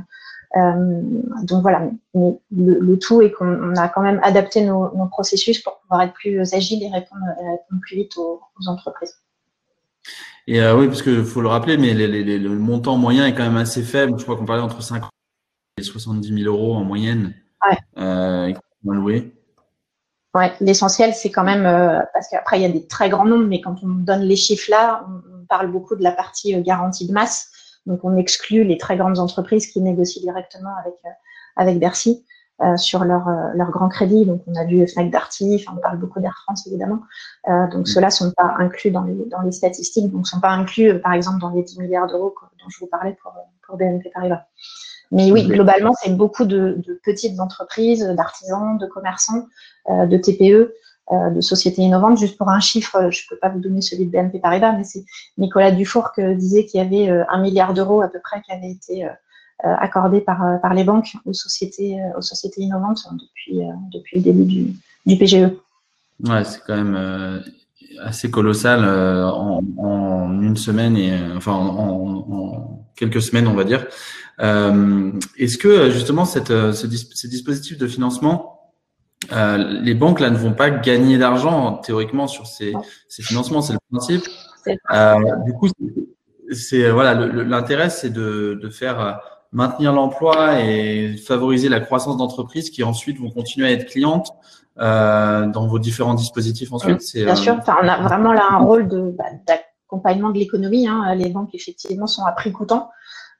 Euh, 0.56 1.01
donc 1.44 1.63
voilà, 1.63 1.89
mais 2.13 2.39
le, 2.51 2.80
le 2.80 3.00
tout 3.00 3.24
est 3.24 3.32
qu'on 3.32 3.75
a 3.75 3.89
quand 3.89 4.01
même 4.01 4.20
adapté 4.24 4.63
nos, 4.63 4.96
nos, 4.96 5.08
processus 5.08 5.60
pour 5.60 5.80
pouvoir 5.80 6.03
être 6.03 6.13
plus 6.13 6.53
agile 6.53 6.84
et 6.84 6.89
répondre, 6.89 7.25
répondre 7.38 7.82
plus 7.82 7.96
vite 7.96 8.18
aux, 8.18 8.39
aux 8.60 8.68
entreprises. 8.70 9.15
Et 10.48 10.62
euh, 10.62 10.77
oui, 10.77 10.88
parce 10.88 11.01
que 11.01 11.24
faut 11.24 11.42
le 11.42 11.48
rappeler, 11.48 11.77
mais 11.77 11.94
les, 11.94 12.08
les, 12.08 12.38
le 12.38 12.50
montant 12.50 12.98
moyen 12.98 13.25
est 13.25 13.34
quand 13.34 13.44
même 13.44 13.58
assez 13.58 13.82
faible. 13.82 14.18
Je 14.18 14.24
crois 14.24 14.36
qu'on 14.36 14.46
parlait 14.46 14.62
entre 14.62 14.82
50 14.82 15.10
et 15.77 15.84
70 15.84 16.44
000 16.44 16.53
euros 16.53 16.75
en 16.75 16.84
moyenne. 16.84 17.34
Ouais. 17.68 17.77
Euh, 17.98 18.53
loué. 18.84 19.34
Ouais, 20.33 20.51
l'essentiel, 20.61 21.13
c'est 21.13 21.29
quand 21.29 21.43
même, 21.43 21.65
euh, 21.65 21.99
parce 22.11 22.27
qu'après, 22.29 22.59
il 22.59 22.63
y 22.63 22.65
a 22.65 22.69
des 22.69 22.87
très 22.87 23.09
grands 23.09 23.25
nombres, 23.25 23.45
mais 23.45 23.61
quand 23.61 23.75
on 23.83 23.87
donne 23.87 24.21
les 24.21 24.35
chiffres 24.35 24.71
là, 24.71 25.05
on, 25.07 25.33
on 25.43 25.45
parle 25.45 25.67
beaucoup 25.71 25.95
de 25.95 26.03
la 26.03 26.11
partie 26.11 26.55
euh, 26.55 26.61
garantie 26.61 27.07
de 27.07 27.13
masse. 27.13 27.51
Donc, 27.85 27.99
on 28.03 28.15
exclut 28.15 28.63
les 28.63 28.77
très 28.77 28.97
grandes 28.97 29.19
entreprises 29.19 29.67
qui 29.67 29.81
négocient 29.81 30.21
directement 30.21 30.73
avec, 30.79 30.93
euh, 31.05 31.09
avec 31.57 31.79
Bercy 31.79 32.25
euh, 32.61 32.77
sur 32.77 33.03
leur, 33.03 33.27
leur 33.53 33.69
grand 33.71 33.89
crédit. 33.89 34.25
Donc, 34.25 34.41
on 34.47 34.55
a 34.55 34.63
vu 34.63 34.87
Fnac 34.87 35.11
Darty, 35.11 35.65
on 35.71 35.75
parle 35.77 35.97
beaucoup 35.97 36.21
d'Air 36.21 36.39
France, 36.43 36.65
évidemment. 36.67 37.01
donc, 37.47 37.73
mmh. 37.73 37.85
ceux-là 37.85 38.09
sont 38.09 38.31
pas 38.31 38.55
inclus 38.57 38.91
dans 38.91 39.03
les, 39.03 39.13
dans 39.25 39.41
les 39.41 39.51
statistiques, 39.51 40.09
donc 40.11 40.27
sont 40.27 40.39
pas 40.39 40.51
inclus, 40.51 40.99
par 41.01 41.13
exemple, 41.13 41.39
dans 41.39 41.49
les 41.49 41.63
10 41.63 41.79
milliards 41.79 42.07
d'euros 42.07 42.33
dont 42.59 42.69
je 42.69 42.79
vous 42.79 42.87
parlais 42.87 43.17
pour, 43.21 43.33
pour 43.67 43.77
BNP 43.77 44.11
Paribas. 44.13 44.45
Mais 45.12 45.31
oui, 45.31 45.48
globalement, 45.48 45.93
c'est 46.01 46.15
beaucoup 46.15 46.45
de, 46.45 46.81
de, 46.86 47.00
petites 47.03 47.39
entreprises, 47.39 48.03
d'artisans, 48.03 48.77
de 48.77 48.88
commerçants, 48.88 49.48
euh, 49.89 50.05
de 50.07 50.17
TPE, 50.17 50.74
euh, 51.12 51.29
de 51.29 51.41
sociétés 51.41 51.83
innovantes. 51.83 52.17
Juste 52.17 52.38
pour 52.38 52.50
un 52.50 52.60
chiffre, 52.60 53.12
je 53.12 53.22
ne 53.22 53.29
peux 53.29 53.38
pas 53.38 53.50
vous 53.50 53.60
donner 53.60 53.81
celui 53.81 54.05
de 54.05 54.12
BNP 54.12 54.39
Paribas, 54.39 54.72
mais 54.72 54.83
c'est 54.83 55.05
Nicolas 55.38 55.72
Dufour 55.72 56.13
qui 56.13 56.22
disait 56.36 56.65
qu'il 56.65 56.81
y 56.81 56.83
avait 56.83 57.12
euh, 57.12 57.24
un 57.29 57.41
milliard 57.41 57.74
d'euros 57.74 58.01
à 58.01 58.07
peu 58.07 58.19
près 58.19 58.41
qui 58.41 58.51
avait 58.51 58.72
été 58.72 59.07
accordés 59.65 60.19
par, 60.19 60.60
par 60.62 60.74
les 60.74 60.83
banques 60.83 61.13
aux 61.25 61.31
sociétés, 61.31 61.98
aux 62.17 62.22
sociétés 62.22 62.63
innovantes 62.63 63.07
depuis, 63.13 63.62
depuis 63.93 64.17
le 64.17 64.22
début 64.22 64.43
du, 64.43 64.74
du 65.05 65.17
PGE. 65.17 65.53
Ouais, 66.25 66.43
c'est 66.43 66.60
quand 66.67 66.75
même 66.75 67.41
assez 68.01 68.29
colossal 68.29 68.83
en, 68.83 69.63
en, 69.77 70.41
une 70.41 70.57
semaine 70.57 70.98
et 70.98 71.17
enfin 71.33 71.53
en, 71.53 72.25
en, 72.29 72.82
quelques 72.95 73.21
semaines, 73.21 73.47
on 73.47 73.55
va 73.55 73.63
dire. 73.63 73.85
Est-ce 74.39 75.57
que 75.57 75.91
justement 75.91 76.25
cette, 76.25 76.47
ce, 76.47 76.88
ces 77.13 77.27
dispositifs 77.27 77.77
de 77.77 77.88
financement 77.88 78.53
euh, 79.31 79.57
les 79.81 79.93
banques 79.93 80.19
là 80.19 80.29
ne 80.29 80.38
vont 80.38 80.53
pas 80.53 80.69
gagner 80.69 81.17
d'argent 81.17 81.77
théoriquement 81.77 82.27
sur 82.27 82.45
ces, 82.45 82.73
ces 83.07 83.23
financements, 83.23 83.62
c'est 83.62 83.73
le 83.73 83.79
principe. 83.91 84.23
Euh, 84.91 85.15
du 85.45 85.53
coup, 85.53 85.69
c'est 86.51 86.89
voilà, 86.89 87.13
l'intérêt 87.13 87.89
c'est 87.89 88.09
de, 88.09 88.59
de, 88.62 88.69
faire 88.69 89.00
euh, 89.00 89.12
maintenir 89.51 89.93
l'emploi 89.93 90.62
et 90.62 91.15
favoriser 91.17 91.69
la 91.69 91.79
croissance 91.79 92.17
d'entreprises 92.17 92.69
qui 92.69 92.83
ensuite 92.83 93.19
vont 93.19 93.29
continuer 93.29 93.67
à 93.67 93.71
être 93.71 93.85
clientes 93.85 94.31
euh, 94.79 95.47
dans 95.47 95.67
vos 95.67 95.79
différents 95.79 96.15
dispositifs 96.15 96.73
ensuite. 96.73 97.01
Bien 97.13 97.27
euh, 97.29 97.35
sûr, 97.35 97.55
enfin, 97.59 97.77
on 97.81 97.88
a 97.88 98.01
vraiment 98.01 98.33
là 98.33 98.47
un 98.51 98.59
rôle 98.59 98.88
de 98.88 99.13
bah, 99.17 99.25
d'accompagnement 99.93 100.29
de 100.29 100.39
l'économie. 100.39 100.88
Hein. 100.88 101.15
Les 101.15 101.29
banques 101.29 101.53
effectivement 101.53 102.07
sont 102.07 102.23
à 102.23 102.31
prix 102.31 102.51
coûtant. 102.51 102.89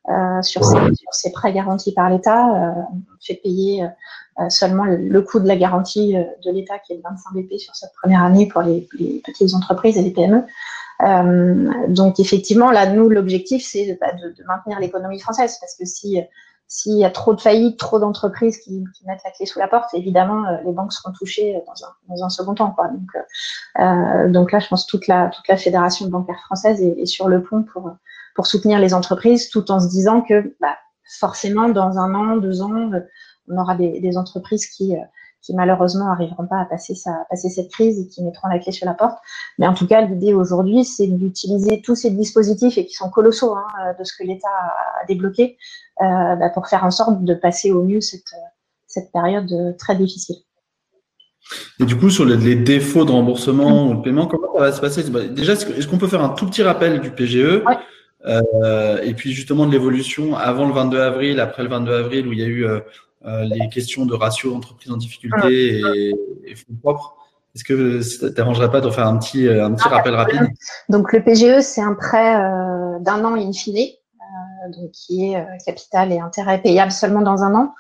Euh, 0.10 0.42
sur, 0.42 0.66
ces, 0.66 0.76
sur, 0.76 1.14
ces, 1.14 1.32
prêts 1.32 1.54
garantis 1.54 1.94
par 1.94 2.10
l'État. 2.10 2.50
Euh, 2.50 2.82
on 2.92 3.26
fait 3.26 3.36
payer 3.36 3.84
euh, 3.84 4.50
seulement 4.50 4.84
le, 4.84 5.22
coût 5.22 5.40
de 5.40 5.48
la 5.48 5.56
garantie 5.56 6.14
de 6.14 6.52
l'État 6.52 6.78
qui 6.80 6.92
est 6.92 6.98
de 6.98 7.02
25 7.02 7.34
BP 7.36 7.58
sur 7.58 7.74
cette 7.74 7.94
première 8.02 8.22
année 8.22 8.46
pour 8.46 8.64
les, 8.64 8.86
les 9.00 9.22
petites 9.26 9.54
entreprises 9.54 9.98
et 9.98 10.02
les 10.02 10.12
PME. 10.12 10.44
Donc 11.88 12.20
effectivement, 12.20 12.70
là, 12.70 12.86
nous, 12.88 13.08
l'objectif, 13.08 13.64
c'est 13.66 13.98
bah, 14.02 14.12
de, 14.12 14.36
de, 14.38 14.44
maintenir 14.46 14.78
l'économie 14.82 15.22
française, 15.22 15.58
parce 15.62 15.76
que 15.76 15.86
si 15.86 16.20
s'il 16.76 16.98
y 16.98 17.06
a 17.06 17.12
trop 17.12 17.36
de 17.36 17.40
faillites, 17.40 17.78
trop 17.78 18.00
d'entreprises 18.00 18.58
qui, 18.58 18.84
mettent 19.06 19.22
la 19.24 19.30
clé 19.30 19.46
sous 19.46 19.60
la 19.60 19.68
porte, 19.68 19.94
évidemment, 19.94 20.44
les 20.66 20.72
banques 20.72 20.92
seront 20.92 21.12
touchées 21.12 21.62
dans 21.68 21.86
un, 21.86 21.92
dans 22.10 22.26
un 22.26 22.30
second 22.30 22.56
temps. 22.56 22.72
Quoi. 22.72 22.88
Donc, 22.88 23.10
euh, 23.80 24.32
donc 24.32 24.52
là, 24.52 24.58
je 24.58 24.68
pense 24.70 24.88
toute 24.88 25.06
la 25.06 25.30
toute 25.30 25.48
la 25.48 25.56
fédération 25.56 26.08
bancaire 26.08 26.40
française 26.48 26.82
est, 26.82 27.06
sur 27.06 27.28
le 27.28 27.44
pont 27.44 27.62
pour 27.62 27.92
pour 28.34 28.48
soutenir 28.48 28.80
les 28.80 28.96
entreprises, 28.96 29.50
tout 29.52 29.70
en 29.70 29.80
se 29.80 29.88
disant 29.88 30.22
que 30.22 30.56
bah, 30.60 30.76
forcément, 31.20 31.70
dans 31.70 32.00
un 32.00 32.16
an, 32.16 32.38
deux 32.38 32.64
ans, 32.64 32.92
euh, 32.92 33.02
on 33.48 33.56
aura 33.60 33.76
des, 33.76 34.00
des 34.00 34.18
entreprises 34.18 34.66
qui, 34.66 34.96
euh, 34.96 35.02
qui 35.44 35.54
malheureusement 35.54 36.06
n'arriveront 36.06 36.48
pas 36.48 36.60
à 36.60 36.66
passer, 36.66 36.96
sa, 36.96 37.12
à 37.12 37.26
passer 37.30 37.50
cette 37.50 37.70
crise 37.70 38.00
et 38.00 38.08
qui 38.08 38.24
mettront 38.24 38.48
la 38.48 38.60
clé 38.60 38.72
sur 38.72 38.86
la 38.86 38.94
porte. 38.94 39.18
Mais 39.60 39.68
en 39.68 39.74
tout 39.74 39.88
cas, 39.88 40.02
l'idée 40.02 40.34
aujourd'hui, 40.34 40.86
c'est 40.86 41.08
d'utiliser 41.08 41.82
tous 41.82 41.96
ces 41.96 42.12
dispositifs 42.12 42.78
et 42.78 42.86
qui 42.86 42.94
sont 42.94 43.10
colossaux 43.10 43.54
hein, 43.56 43.68
euh, 43.86 43.94
de 44.00 44.04
ce 44.04 44.14
que 44.18 44.24
l'État 44.24 44.48
a, 44.48 45.06
débloqué 45.06 45.58
euh, 46.02 46.36
bah, 46.36 46.50
pour 46.50 46.68
faire 46.68 46.84
en 46.84 46.92
sorte 46.92 47.24
de 47.24 47.34
passer 47.34 47.72
au 47.72 47.84
mieux 47.84 48.02
cette, 48.02 48.34
cette 48.88 49.12
période 49.12 49.76
très 49.78 49.96
difficile. 49.96 50.38
Et 51.80 51.86
du 51.86 51.98
coup, 51.98 52.10
sur 52.10 52.24
les, 52.24 52.56
défauts 52.56 53.04
de 53.04 53.12
remboursement 53.12 53.90
ou 53.90 53.96
de 53.96 54.02
paiement, 54.02 54.28
comment 54.28 54.54
ça 54.54 54.60
va 54.60 54.72
se 54.72 54.82
passer? 54.82 55.04
Bah, 55.10 55.26
Déjà, 55.28 55.54
est-ce 55.54 55.88
qu'on 55.88 55.98
peut 55.98 56.08
faire 56.08 56.24
un 56.24 56.30
tout 56.30 56.46
petit 56.46 56.64
rappel 56.64 57.02
du 57.02 57.12
PGE 57.12 57.64
ouais. 57.66 57.78
Euh, 58.26 59.02
et 59.02 59.14
puis 59.14 59.34
justement 59.34 59.66
de 59.66 59.72
l'évolution 59.72 60.36
avant 60.36 60.68
le 60.68 60.74
22 60.74 61.00
avril, 61.00 61.40
après 61.40 61.64
le 61.64 61.70
22 61.70 61.94
avril, 61.94 62.28
où 62.28 62.34
il 62.34 62.40
y 62.40 62.44
a 62.44 62.48
eu 62.48 62.66
euh, 62.66 62.76
euh, 62.76 62.82
les 63.26 63.70
questions 63.70 64.06
de 64.06 64.14
ratio 64.14 64.56
entreprise 64.56 64.92
en 64.92 64.98
difficulté 64.98 65.80
et, 65.80 66.16
et 66.46 66.56
fonds 66.56 66.76
propres. 66.82 67.16
Est-ce 67.56 67.64
que 67.64 68.02
ça 68.02 68.32
t'arrangerait 68.32 68.72
pas 68.72 68.82
de 68.82 68.90
faire 68.90 69.06
un 69.06 69.18
petit, 69.18 69.48
un 69.48 69.74
petit 69.74 69.88
rappel 69.88 70.16
rapide? 70.16 70.42
Donc 70.90 71.14
le 71.14 71.24
PGE, 71.24 71.62
c'est 71.62 71.82
un 71.82 71.94
prêt 71.94 72.36
euh, 72.36 73.00
d'un 73.00 73.24
an 73.24 73.36
in 73.36 73.54
fine, 73.54 73.78
euh, 73.78 74.72
donc 74.76 74.92
qui 74.92 75.34
est 75.34 75.46
capital 75.66 76.12
et 76.12 76.20
intérêt 76.20 76.62
payable 76.62 76.92
seulement 76.92 77.22
dans 77.22 77.44
un 77.44 77.54
an, 77.54 77.74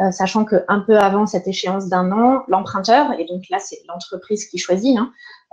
euh, 0.00 0.12
sachant 0.12 0.44
que 0.44 0.64
un 0.68 0.78
peu 0.78 0.96
avant 0.96 1.26
cette 1.26 1.48
échéance 1.48 1.88
d'un 1.88 2.12
an, 2.12 2.44
l'emprunteur, 2.46 3.12
et 3.18 3.24
donc 3.24 3.42
là 3.50 3.58
c'est 3.58 3.80
l'entreprise 3.88 4.46
qui 4.46 4.56
choisit, 4.56 4.96
hein, 4.96 5.10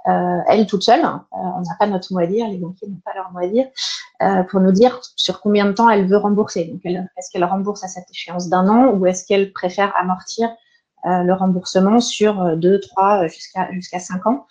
euh, 0.08 0.40
elle 0.48 0.68
toute 0.68 0.84
seule, 0.84 1.04
euh, 1.04 1.18
on 1.32 1.62
n'a 1.62 1.76
pas 1.80 1.88
notre 1.88 2.14
mot 2.14 2.20
à 2.20 2.28
dire, 2.28 2.48
les 2.48 2.58
banquiers 2.58 2.88
n'ont 2.88 3.02
pas 3.04 3.14
leur 3.16 3.32
mot 3.32 3.40
à 3.40 3.48
dire, 3.48 3.66
euh, 4.22 4.44
pour 4.44 4.60
nous 4.60 4.72
dire 4.72 5.00
sur 5.16 5.42
combien 5.42 5.66
de 5.66 5.72
temps 5.72 5.90
elle 5.90 6.08
veut 6.08 6.18
rembourser. 6.18 6.66
Donc, 6.66 6.82
est-ce 6.86 7.32
qu'elle 7.32 7.44
rembourse 7.44 7.84
à 7.84 7.88
cette 7.88 8.10
échéance 8.12 8.50
d'un 8.50 8.68
an 8.70 8.88
ou 8.94 9.06
est-ce 9.08 9.26
qu'elle 9.26 9.52
préfère 9.52 9.96
amortir 9.98 10.50
le 11.08 11.34
remboursement 11.34 12.00
sur 12.00 12.58
deux, 12.58 12.80
trois, 12.80 13.28
jusqu'à 13.28 13.72
jusqu'à 13.74 14.00
cinq 14.00 14.26
ans? 14.26 14.48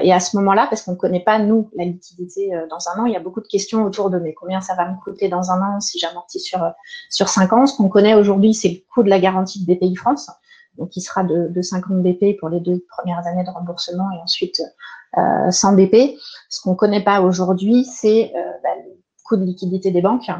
et 0.00 0.14
à 0.14 0.18
ce 0.18 0.34
moment-là, 0.38 0.66
parce 0.70 0.80
qu'on 0.80 0.92
ne 0.92 0.96
connaît 0.96 1.20
pas 1.20 1.38
nous 1.38 1.68
la 1.76 1.84
liquidité 1.84 2.58
dans 2.70 2.78
un 2.88 3.02
an, 3.02 3.04
il 3.04 3.12
y 3.12 3.16
a 3.16 3.20
beaucoup 3.20 3.42
de 3.42 3.46
questions 3.46 3.84
autour 3.84 4.08
de 4.08 4.18
mais 4.18 4.32
combien 4.32 4.62
ça 4.62 4.74
va 4.74 4.88
me 4.88 4.98
coûter 4.98 5.28
dans 5.28 5.50
un 5.50 5.60
an 5.60 5.78
si 5.80 5.98
j'amortis 5.98 6.40
sur 6.40 6.72
sur 7.10 7.28
cinq 7.28 7.52
ans? 7.52 7.66
Ce 7.66 7.76
qu'on 7.76 7.90
connaît 7.90 8.14
aujourd'hui, 8.14 8.54
c'est 8.54 8.70
le 8.70 8.78
coût 8.94 9.02
de 9.02 9.10
la 9.10 9.20
garantie 9.20 9.62
de 9.62 9.74
BPI 9.74 9.94
France 9.94 10.30
qui 10.86 11.00
sera 11.00 11.24
de, 11.24 11.48
de 11.48 11.62
50 11.62 12.02
BP 12.02 12.38
pour 12.38 12.48
les 12.48 12.60
deux 12.60 12.84
premières 12.90 13.26
années 13.26 13.44
de 13.44 13.50
remboursement 13.50 14.10
et 14.12 14.22
ensuite 14.22 14.62
euh, 15.18 15.50
100 15.50 15.74
BP. 15.74 16.16
Ce 16.48 16.60
qu'on 16.60 16.72
ne 16.72 16.76
connaît 16.76 17.02
pas 17.02 17.20
aujourd'hui, 17.20 17.84
c'est 17.84 18.32
euh, 18.34 18.40
bah, 18.62 18.70
le 18.84 18.92
coût 19.24 19.36
de 19.36 19.44
liquidité 19.44 19.90
des 19.90 20.02
banques. 20.02 20.28
Euh, 20.28 20.32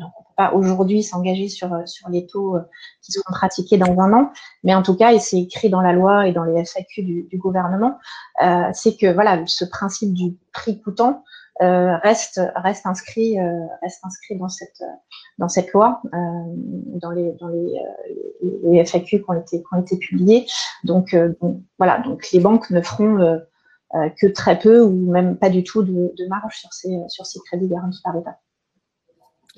donc 0.00 0.12
on 0.16 0.20
ne 0.20 0.26
peut 0.26 0.34
pas 0.36 0.52
aujourd'hui 0.54 1.02
s'engager 1.02 1.48
sur, 1.48 1.70
sur 1.86 2.08
les 2.08 2.26
taux 2.26 2.56
euh, 2.56 2.60
qui 3.02 3.12
seront 3.12 3.32
pratiqués 3.32 3.78
dans 3.78 4.00
un 4.00 4.12
an, 4.12 4.30
mais 4.64 4.74
en 4.74 4.82
tout 4.82 4.96
cas, 4.96 5.12
et 5.12 5.18
c'est 5.18 5.38
écrit 5.38 5.70
dans 5.70 5.80
la 5.80 5.92
loi 5.92 6.26
et 6.26 6.32
dans 6.32 6.44
les 6.44 6.64
FAQ 6.64 7.02
du, 7.02 7.22
du 7.24 7.38
gouvernement, 7.38 7.98
euh, 8.42 8.68
c'est 8.72 8.96
que 8.96 9.12
voilà, 9.12 9.42
ce 9.46 9.64
principe 9.64 10.12
du 10.12 10.36
prix 10.52 10.80
coûtant 10.80 11.10
euh, 11.10 11.37
inscrit 11.60 13.38
euh, 13.38 13.66
reste 13.82 14.04
inscrit 14.04 14.36
dans 15.38 15.48
cette 15.48 15.72
loi 15.72 16.02
euh, 16.14 16.18
dans 17.00 17.10
les 17.10 18.84
FAQ 18.84 19.18
qui 19.18 19.24
ont 19.28 19.34
été 19.34 19.62
qui 19.88 19.98
publiés 19.98 20.46
donc, 20.84 21.16
voilà 21.78 21.98
donc 22.00 22.30
les 22.32 22.40
banques 22.40 22.70
ne 22.70 22.80
feront 22.80 23.40
que 23.92 24.26
très 24.26 24.58
peu 24.58 24.80
ou 24.80 25.10
même 25.10 25.36
pas 25.36 25.50
du 25.50 25.64
tout 25.64 25.82
de, 25.82 26.28
marge 26.28 26.60
sur 27.08 27.26
ces 27.26 27.40
crédits 27.46 27.68
garantis 27.68 28.00
par 28.02 28.14
l'État. 28.14 28.38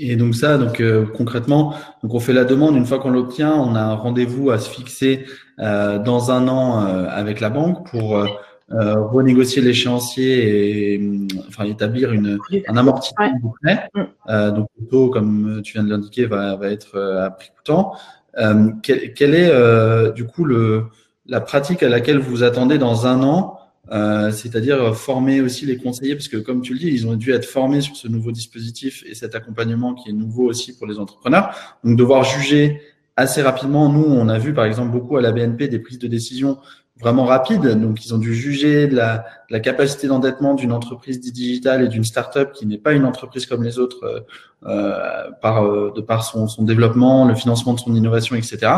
Et 0.03 0.17
donc 0.17 0.35
ça, 0.35 0.57
donc 0.57 0.81
euh, 0.81 1.05
concrètement, 1.05 1.75
donc 2.03 2.15
on 2.15 2.21
fait 2.21 2.33
la 2.33 2.45
demande. 2.45 2.75
Une 2.75 2.87
fois 2.87 2.99
qu'on 2.99 3.11
l'obtient, 3.11 3.53
on 3.53 3.75
a 3.75 3.81
un 3.81 3.95
rendez-vous 3.95 4.51
à 4.51 4.59
se 4.59 4.71
fixer 4.71 5.27
euh, 5.59 5.99
dans 5.99 6.31
un 6.31 6.49
an 6.49 6.87
euh, 6.87 7.07
avec 7.11 7.39
la 7.41 7.51
banque 7.51 7.87
pour 7.91 8.27
euh, 8.73 9.01
renégocier 9.01 9.63
l'échéancier 9.63 10.95
et 10.95 11.01
enfin 11.49 11.65
établir 11.65 12.13
une, 12.13 12.39
un 12.69 12.77
amortissement 12.77 13.27
ouais. 13.27 13.33
du 13.33 13.49
prêt. 13.63 13.89
Mm. 13.95 14.03
Euh, 14.29 14.51
donc 14.51 14.69
le 14.81 14.87
taux, 14.87 15.09
comme 15.09 15.61
tu 15.65 15.73
viens 15.75 15.85
de 15.85 15.91
l'indiquer, 15.91 16.27
va, 16.27 16.57
va 16.57 16.69
être 16.71 16.97
euh, 16.97 17.27
à 17.27 17.31
prix 17.31 17.51
coûtant. 17.57 17.95
Euh, 18.39 18.71
quelle, 18.83 19.13
quelle, 19.15 19.35
est 19.35 20.13
du 20.13 20.25
coup 20.25 20.45
le, 20.45 20.85
la 21.27 21.41
pratique 21.41 21.83
à 21.83 21.89
laquelle 21.89 22.19
vous 22.19 22.31
vous 22.31 22.43
attendez 22.43 22.79
dans 22.79 23.07
un 23.07 23.23
an 23.23 23.61
euh, 23.93 24.31
c'est-à-dire 24.31 24.95
former 24.95 25.41
aussi 25.41 25.67
les 25.67 25.77
conseillers, 25.77 26.15
parce 26.15 26.29
que 26.29 26.37
comme 26.37 26.63
tu 26.63 26.75
le 26.75 26.79
dis, 26.79 26.89
ils 26.89 27.09
ont 27.09 27.15
dû 27.15 27.33
être 27.33 27.45
formés 27.45 27.81
sur 27.81 27.97
ce 27.97 28.07
nouveau 28.07 28.31
dispositif 28.31 29.03
et 29.07 29.15
cet 29.15 29.35
accompagnement 29.35 29.95
qui 29.95 30.11
est 30.11 30.13
nouveau 30.13 30.45
aussi 30.45 30.77
pour 30.77 30.87
les 30.87 30.99
entrepreneurs. 30.99 31.55
Donc 31.83 31.97
devoir 31.99 32.23
juger 32.23 32.81
assez 33.17 33.43
rapidement, 33.43 33.89
nous, 33.89 34.05
on 34.05 34.29
a 34.29 34.39
vu 34.39 34.55
par 34.55 34.65
exemple 34.65 34.93
beaucoup 34.93 35.17
à 35.17 35.23
la 35.23 35.33
BNP 35.33 35.67
des 35.69 35.81
prises 35.81 35.99
de 35.99 36.07
décision 36.07 36.59
vraiment 37.01 37.25
rapide. 37.25 37.63
Donc, 37.63 38.05
ils 38.05 38.15
ont 38.15 38.19
dû 38.19 38.35
juger 38.35 38.87
de 38.87 38.95
la, 38.95 39.19
de 39.19 39.53
la 39.53 39.61
capacité 39.61 40.07
d'endettement 40.07 40.55
d'une 40.55 40.73
entreprise 40.73 41.21
digitale 41.21 41.85
et 41.85 41.89
d'une 41.89 42.05
start-up 42.05 42.53
qui 42.53 42.67
n'est 42.67 42.79
pas 42.79 42.93
une 42.93 43.05
entreprise 43.05 43.47
comme 43.47 43.63
les 43.63 43.79
autres 43.79 44.05
euh, 44.05 44.21
euh, 44.67 45.31
par, 45.41 45.65
euh, 45.65 45.93
de 45.95 46.01
par 46.01 46.25
son, 46.25 46.47
son, 46.47 46.63
développement, 46.63 47.27
le 47.27 47.35
financement 47.35 47.75
de 47.75 47.81
son 47.81 47.95
innovation, 47.95 48.37
etc. 48.37 48.73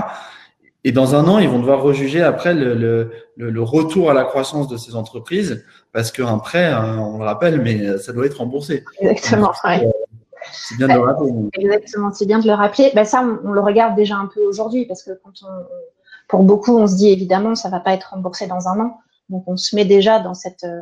Et 0.84 0.92
dans 0.92 1.14
un 1.14 1.28
an, 1.28 1.38
ils 1.38 1.48
vont 1.48 1.60
devoir 1.60 1.82
rejuger 1.82 2.22
après 2.22 2.54
le, 2.54 2.74
le, 2.74 3.10
le 3.36 3.62
retour 3.62 4.10
à 4.10 4.14
la 4.14 4.24
croissance 4.24 4.68
de 4.68 4.76
ces 4.76 4.96
entreprises 4.96 5.64
parce 5.92 6.10
qu'un 6.10 6.38
prêt, 6.38 6.66
hein, 6.66 6.98
on 6.98 7.18
le 7.18 7.24
rappelle, 7.24 7.60
mais 7.60 7.98
ça 7.98 8.12
doit 8.12 8.26
être 8.26 8.38
remboursé. 8.38 8.84
Exactement. 9.00 9.48
Donc, 9.48 9.54
ouais. 9.64 9.88
C'est 10.52 10.76
bien 10.76 10.88
de 10.88 10.94
le 10.94 11.00
rappeler. 11.00 11.32
Exactement, 11.54 12.12
c'est 12.12 12.26
bien 12.26 12.40
de 12.40 12.46
le 12.48 12.54
rappeler. 12.54 12.90
Ben 12.96 13.04
ça, 13.04 13.22
on, 13.22 13.48
on, 13.48 13.52
le 13.52 13.60
regarde 13.60 13.94
déjà 13.94 14.16
un 14.16 14.26
peu 14.26 14.40
aujourd'hui 14.40 14.86
parce 14.86 15.04
que 15.04 15.12
quand 15.22 15.30
on, 15.44 15.66
pour 16.28 16.42
beaucoup, 16.42 16.76
on 16.76 16.86
se 16.86 16.96
dit 16.96 17.10
évidemment, 17.10 17.54
ça 17.54 17.68
va 17.68 17.80
pas 17.80 17.92
être 17.92 18.10
remboursé 18.10 18.46
dans 18.46 18.68
un 18.68 18.80
an. 18.80 18.98
Donc, 19.28 19.44
on 19.46 19.56
se 19.56 19.76
met 19.76 19.84
déjà 19.84 20.18
dans 20.20 20.34
cette 20.34 20.64
euh, 20.64 20.80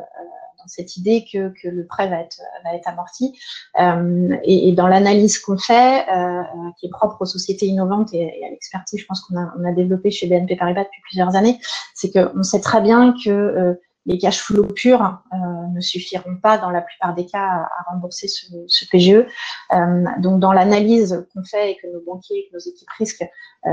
dans 0.61 0.67
cette 0.67 0.97
idée 0.97 1.25
que, 1.31 1.49
que 1.61 1.67
le 1.67 1.85
prêt 1.85 2.07
va 2.07 2.19
être 2.19 2.41
va 2.63 2.75
être 2.75 2.87
amorti. 2.87 3.37
Euh, 3.79 4.35
et, 4.43 4.71
dans 4.73 4.87
l'analyse 4.87 5.39
qu'on 5.39 5.57
fait, 5.57 6.05
euh, 6.09 6.43
qui 6.79 6.87
est 6.87 6.89
propre 6.89 7.21
aux 7.21 7.25
sociétés 7.25 7.65
innovantes 7.65 8.13
et, 8.13 8.39
et 8.39 8.45
à 8.45 8.49
l'expertise, 8.49 8.99
je 8.99 9.05
pense 9.05 9.21
qu'on 9.21 9.37
a 9.37 9.53
on 9.59 9.65
a 9.65 9.71
développé 9.71 10.11
chez 10.11 10.27
BNP 10.27 10.55
Paribas 10.55 10.83
depuis 10.83 11.01
plusieurs 11.03 11.35
années, 11.35 11.59
c'est 11.95 12.11
qu'on 12.11 12.43
sait 12.43 12.61
très 12.61 12.81
bien 12.81 13.13
que 13.23 13.29
euh, 13.29 13.73
les 14.05 14.17
cash 14.17 14.41
flows 14.41 14.67
purs 14.67 15.19
euh, 15.33 15.37
ne 15.73 15.81
suffiront 15.81 16.35
pas 16.35 16.57
dans 16.57 16.71
la 16.71 16.81
plupart 16.81 17.13
des 17.13 17.25
cas 17.25 17.45
à, 17.45 17.91
rembourser 17.91 18.27
ce, 18.27 18.45
ce 18.67 18.85
PGE. 18.85 19.25
Euh, 19.73 20.05
donc, 20.19 20.39
dans 20.39 20.53
l'analyse 20.53 21.25
qu'on 21.33 21.43
fait 21.43 21.71
et 21.71 21.77
que 21.77 21.87
nos 21.87 22.01
banquiers, 22.01 22.47
que 22.49 22.55
nos 22.55 22.59
équipes 22.59 22.89
risques 22.97 23.25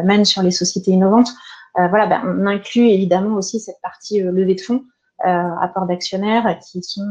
mènent 0.04 0.26
sur 0.26 0.42
les 0.42 0.50
sociétés 0.50 0.90
innovantes, 0.90 1.30
euh, 1.78 1.86
voilà, 1.88 2.06
ben, 2.06 2.22
on 2.24 2.46
inclut 2.46 2.88
évidemment 2.88 3.36
aussi 3.36 3.60
cette 3.60 3.80
partie 3.82 4.22
euh, 4.22 4.32
levée 4.32 4.54
de 4.54 4.60
fonds 4.60 4.84
apports 5.20 5.86
d'actionnaires 5.86 6.60
qui 6.60 6.80
sont 6.80 7.10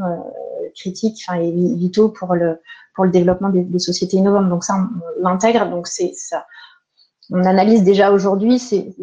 critiques, 0.74 1.26
et 1.36 1.52
vitaux 1.52 2.08
pour 2.08 2.36
le 2.36 2.62
pour 2.96 3.04
le 3.04 3.12
développement 3.12 3.50
des, 3.50 3.64
des 3.64 3.80
sociétés 3.80 4.16
innovantes. 4.16 4.48
Donc 4.48 4.64
ça, 4.64 4.76
on, 4.76 5.22
l'intègre. 5.22 5.70
Donc 5.70 5.88
c'est 5.88 6.14
ça. 6.16 6.46
On 7.32 7.44
analyse 7.44 7.84
déjà 7.84 8.14
aujourd'hui, 8.14 8.60
c'est 8.60 8.96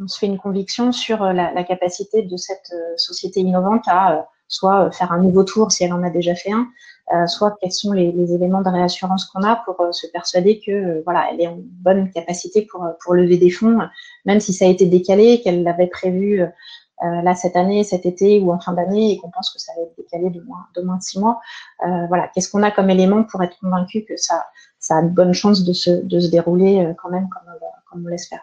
on 0.00 0.08
se 0.08 0.18
fait 0.18 0.26
une 0.26 0.38
conviction 0.38 0.92
sur 0.92 1.22
la, 1.24 1.52
la 1.52 1.64
capacité 1.64 2.22
de 2.22 2.36
cette 2.36 2.72
société 2.96 3.40
innovante 3.40 3.84
à 3.86 4.26
soit 4.48 4.90
faire 4.92 5.12
un 5.12 5.18
nouveau 5.18 5.44
tour 5.44 5.72
si 5.72 5.84
elle 5.84 5.92
en 5.92 6.02
a 6.02 6.10
déjà 6.10 6.34
fait 6.34 6.52
un, 6.52 6.68
euh, 7.12 7.26
soit 7.26 7.56
quels 7.60 7.72
sont 7.72 7.92
les, 7.92 8.34
éléments 8.34 8.62
de 8.62 8.68
réassurance 8.68 9.26
qu'on 9.26 9.42
a 9.42 9.56
pour 9.56 9.80
euh, 9.80 9.92
se 9.92 10.06
persuader 10.06 10.60
que 10.64 10.70
euh, 10.70 11.02
voilà, 11.04 11.26
elle 11.30 11.40
est 11.40 11.46
en 11.46 11.58
bonne 11.58 12.10
capacité 12.10 12.62
pour 12.62 12.86
pour 13.02 13.14
lever 13.14 13.36
des 13.36 13.50
fonds, 13.50 13.78
même 14.24 14.40
si 14.40 14.52
ça 14.52 14.64
a 14.64 14.68
été 14.68 14.86
décalé, 14.86 15.40
qu'elle 15.42 15.62
l'avait 15.62 15.86
prévu 15.86 16.42
là 17.02 17.34
cette 17.34 17.56
année, 17.56 17.84
cet 17.84 18.06
été 18.06 18.40
ou 18.40 18.52
en 18.52 18.60
fin 18.60 18.72
d'année, 18.72 19.12
et 19.12 19.18
qu'on 19.18 19.30
pense 19.30 19.50
que 19.50 19.58
ça 19.58 19.72
va 19.76 19.82
être 19.82 19.94
décalé 19.98 20.30
de 20.30 20.40
moins 20.40 20.64
de 20.74 20.80
moins 20.80 20.96
de 20.96 21.02
six 21.02 21.18
mois. 21.18 21.40
voilà, 22.08 22.28
qu'est-ce 22.28 22.50
qu'on 22.50 22.62
a 22.62 22.70
comme 22.70 22.88
élément 22.88 23.24
pour 23.24 23.42
être 23.42 23.58
convaincu 23.60 24.04
que 24.08 24.16
ça 24.16 24.46
ça 24.78 24.96
a 24.96 25.02
une 25.02 25.10
bonne 25.10 25.34
chance 25.34 25.64
de 25.64 25.72
se 25.74 25.90
de 25.90 26.20
se 26.20 26.30
dérouler 26.30 26.94
quand 27.02 27.10
même 27.10 27.28
comme 27.90 28.04
on 28.06 28.08
l'espère? 28.08 28.40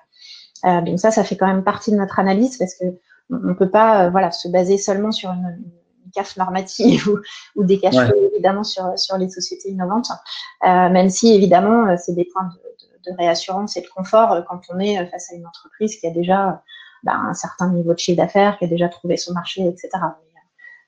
Donc 0.63 0.99
ça, 0.99 1.11
ça 1.11 1.23
fait 1.23 1.37
quand 1.37 1.47
même 1.47 1.63
partie 1.63 1.91
de 1.91 1.97
notre 1.97 2.19
analyse 2.19 2.57
parce 2.57 2.75
que 2.75 2.85
on 3.29 3.55
peut 3.55 3.69
pas 3.69 4.09
voilà 4.09 4.31
se 4.31 4.47
baser 4.47 4.77
seulement 4.77 5.11
sur 5.11 5.31
une 5.31 5.71
CAF 6.11 6.37
normative 6.37 7.07
ou, 7.09 7.19
ou 7.55 7.63
des 7.63 7.79
cash 7.79 7.95
évidemment 8.33 8.63
sur, 8.63 8.97
sur 8.97 9.17
les 9.17 9.29
sociétés 9.29 9.69
innovantes, 9.69 10.09
euh, 10.63 10.89
même 10.89 11.09
si 11.09 11.33
évidemment 11.33 11.87
euh, 11.87 11.95
c'est 11.97 12.13
des 12.13 12.25
points 12.25 12.43
de, 12.43 13.11
de, 13.11 13.17
réassurance 13.17 13.77
et 13.77 13.81
de 13.81 13.87
confort 13.87 14.31
euh, 14.31 14.41
quand 14.47 14.61
on 14.69 14.79
est 14.79 15.05
face 15.07 15.31
à 15.31 15.35
une 15.35 15.47
entreprise 15.47 15.95
qui 15.97 16.07
a 16.07 16.11
déjà 16.11 16.61
bah, 17.03 17.15
un 17.15 17.33
certain 17.33 17.69
niveau 17.71 17.93
de 17.93 17.99
chiffre 17.99 18.17
d'affaires, 18.17 18.57
qui 18.57 18.65
a 18.65 18.67
déjà 18.67 18.89
trouvé 18.89 19.17
son 19.17 19.33
marché, 19.33 19.65
etc. 19.65 19.89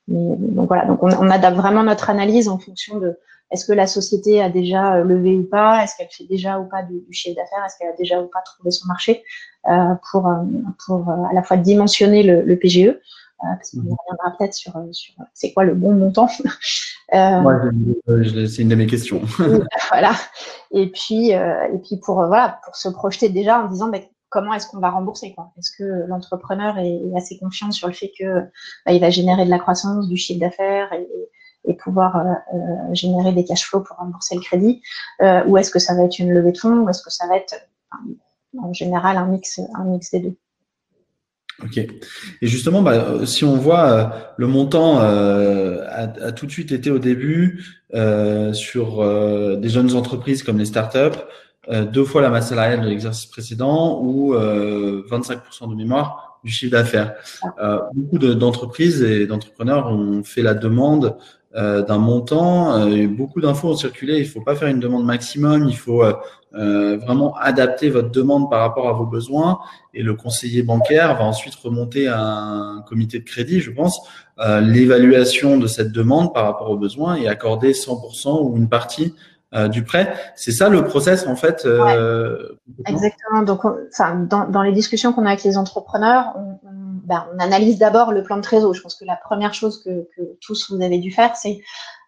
Mais, 0.08 0.36
donc 0.38 0.68
voilà, 0.68 0.86
donc 0.86 1.02
on, 1.02 1.10
on, 1.10 1.30
adapte 1.30 1.58
vraiment 1.58 1.84
notre 1.84 2.10
analyse 2.10 2.50
en 2.50 2.58
fonction 2.58 3.00
de 3.00 3.18
est-ce 3.52 3.66
que 3.66 3.74
la 3.74 3.88
société 3.88 4.42
a 4.42 4.50
déjà 4.50 5.00
levé 5.02 5.38
ou 5.38 5.44
pas, 5.44 5.84
est-ce 5.84 5.96
qu'elle 5.96 6.10
fait 6.10 6.26
déjà 6.26 6.60
ou 6.60 6.66
pas 6.66 6.82
du, 6.84 7.00
du 7.00 7.14
chiffre 7.14 7.36
d'affaires, 7.36 7.64
est-ce 7.66 7.78
qu'elle 7.78 7.90
a 7.90 7.96
déjà 7.96 8.20
ou 8.20 8.28
pas 8.28 8.42
trouvé 8.42 8.72
son 8.72 8.88
marché, 8.88 9.24
euh, 9.70 9.94
pour, 10.12 10.30
pour 10.86 11.10
à 11.10 11.34
la 11.34 11.44
fois 11.44 11.58
dimensionner 11.58 12.24
le, 12.24 12.42
le 12.42 12.58
PGE, 12.58 12.98
parce 13.44 13.72
qu'on 13.72 13.80
mhm. 13.80 13.96
reviendra 14.08 14.38
peut-être 14.38 14.54
sur, 14.54 14.74
sur 14.92 15.16
c'est 15.34 15.54
quoi 15.54 15.64
le 15.64 15.76
bon 15.76 15.94
montant. 15.94 16.28
euh, 17.14 17.42
Moi, 17.42 17.62
c'est 18.26 18.62
une 18.62 18.70
de 18.70 18.76
mes 18.76 18.88
questions. 18.88 19.22
voilà. 19.90 20.14
Et 20.72 20.88
puis, 20.88 21.34
euh, 21.34 21.74
et 21.74 21.78
puis 21.80 21.98
pour 21.98 22.16
voilà, 22.16 22.60
pour 22.66 22.76
se 22.76 22.90
projeter 22.90 23.30
déjà 23.30 23.62
en 23.62 23.68
disant, 23.68 23.90
bah, 23.90 24.00
comment 24.34 24.54
est-ce 24.56 24.68
qu'on 24.68 24.80
va 24.80 24.90
rembourser 24.90 25.36
Est-ce 25.60 25.72
que 25.78 26.08
l'entrepreneur 26.08 26.80
est, 26.80 27.00
assez 27.16 27.38
confiant 27.38 27.72
sur 27.72 27.88
le 27.88 27.94
fait 27.94 28.12
que 28.20 28.42
bah, 28.84 28.92
il 28.92 29.00
va 29.00 29.12
générer 29.12 29.46
de 29.46 29.52
la 29.52 29.60
croissance, 29.60 30.10
du 30.10 30.18
chiffre 30.18 30.40
d'affaires 30.40 30.92
et, 30.94 31.76
pouvoir 31.84 32.18
euh, 32.18 32.56
euh 32.56 32.94
générer 32.94 33.32
des 33.32 33.46
cash 33.46 33.66
flows 33.66 33.82
pour 33.82 33.98
rembourser 33.98 34.36
le 34.36 34.42
crédit, 34.42 34.82
euh, 35.22 35.44
ou 35.46 35.58
est-ce 35.58 35.72
que 35.72 35.80
ça 35.80 35.96
va 35.96 36.04
être 36.04 36.20
une 36.20 36.32
levée 36.32 36.52
de 36.52 36.58
fonds, 36.58 36.80
ou 36.80 36.90
est-ce 36.90 37.02
que 37.02 37.10
ça 37.10 37.28
va 37.28 37.38
être 37.38 37.56
en 38.58 38.74
général 38.74 39.18
un 39.18 39.26
mix, 39.26 39.60
un 39.76 39.84
mix 39.86 40.12
des 40.12 40.20
deux 40.20 40.36
Ok. 41.64 41.78
Et 41.78 42.48
justement, 42.48 42.82
bah, 42.82 43.26
si 43.26 43.44
on 43.46 43.56
voit 43.56 44.34
le 44.38 44.48
montant 44.48 44.98
a, 45.00 46.32
tout 46.32 46.46
de 46.46 46.52
suite 46.52 46.72
été 46.72 46.90
au 46.92 47.00
début 47.00 47.64
sur 48.54 49.58
des 49.58 49.70
jeunes 49.70 49.96
entreprises 49.96 50.44
comme 50.44 50.58
les 50.58 50.66
startups, 50.66 51.20
deux 51.70 52.04
fois 52.04 52.22
la 52.22 52.30
masse 52.30 52.50
salariale 52.50 52.82
de 52.82 52.88
l'exercice 52.88 53.26
précédent 53.26 54.02
ou 54.02 54.34
25% 54.36 55.70
de 55.70 55.76
mémoire 55.76 56.40
du 56.44 56.52
chiffre 56.52 56.72
d'affaires. 56.72 57.14
beaucoup 57.94 58.18
d'entreprises 58.18 59.02
et 59.02 59.28
d'entrepreneurs 59.28 59.88
ont 59.88 60.24
fait 60.24 60.42
la 60.42 60.54
demande 60.54 61.18
euh, 61.56 61.84
d'un 61.84 62.00
montant. 62.00 62.80
Euh, 62.80 63.08
beaucoup 63.08 63.40
d'infos 63.40 63.70
ont 63.70 63.76
circulé. 63.76 64.16
Il 64.18 64.24
ne 64.24 64.28
faut 64.28 64.42
pas 64.42 64.56
faire 64.56 64.70
une 64.70 64.80
demande 64.80 65.06
maximum. 65.06 65.68
Il 65.70 65.78
faut 65.78 66.04
euh, 66.04 66.98
vraiment 66.98 67.36
adapter 67.36 67.92
votre 67.92 68.10
demande 68.10 68.50
par 68.50 68.62
rapport 68.62 68.90
à 68.90 68.94
vos 68.94 69.06
besoins. 69.06 69.60
Et 69.94 70.02
le 70.02 70.16
conseiller 70.16 70.64
bancaire 70.64 71.16
va 71.16 71.24
ensuite 71.24 71.54
remonter 71.54 72.08
à 72.08 72.20
un 72.20 72.82
comité 72.82 73.20
de 73.20 73.24
crédit, 73.24 73.60
je 73.60 73.70
pense, 73.70 74.02
l'évaluation 74.40 75.60
de 75.60 75.68
cette 75.68 75.92
demande 75.92 76.34
par 76.34 76.46
rapport 76.46 76.72
aux 76.72 76.78
besoins 76.78 77.16
et 77.18 77.28
accorder 77.28 77.74
100% 77.74 78.50
ou 78.50 78.58
une 78.58 78.68
partie 78.68 79.14
du 79.72 79.84
prêt. 79.84 80.14
C'est 80.36 80.52
ça 80.52 80.70
le 80.70 80.84
process 80.84 81.28
en 81.28 81.36
fait. 81.36 81.68
Exactement. 82.86 83.44
Donc, 83.44 83.62
enfin, 83.66 84.16
dans, 84.16 84.48
dans, 84.48 84.64
les 84.64 84.72
discussions 84.72 85.14
qu'on 85.14 85.26
a 85.26 85.30
avec 85.30 85.44
les 85.44 85.58
entrepreneurs, 85.58 86.34
on, 86.36 86.60
ben, 87.04 87.26
on 87.36 87.40
analyse 87.40 87.78
d'abord 87.78 88.12
le 88.12 88.24
plan 88.24 88.38
de 88.38 88.42
trésor. 88.42 88.74
Je 88.74 88.82
pense 88.82 88.96
que 88.96 89.06
la 89.06 89.18
première 89.18 89.54
chose 89.54 89.84
que, 89.84 90.08
que 90.16 90.22
tous 90.42 90.72
vous 90.72 90.82
avez 90.82 91.00
dû 91.00 91.12
faire, 91.12 91.36
c'est 91.36 91.60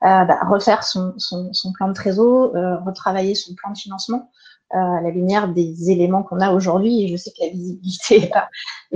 euh, 0.03 0.25
ben, 0.25 0.37
refaire 0.47 0.83
son, 0.83 1.13
son, 1.17 1.53
son, 1.53 1.71
plan 1.71 1.87
de 1.87 1.93
trésor, 1.93 2.55
euh, 2.55 2.77
retravailler 2.79 3.33
son 3.33 3.55
plan 3.55 3.71
de 3.71 3.77
financement 3.77 4.29
euh, 4.73 4.77
à 4.77 5.01
la 5.01 5.09
lumière 5.09 5.47
des 5.47 5.89
éléments 5.89 6.21
qu'on 6.21 6.41
a 6.41 6.51
aujourd'hui. 6.51 7.07
Je 7.07 7.15
sais 7.15 7.31
que 7.31 7.43
la 7.43 7.49
visibilité 7.49 8.19
n'est 8.19 8.27
pas, 8.27 8.49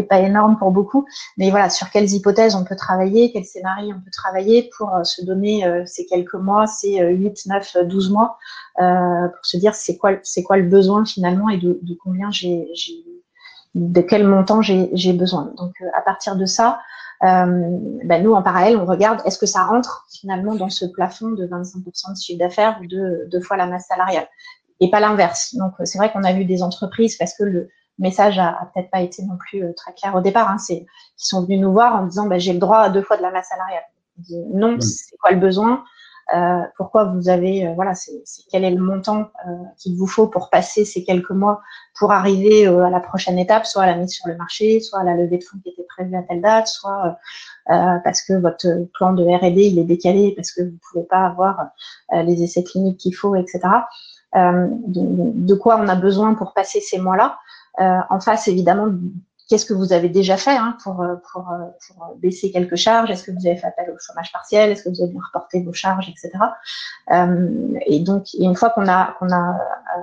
pas 0.09 0.19
énorme 0.19 0.57
pour 0.57 0.71
beaucoup, 0.71 1.05
mais 1.37 1.51
voilà, 1.51 1.69
sur 1.69 1.89
quelles 1.89 2.11
hypothèses 2.11 2.55
on 2.55 2.65
peut 2.65 2.75
travailler, 2.75 3.31
quels 3.31 3.45
scénarios 3.45 3.95
on 3.95 4.01
peut 4.01 4.11
travailler 4.11 4.69
pour 4.77 4.91
se 5.03 5.23
donner 5.23 5.83
ces 5.85 6.05
quelques 6.05 6.35
mois, 6.35 6.67
ces 6.67 6.99
8, 6.99 7.45
9, 7.45 7.77
12 7.85 8.09
mois, 8.11 8.37
pour 8.77 9.45
se 9.45 9.57
dire 9.57 9.75
c'est 9.75 9.97
quoi, 9.97 10.13
quoi 10.45 10.57
le 10.57 10.67
besoin 10.67 11.05
finalement 11.05 11.49
et 11.49 11.57
de, 11.57 11.79
de 11.81 11.97
combien 12.03 12.29
j'ai 12.31 12.67
de 13.75 14.01
quel 14.01 14.27
montant 14.27 14.61
j'ai 14.61 15.13
besoin. 15.13 15.53
Donc 15.57 15.73
à 15.95 16.01
partir 16.01 16.35
de 16.35 16.45
ça, 16.45 16.79
ben 17.21 18.23
nous 18.23 18.33
en 18.33 18.41
parallèle, 18.41 18.77
on 18.77 18.85
regarde 18.85 19.21
est-ce 19.25 19.37
que 19.37 19.45
ça 19.45 19.63
rentre 19.63 20.05
finalement 20.09 20.55
dans 20.55 20.69
ce 20.69 20.85
plafond 20.85 21.31
de 21.31 21.45
25% 21.45 22.13
de 22.13 22.17
chiffre 22.17 22.39
d'affaires 22.39 22.79
ou 22.81 22.87
de 22.87 23.27
deux 23.31 23.41
fois 23.41 23.57
la 23.57 23.65
masse 23.65 23.87
salariale? 23.87 24.27
Et 24.79 24.89
pas 24.89 25.01
l'inverse. 25.01 25.55
Donc 25.55 25.73
c'est 25.83 25.97
vrai 25.97 26.11
qu'on 26.11 26.23
a 26.23 26.31
vu 26.31 26.45
des 26.45 26.63
entreprises 26.63 27.17
parce 27.17 27.33
que 27.37 27.43
le 27.43 27.69
message 27.99 28.39
a, 28.39 28.49
a 28.49 28.65
peut-être 28.73 28.89
pas 28.89 29.01
été 29.01 29.23
non 29.23 29.37
plus 29.37 29.63
euh, 29.63 29.73
très 29.73 29.93
clair 29.93 30.15
au 30.15 30.21
départ, 30.21 30.49
hein, 30.49 30.57
c'est 30.57 30.85
qui 31.17 31.27
sont 31.27 31.43
venus 31.43 31.59
nous 31.59 31.71
voir 31.71 31.95
en 31.95 32.05
disant 32.05 32.27
ben, 32.27 32.39
j'ai 32.39 32.53
le 32.53 32.59
droit 32.59 32.79
à 32.79 32.89
deux 32.89 33.01
fois 33.01 33.17
de 33.17 33.21
la 33.21 33.31
masse 33.31 33.49
salariale. 33.49 33.83
On 34.17 34.21
dit 34.21 34.43
non, 34.53 34.79
c'est 34.79 35.17
quoi 35.17 35.31
le 35.31 35.39
besoin? 35.39 35.83
Euh, 36.35 36.61
pourquoi 36.77 37.05
vous 37.05 37.27
avez, 37.27 37.65
euh, 37.65 37.73
voilà, 37.73 37.95
c'est 37.95 38.21
quel 38.51 38.63
est 38.63 38.71
le 38.71 38.81
montant 38.81 39.29
euh, 39.47 39.51
qu'il 39.77 39.97
vous 39.97 40.05
faut 40.05 40.27
pour 40.27 40.49
passer 40.49 40.85
ces 40.85 41.03
quelques 41.03 41.31
mois 41.31 41.61
pour 41.97 42.11
arriver 42.11 42.65
à 42.65 42.89
la 42.89 42.99
prochaine 42.99 43.39
étape, 43.39 43.65
soit 43.65 43.83
à 43.83 43.87
la 43.87 43.95
mise 43.95 44.11
sur 44.11 44.27
le 44.27 44.37
marché, 44.37 44.79
soit 44.79 45.01
à 45.01 45.03
la 45.03 45.15
levée 45.15 45.37
de 45.37 45.43
fonds 45.43 45.57
qui 45.63 45.69
était 45.69 45.85
prévue 45.89 46.15
à 46.15 46.21
telle 46.21 46.41
date, 46.41 46.67
soit 46.67 47.17
parce 47.65 48.21
que 48.21 48.33
votre 48.33 48.67
plan 48.93 49.11
de 49.11 49.23
R&D 49.23 49.61
il 49.63 49.79
est 49.79 49.83
décalé, 49.83 50.33
parce 50.33 50.53
que 50.53 50.61
vous 50.61 50.71
ne 50.71 50.77
pouvez 50.91 51.03
pas 51.03 51.25
avoir 51.25 51.71
les 52.13 52.41
essais 52.41 52.63
cliniques 52.63 52.99
qu'il 52.99 53.13
faut, 53.13 53.35
etc. 53.35 53.59
De, 54.33 54.81
de, 54.87 55.55
quoi 55.55 55.77
on 55.77 55.89
a 55.89 55.95
besoin 55.95 56.35
pour 56.35 56.53
passer 56.53 56.79
ces 56.79 56.99
mois-là? 56.99 57.37
en 57.77 58.19
face, 58.21 58.47
évidemment, 58.47 58.87
Qu'est-ce 59.49 59.65
que 59.65 59.73
vous 59.73 59.93
avez 59.93 60.09
déjà 60.09 60.37
fait 60.37 60.55
hein, 60.55 60.77
pour, 60.83 61.01
euh, 61.01 61.15
pour, 61.31 61.49
euh, 61.49 61.65
pour, 61.87 62.15
baisser 62.17 62.51
quelques 62.51 62.75
charges? 62.75 63.09
Est-ce 63.09 63.23
que 63.23 63.31
vous 63.31 63.47
avez 63.47 63.57
fait 63.57 63.65
appel 63.65 63.89
au 63.89 63.97
chômage 63.99 64.31
partiel? 64.31 64.69
Est-ce 64.69 64.83
que 64.83 64.89
vous 64.89 65.01
avez 65.01 65.17
reporté 65.17 65.63
vos 65.63 65.73
charges, 65.73 66.07
etc. 66.07 66.31
Euh, 67.11 67.49
et 67.87 67.99
donc, 67.99 68.27
une 68.37 68.55
fois 68.55 68.69
qu'on 68.69 68.87
a, 68.87 69.15
qu'on 69.17 69.31
a 69.31 69.49
euh, 69.49 70.01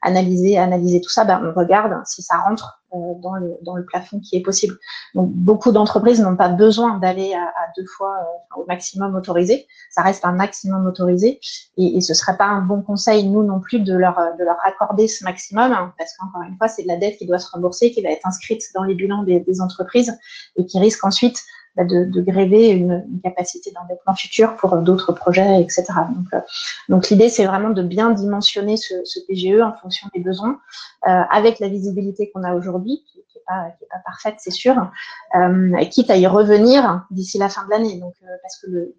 analysé, 0.00 0.56
analysé 0.56 1.02
tout 1.02 1.10
ça, 1.10 1.24
ben, 1.24 1.42
on 1.44 1.52
regarde 1.52 1.94
si 2.06 2.22
ça 2.22 2.38
rentre 2.38 2.80
euh, 2.85 2.85
dans, 3.22 3.34
le, 3.34 3.56
dans 3.62 3.76
le 3.76 3.84
plafond 3.84 4.20
qui 4.20 4.36
est 4.36 4.40
possible. 4.42 4.76
Donc, 5.14 5.30
beaucoup 5.30 5.72
d'entreprises 5.72 6.20
n'ont 6.20 6.36
pas 6.36 6.48
besoin 6.48 6.98
d'aller 6.98 7.34
à, 7.34 7.52
deux 7.76 7.86
fois 7.86 8.16
euh, 8.20 8.60
au 8.60 8.66
maximum 8.66 9.14
autorisé. 9.14 9.66
Ça 9.90 10.02
reste 10.02 10.24
un 10.24 10.32
maximum 10.32 10.86
autorisé. 10.86 11.40
Et, 11.76 11.96
et 11.96 12.00
ce 12.00 12.14
serait 12.14 12.36
pas 12.36 12.46
un 12.46 12.62
bon 12.62 12.82
conseil, 12.82 13.28
nous 13.28 13.42
non 13.42 13.60
plus, 13.60 13.80
de 13.80 13.94
leur, 13.94 14.18
de 14.38 14.44
leur 14.44 14.56
accorder 14.64 15.08
ce 15.08 15.24
maximum, 15.24 15.72
hein, 15.72 15.92
parce 15.98 16.16
qu'encore 16.16 16.42
une 16.42 16.56
fois, 16.56 16.68
c'est 16.68 16.82
de 16.82 16.88
la 16.88 16.96
dette 16.96 17.16
qui 17.18 17.26
doit 17.26 17.38
se 17.38 17.50
rembourser, 17.50 17.90
qui 17.90 18.02
va 18.02 18.10
être 18.10 18.26
inscrite 18.26 18.62
dans 18.74 18.82
les 18.82 18.94
bilans 18.94 19.22
des, 19.22 19.60
entreprises 19.60 20.16
et 20.56 20.66
qui 20.66 20.78
risque 20.78 21.04
ensuite 21.04 21.38
de, 21.84 22.04
de, 22.04 22.20
gréver 22.20 22.68
une, 22.68 23.04
capacité 23.22 23.70
d'endettement 23.72 24.14
futur 24.14 24.56
pour 24.56 24.76
d'autres 24.78 25.12
projets, 25.12 25.60
etc. 25.60 25.84
Donc, 26.14 26.26
euh, 26.32 26.40
donc 26.88 27.08
l'idée, 27.10 27.28
c'est 27.28 27.44
vraiment 27.44 27.70
de 27.70 27.82
bien 27.82 28.10
dimensionner 28.10 28.76
ce, 28.76 28.94
PGE 29.26 29.60
en 29.60 29.72
fonction 29.74 30.08
des 30.14 30.20
besoins, 30.20 30.60
euh, 31.06 31.22
avec 31.30 31.58
la 31.60 31.68
visibilité 31.68 32.30
qu'on 32.30 32.44
a 32.44 32.54
aujourd'hui, 32.54 33.04
qui 33.06 33.18
n'est 33.18 33.42
pas, 33.46 33.98
parfaite, 34.04 34.36
c'est 34.38 34.50
sûr, 34.50 34.90
euh, 35.34 35.84
quitte 35.90 36.10
à 36.10 36.16
y 36.16 36.26
revenir 36.26 37.06
d'ici 37.10 37.38
la 37.38 37.48
fin 37.48 37.64
de 37.64 37.70
l'année. 37.70 37.98
Donc, 37.98 38.14
euh, 38.22 38.26
parce 38.42 38.58
que 38.58 38.94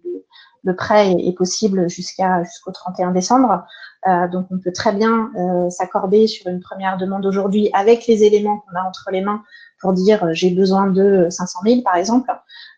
le 0.68 0.76
prêt 0.76 1.12
est, 1.12 1.32
possible 1.32 1.88
jusqu'à 1.88 2.44
jusqu'au 2.44 2.72
31 2.72 3.12
décembre. 3.12 3.64
Euh, 4.06 4.28
donc 4.28 4.46
on 4.50 4.58
peut 4.58 4.72
très 4.72 4.92
bien 4.92 5.30
euh, 5.36 5.70
s'accorder 5.70 6.26
sur 6.26 6.46
une 6.46 6.60
première 6.60 6.98
demande 6.98 7.26
aujourd'hui 7.26 7.70
avec 7.72 8.06
les 8.06 8.22
éléments 8.22 8.58
qu'on 8.58 8.78
a 8.78 8.82
entre 8.82 9.08
les 9.10 9.22
mains 9.22 9.42
pour 9.80 9.92
dire 9.92 10.24
euh, 10.24 10.32
j'ai 10.32 10.50
besoin 10.50 10.88
de 10.88 11.28
500 11.30 11.60
000 11.64 11.82
par 11.82 11.96
exemple. 11.96 12.30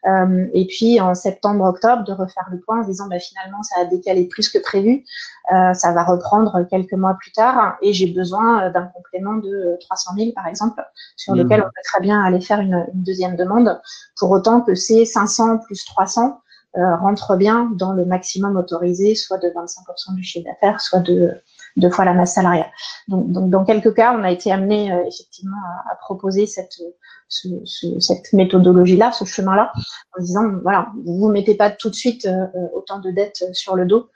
Euh, 0.06 0.46
et 0.54 0.66
puis 0.66 1.00
en 1.00 1.14
septembre-octobre 1.14 2.04
de 2.04 2.12
refaire 2.12 2.48
le 2.50 2.58
point 2.60 2.80
en 2.80 2.84
disant 2.84 3.06
bah, 3.08 3.18
finalement 3.18 3.62
ça 3.62 3.82
a 3.82 3.84
décalé 3.84 4.24
plus 4.24 4.48
que 4.48 4.58
prévu, 4.58 5.04
euh, 5.52 5.74
ça 5.74 5.92
va 5.92 6.04
reprendre 6.04 6.62
quelques 6.70 6.94
mois 6.94 7.14
plus 7.20 7.32
tard 7.32 7.76
et 7.82 7.92
j'ai 7.92 8.06
besoin 8.06 8.70
d'un 8.70 8.86
complément 8.86 9.34
de 9.34 9.76
300 9.80 10.12
000 10.16 10.30
par 10.34 10.46
exemple 10.46 10.82
sur 11.16 11.34
mmh. 11.34 11.38
lequel 11.38 11.60
on 11.60 11.64
peut 11.64 11.82
très 11.84 12.00
bien 12.00 12.22
aller 12.22 12.40
faire 12.40 12.60
une, 12.60 12.86
une 12.94 13.02
deuxième 13.02 13.36
demande 13.36 13.80
pour 14.18 14.30
autant 14.30 14.62
que 14.62 14.74
ces 14.74 15.04
500 15.04 15.58
plus 15.58 15.84
300 15.84 16.40
euh, 16.76 16.96
rentre 16.96 17.36
bien 17.36 17.68
dans 17.74 17.92
le 17.92 18.04
maximum 18.04 18.56
autorisé, 18.56 19.16
soit 19.16 19.38
de 19.38 19.48
25% 19.48 20.14
du 20.14 20.22
chiffre 20.22 20.48
d'affaires, 20.48 20.80
soit 20.80 21.00
de 21.00 21.32
deux 21.76 21.90
fois 21.90 22.04
la 22.04 22.14
masse 22.14 22.34
salariale. 22.34 22.70
Donc, 23.08 23.32
donc, 23.32 23.50
dans 23.50 23.64
quelques 23.64 23.92
cas, 23.92 24.14
on 24.16 24.22
a 24.22 24.30
été 24.30 24.52
amené 24.52 24.92
euh, 24.92 25.04
effectivement 25.04 25.56
à, 25.56 25.92
à, 25.92 25.96
proposer 25.96 26.46
cette, 26.46 26.80
ce, 27.28 27.48
ce, 27.64 27.98
cette 27.98 28.32
méthodologie-là, 28.32 29.10
ce 29.10 29.24
chemin-là, 29.24 29.72
en 30.16 30.22
disant 30.22 30.44
voilà, 30.62 30.92
vous 31.04 31.18
vous 31.18 31.28
mettez 31.28 31.56
pas 31.56 31.70
tout 31.70 31.90
de 31.90 31.94
suite 31.96 32.26
euh, 32.26 32.46
autant 32.72 33.00
de 33.00 33.10
dettes 33.10 33.44
sur 33.52 33.74
le 33.74 33.84
dos, 33.84 34.08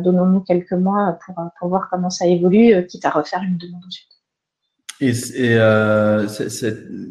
donnons-nous 0.00 0.40
quelques 0.40 0.72
mois 0.72 1.18
pour, 1.24 1.34
pour 1.58 1.68
voir 1.68 1.88
comment 1.90 2.10
ça 2.10 2.26
évolue, 2.26 2.86
quitte 2.86 3.04
à 3.04 3.10
refaire 3.10 3.42
une 3.42 3.56
demande 3.56 3.82
ensuite. 3.86 4.15
Et 5.00 5.10
il 5.10 5.58
euh, 5.58 6.26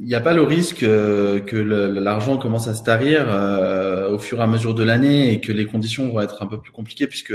n'y 0.02 0.16
a 0.16 0.22
pas 0.22 0.34
le 0.34 0.42
risque 0.42 0.82
euh, 0.82 1.40
que 1.40 1.56
l'argent 1.56 2.38
commence 2.38 2.68
à 2.68 2.74
se 2.74 2.84
tarir 2.84 3.28
euh, 3.30 4.10
au 4.10 4.18
fur 4.18 4.40
et 4.40 4.42
à 4.42 4.48
mesure 4.48 4.74
de 4.74 4.84
l'année 4.84 5.32
et 5.32 5.40
que 5.40 5.52
les 5.52 5.68
conditions 5.68 6.12
vont 6.12 6.22
être 6.22 6.42
un 6.42 6.48
peu 6.48 6.60
plus 6.60 6.72
compliquées 6.72 7.06
puisque 7.06 7.34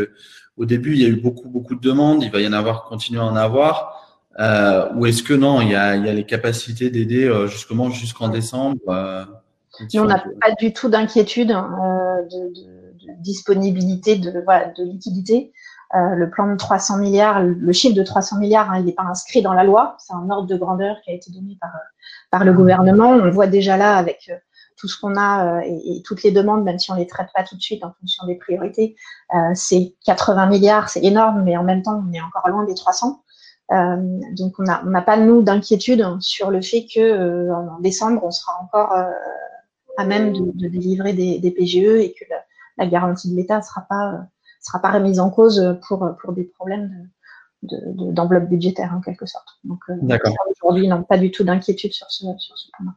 au 0.57 0.65
début 0.65 0.95
il 0.95 1.03
y 1.03 1.05
a 1.05 1.09
eu 1.09 1.17
beaucoup 1.17 1.49
beaucoup 1.49 1.77
de 1.77 1.81
demandes, 1.81 2.25
il 2.25 2.33
va 2.33 2.41
y 2.41 2.49
en 2.49 2.53
avoir 2.53 2.85
continuer 2.85 3.21
à 3.21 3.25
en 3.25 3.37
avoir. 3.37 3.97
Euh, 4.41 4.89
ou 4.95 5.07
est-ce 5.07 5.23
que 5.23 5.35
non, 5.35 5.61
il 5.61 5.71
y 5.71 5.75
a, 5.75 5.97
il 5.97 6.07
y 6.07 6.09
a 6.09 6.13
les 6.13 6.27
capacités 6.27 6.91
d'aider 6.91 7.27
euh, 7.27 7.47
justement 7.47 7.91
jusqu'en 7.91 8.29
décembre 8.29 8.81
on 9.95 10.05
n'a 10.05 10.19
pas 10.19 10.53
du 10.61 10.73
tout 10.73 10.89
d'inquiétude 10.89 11.49
de, 11.49 11.55
de, 11.55 12.49
de, 12.49 13.23
disponibilité 13.23 14.17
de, 14.17 14.43
voilà, 14.45 14.73
de 14.77 14.85
liquidité. 14.85 15.53
Euh, 15.97 16.15
le 16.15 16.31
plan 16.31 16.47
de 16.47 16.57
300 16.57 16.99
milliards, 16.99 17.43
le 17.43 17.73
chiffre 17.73 17.97
de 17.97 18.03
300 18.05 18.39
milliards, 18.39 18.71
hein, 18.71 18.79
il 18.79 18.85
n'est 18.85 18.93
pas 18.93 19.03
inscrit 19.03 19.43
dans 19.43 19.53
la 19.53 19.65
loi. 19.65 19.97
C'est 19.99 20.13
un 20.13 20.31
ordre 20.31 20.47
de 20.47 20.57
grandeur 20.57 20.97
qui 21.03 21.11
a 21.11 21.15
été 21.15 21.33
donné 21.33 21.59
par, 21.61 21.73
par 22.31 22.45
le 22.45 22.53
gouvernement. 22.53 23.11
On 23.11 23.25
le 23.25 23.31
voit 23.31 23.49
déjà 23.49 23.77
là 23.77 23.97
avec 23.97 24.31
euh, 24.31 24.37
tout 24.81 24.89
ce 24.89 24.99
qu'on 24.99 25.15
a 25.17 25.59
euh, 25.59 25.61
et, 25.65 26.03
toutes 26.03 26.23
les 26.23 26.33
demandes, 26.33 26.65
même 26.65 26.79
si 26.79 26.91
on 26.91 26.95
les 26.95 27.07
traite 27.07 27.29
pas 27.35 27.45
tout 27.45 27.55
de 27.55 27.61
suite 27.61 27.85
en 27.85 27.93
fonction 28.01 28.27
des 28.27 28.37
priorités. 28.37 28.97
Euh, 29.35 29.51
c'est 29.55 29.95
80 30.07 30.47
milliards, 30.47 30.89
c'est 30.89 31.05
énorme, 31.05 31.43
mais 31.45 31.57
en 31.57 31.63
même 31.63 31.83
temps, 31.83 32.03
on 32.09 32.13
est 32.13 32.21
encore 32.21 32.49
loin 32.49 32.65
des 32.65 32.75
300. 32.75 33.23
Euh, 33.73 33.97
donc 34.37 34.55
on 34.59 34.65
n'a 34.65 34.83
on 34.85 35.03
pas 35.03 35.17
nous 35.17 35.43
d'inquiétude 35.43 36.05
sur 36.19 36.51
le 36.51 36.61
fait 36.61 36.89
que 36.93 37.53
en 37.53 37.79
décembre 37.79 38.25
on 38.25 38.33
sera 38.33 38.61
encore 38.61 38.93
à 39.97 40.05
même 40.05 40.33
de, 40.33 40.67
délivrer 40.67 41.13
des, 41.13 41.51
PGE 41.57 42.01
et 42.01 42.13
que 42.13 42.25
la 42.79 42.87
garantie 42.87 43.31
de 43.31 43.37
l'État 43.37 43.59
ne 43.59 43.63
sera 43.63 43.83
pas 43.83 44.25
sera 44.61 44.81
pas 44.81 44.91
remise 44.91 45.21
en 45.21 45.31
cause 45.31 45.79
pour, 45.87 46.17
pour 46.21 46.33
des 46.33 46.45
problèmes 46.45 47.09
d'enveloppe 47.63 48.45
de, 48.45 48.49
de, 48.49 48.51
budgétaire 48.51 48.95
en 48.95 49.01
quelque 49.01 49.27
sorte. 49.27 49.49
Donc 49.65 49.81
euh, 49.91 50.19
aujourd'hui, 50.51 50.89
non, 50.89 51.03
pas 51.03 51.19
du 51.19 51.31
tout 51.31 51.45
d'inquiétude 51.45 51.93
sur 51.93 52.11
ce, 52.11 52.25
sur 52.39 52.57
ce 52.57 52.71
point-là. 52.77 52.95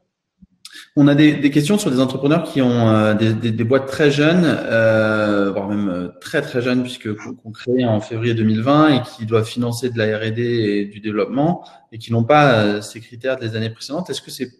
On 0.96 1.08
a 1.08 1.16
des, 1.16 1.34
des, 1.34 1.52
questions 1.52 1.78
sur 1.78 1.92
des 1.92 2.00
entrepreneurs 2.00 2.44
qui 2.44 2.62
ont 2.62 2.90
euh, 2.90 3.14
des, 3.14 3.34
des, 3.34 3.52
des, 3.52 3.64
boîtes 3.64 3.88
très 3.88 4.10
jeunes, 4.10 4.44
euh, 4.46 5.52
voire 5.52 5.68
même 5.68 5.90
euh, 5.90 6.08
très 6.20 6.42
très 6.42 6.62
jeunes, 6.62 6.82
puisque 6.82 7.14
qu'on 7.14 7.52
crée 7.52 7.86
en 7.86 8.00
février 8.00 8.34
2020 8.34 8.90
et 8.90 9.02
qui 9.02 9.26
doivent 9.26 9.46
financer 9.46 9.90
de 9.90 9.98
la 9.98 10.18
R&D 10.18 10.42
et 10.42 10.86
du 10.86 11.00
développement 11.00 11.64
et 11.92 11.98
qui 11.98 12.12
n'ont 12.12 12.24
pas 12.24 12.54
euh, 12.54 12.82
ces 12.82 13.02
critères 13.02 13.38
des 13.38 13.56
années 13.56 13.70
précédentes. 13.70 14.10
Est-ce 14.10 14.22
que 14.22 14.32
c'est 14.32 14.52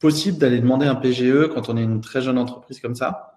possible 0.00 0.38
d'aller 0.38 0.60
demander 0.60 0.86
un 0.86 0.94
PGE 0.94 1.48
quand 1.54 1.68
on 1.68 1.76
est 1.76 1.82
une 1.82 2.00
très 2.00 2.20
jeune 2.20 2.38
entreprise 2.38 2.80
comme 2.80 2.94
ça? 2.94 3.33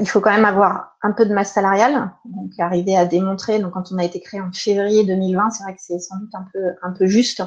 Il 0.00 0.08
faut 0.08 0.20
quand 0.20 0.30
même 0.30 0.44
avoir 0.44 0.96
un 1.02 1.12
peu 1.12 1.26
de 1.26 1.34
masse 1.34 1.52
salariale, 1.52 2.10
donc 2.24 2.52
arriver 2.58 2.96
à 2.96 3.04
démontrer. 3.04 3.58
Donc, 3.58 3.72
quand 3.72 3.92
on 3.92 3.98
a 3.98 4.04
été 4.04 4.20
créé 4.20 4.40
en 4.40 4.52
février 4.52 5.04
2020, 5.04 5.50
c'est 5.50 5.64
vrai 5.64 5.74
que 5.74 5.80
c'est 5.80 5.98
sans 5.98 6.16
doute 6.18 6.34
un 6.34 6.46
peu 6.52 6.72
un 6.82 6.92
peu 6.92 7.06
juste. 7.06 7.42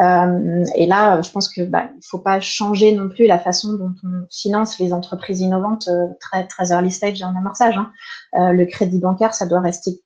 Euh, 0.00 0.64
et 0.74 0.86
là, 0.86 1.22
je 1.22 1.30
pense 1.30 1.48
que 1.48 1.62
bah, 1.62 1.88
il 1.94 2.04
faut 2.04 2.18
pas 2.18 2.40
changer 2.40 2.92
non 2.94 3.08
plus 3.08 3.26
la 3.26 3.38
façon 3.38 3.74
dont 3.74 3.94
on 4.02 4.26
finance 4.30 4.78
les 4.78 4.92
entreprises 4.92 5.40
innovantes 5.40 5.88
euh, 5.88 6.08
très 6.20 6.46
très 6.46 6.72
early 6.72 6.90
stage 6.90 7.22
en 7.22 7.36
amorçage. 7.36 7.76
Hein. 7.76 7.92
Euh, 8.34 8.52
le 8.52 8.66
crédit 8.66 8.98
bancaire, 8.98 9.34
ça 9.34 9.46
doit 9.46 9.60
rester 9.60 10.00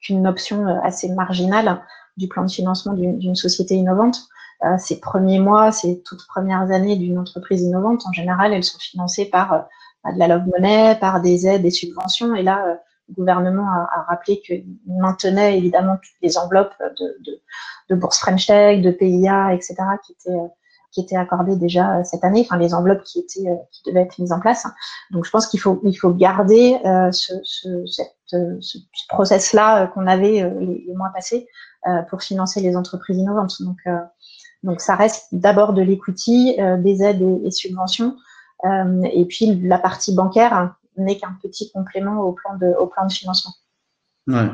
qu'une 0.00 0.26
option 0.26 0.66
assez 0.82 1.08
marginale 1.12 1.82
du 2.16 2.28
plan 2.28 2.44
de 2.44 2.50
financement 2.50 2.92
d'une 2.92 3.34
société 3.34 3.74
innovante. 3.74 4.20
Ces 4.78 5.00
premiers 5.00 5.40
mois, 5.40 5.72
ces 5.72 6.02
toutes 6.02 6.26
premières 6.26 6.70
années 6.70 6.96
d'une 6.96 7.18
entreprise 7.18 7.60
innovante, 7.62 8.06
en 8.06 8.12
général, 8.12 8.52
elles 8.52 8.64
sont 8.64 8.78
financées 8.78 9.26
par 9.26 9.66
de 10.12 10.18
la 10.18 10.28
love 10.28 10.46
money, 10.46 10.96
par 11.00 11.20
des 11.20 11.46
aides, 11.46 11.62
des 11.62 11.70
subventions. 11.70 12.34
Et 12.34 12.42
là, 12.42 12.64
euh, 12.66 12.74
le 13.08 13.14
gouvernement 13.14 13.66
a, 13.66 14.04
rappelé 14.08 14.40
qu'il 14.40 14.64
maintenait 14.86 15.58
évidemment 15.58 15.96
toutes 15.96 16.22
les 16.22 16.38
enveloppes 16.38 16.74
de, 16.80 17.16
de, 17.24 17.40
de 17.90 17.94
bourse 17.94 18.18
French 18.18 18.46
Tech, 18.46 18.80
de 18.80 18.90
PIA, 18.90 19.54
etc., 19.54 19.76
qui 20.04 20.12
étaient 20.12 20.36
euh, 20.36 20.48
qui 20.90 21.00
étaient 21.00 21.16
accordées 21.16 21.56
déjà 21.56 21.96
euh, 21.96 22.04
cette 22.04 22.22
année, 22.22 22.42
enfin 22.42 22.56
les 22.56 22.72
enveloppes 22.72 23.02
qui 23.02 23.18
étaient 23.18 23.50
qui 23.72 23.82
devaient 23.84 24.02
être 24.02 24.16
mises 24.20 24.30
en 24.30 24.38
place. 24.38 24.64
Donc 25.10 25.24
je 25.24 25.30
pense 25.30 25.48
qu'il 25.48 25.58
faut 25.58 25.80
il 25.82 25.94
faut 25.94 26.10
garder 26.10 26.78
ce, 27.10 27.34
ce, 27.42 28.78
process-là 29.08 29.88
qu'on 29.88 30.06
avait 30.06 30.48
les, 30.60 30.94
mois 30.94 31.10
passés 31.12 31.48
pour 32.08 32.22
financer 32.22 32.60
les 32.60 32.76
entreprises 32.76 33.18
innovantes. 33.18 33.60
Donc 33.60 33.78
donc 34.62 34.80
ça 34.80 34.94
reste 34.94 35.26
d'abord 35.32 35.72
de 35.72 35.82
l'equity, 35.82 36.56
des 36.78 37.02
aides 37.02 37.20
et, 37.20 37.48
et 37.48 37.50
subventions, 37.50 38.16
et 38.62 39.24
puis 39.26 39.60
la 39.60 39.78
partie 39.78 40.14
bancaire 40.14 40.74
n'est 40.96 41.18
qu'un 41.18 41.36
petit 41.42 41.70
complément 41.72 42.20
au 42.20 42.32
plan 42.32 42.56
de, 42.56 42.74
au 42.78 42.86
plan 42.86 43.06
de 43.06 43.12
financement. 43.12 43.52
Ouais. 44.26 44.46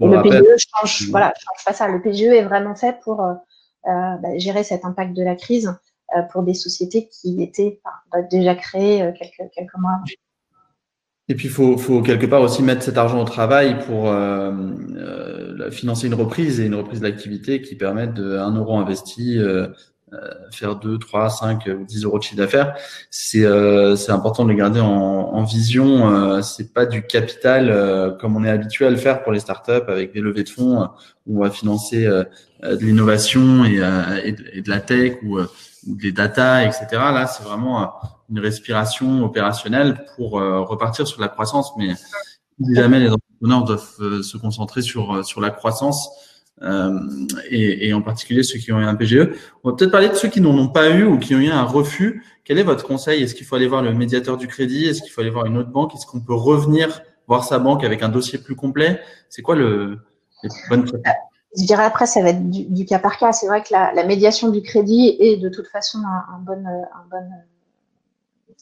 et 0.00 0.06
le 0.06 0.22
PGE 0.22 0.66
change, 0.70 1.10
voilà, 1.10 1.32
change 1.36 1.64
pas 1.64 1.72
ça. 1.72 1.88
Le 1.88 2.00
PGE 2.00 2.22
est 2.22 2.44
vraiment 2.44 2.76
fait 2.76 3.00
pour 3.02 3.22
euh, 3.22 3.32
euh, 3.86 4.16
bah, 4.16 4.38
gérer 4.38 4.62
cet 4.62 4.84
impact 4.84 5.14
de 5.14 5.24
la 5.24 5.34
crise 5.34 5.74
euh, 6.16 6.22
pour 6.22 6.42
des 6.44 6.54
sociétés 6.54 7.08
qui 7.08 7.42
étaient 7.42 7.80
bah, 8.12 8.22
déjà 8.22 8.54
créées 8.54 9.02
euh, 9.02 9.12
quelques, 9.12 9.50
quelques 9.52 9.76
mois 9.76 9.92
avant. 9.94 10.04
Et 11.28 11.34
puis, 11.34 11.48
il 11.48 11.50
faut, 11.50 11.76
faut 11.76 12.02
quelque 12.02 12.26
part 12.26 12.40
aussi 12.40 12.62
mettre 12.62 12.84
cet 12.84 12.96
argent 12.98 13.20
au 13.20 13.24
travail 13.24 13.84
pour 13.84 14.08
euh, 14.08 15.70
financer 15.70 16.06
une 16.06 16.14
reprise 16.14 16.60
et 16.60 16.66
une 16.66 16.76
reprise 16.76 17.00
de 17.00 17.06
l'activité 17.06 17.62
qui 17.62 17.74
permette 17.74 18.14
de 18.14 18.38
1 18.38 18.54
euro 18.54 18.78
investi 18.78 19.38
euh, 19.38 19.66
faire 20.52 20.76
2, 20.76 20.98
3, 20.98 21.30
5 21.30 21.68
ou 21.80 21.84
10 21.84 22.04
euros 22.04 22.18
de 22.18 22.22
chiffre 22.22 22.36
d'affaires, 22.36 22.76
c'est 23.10 23.44
euh, 23.44 23.96
important 24.08 24.44
de 24.44 24.50
le 24.50 24.56
garder 24.56 24.80
en, 24.80 24.86
en 24.86 25.42
vision. 25.42 26.08
Euh, 26.10 26.42
c'est 26.42 26.72
pas 26.72 26.86
du 26.86 27.06
capital 27.06 27.70
euh, 27.70 28.12
comme 28.12 28.36
on 28.36 28.44
est 28.44 28.50
habitué 28.50 28.86
à 28.86 28.90
le 28.90 28.96
faire 28.96 29.22
pour 29.22 29.32
les 29.32 29.40
startups 29.40 29.72
avec 29.88 30.12
des 30.12 30.20
levées 30.20 30.44
de 30.44 30.48
fonds 30.48 30.88
où 31.26 31.38
on 31.38 31.42
va 31.42 31.50
financer 31.50 32.04
de 32.06 32.78
l'innovation 32.78 33.64
et, 33.64 33.82
et, 34.24 34.62
de 34.62 34.70
la 34.70 34.80
tech 34.80 35.14
ou, 35.24 35.40
ou 35.40 35.96
des 35.96 36.12
data, 36.12 36.64
etc. 36.64 36.86
Là, 36.92 37.26
c'est 37.26 37.42
vraiment 37.42 37.92
une 38.30 38.38
respiration 38.38 39.24
opérationnelle 39.24 40.04
pour 40.14 40.32
repartir 40.32 41.08
sur 41.08 41.20
la 41.20 41.28
croissance. 41.28 41.72
Mais 41.76 41.94
jamais 42.74 43.00
les 43.00 43.10
entrepreneurs 43.10 43.64
doivent 43.64 44.22
se 44.22 44.36
concentrer 44.36 44.82
sur 44.82 45.24
sur 45.26 45.40
la 45.40 45.50
croissance 45.50 46.08
euh, 46.62 46.98
et, 47.50 47.88
et, 47.88 47.92
en 47.92 48.00
particulier 48.00 48.42
ceux 48.42 48.58
qui 48.58 48.72
ont 48.72 48.80
eu 48.80 48.84
un 48.84 48.94
PGE. 48.94 49.28
On 49.62 49.70
va 49.70 49.76
peut-être 49.76 49.90
parler 49.90 50.08
de 50.08 50.14
ceux 50.14 50.28
qui 50.28 50.40
n'en 50.40 50.56
ont 50.56 50.68
pas 50.68 50.88
eu 50.90 51.04
ou 51.04 51.18
qui 51.18 51.34
ont 51.34 51.38
eu 51.38 51.50
un 51.50 51.64
refus. 51.64 52.24
Quel 52.44 52.58
est 52.58 52.62
votre 52.62 52.86
conseil? 52.86 53.22
Est-ce 53.22 53.34
qu'il 53.34 53.44
faut 53.44 53.56
aller 53.56 53.66
voir 53.66 53.82
le 53.82 53.92
médiateur 53.92 54.38
du 54.38 54.46
crédit? 54.46 54.86
Est-ce 54.86 55.02
qu'il 55.02 55.10
faut 55.10 55.20
aller 55.20 55.30
voir 55.30 55.46
une 55.46 55.58
autre 55.58 55.70
banque? 55.70 55.94
Est-ce 55.94 56.06
qu'on 56.06 56.20
peut 56.20 56.34
revenir 56.34 57.02
voir 57.28 57.44
sa 57.44 57.58
banque 57.58 57.84
avec 57.84 58.02
un 58.02 58.08
dossier 58.08 58.38
plus 58.38 58.56
complet? 58.56 59.00
C'est 59.28 59.42
quoi 59.42 59.54
le 59.54 59.98
les 60.42 60.50
bonnes 60.68 60.86
je 61.58 61.64
dirais 61.64 61.84
après, 61.84 62.04
ça 62.04 62.20
va 62.20 62.30
être 62.30 62.50
du, 62.50 62.84
cas 62.84 62.98
par 62.98 63.16
cas. 63.16 63.32
C'est 63.32 63.46
vrai 63.46 63.62
que 63.62 63.68
la, 63.70 63.90
la, 63.94 64.04
médiation 64.04 64.50
du 64.50 64.60
crédit 64.60 65.16
est 65.18 65.38
de 65.38 65.48
toute 65.48 65.68
façon 65.68 66.00
un, 66.00 66.34
un 66.34 66.38
bon, 66.38 66.62
un 66.66 67.06
bon 67.10 67.30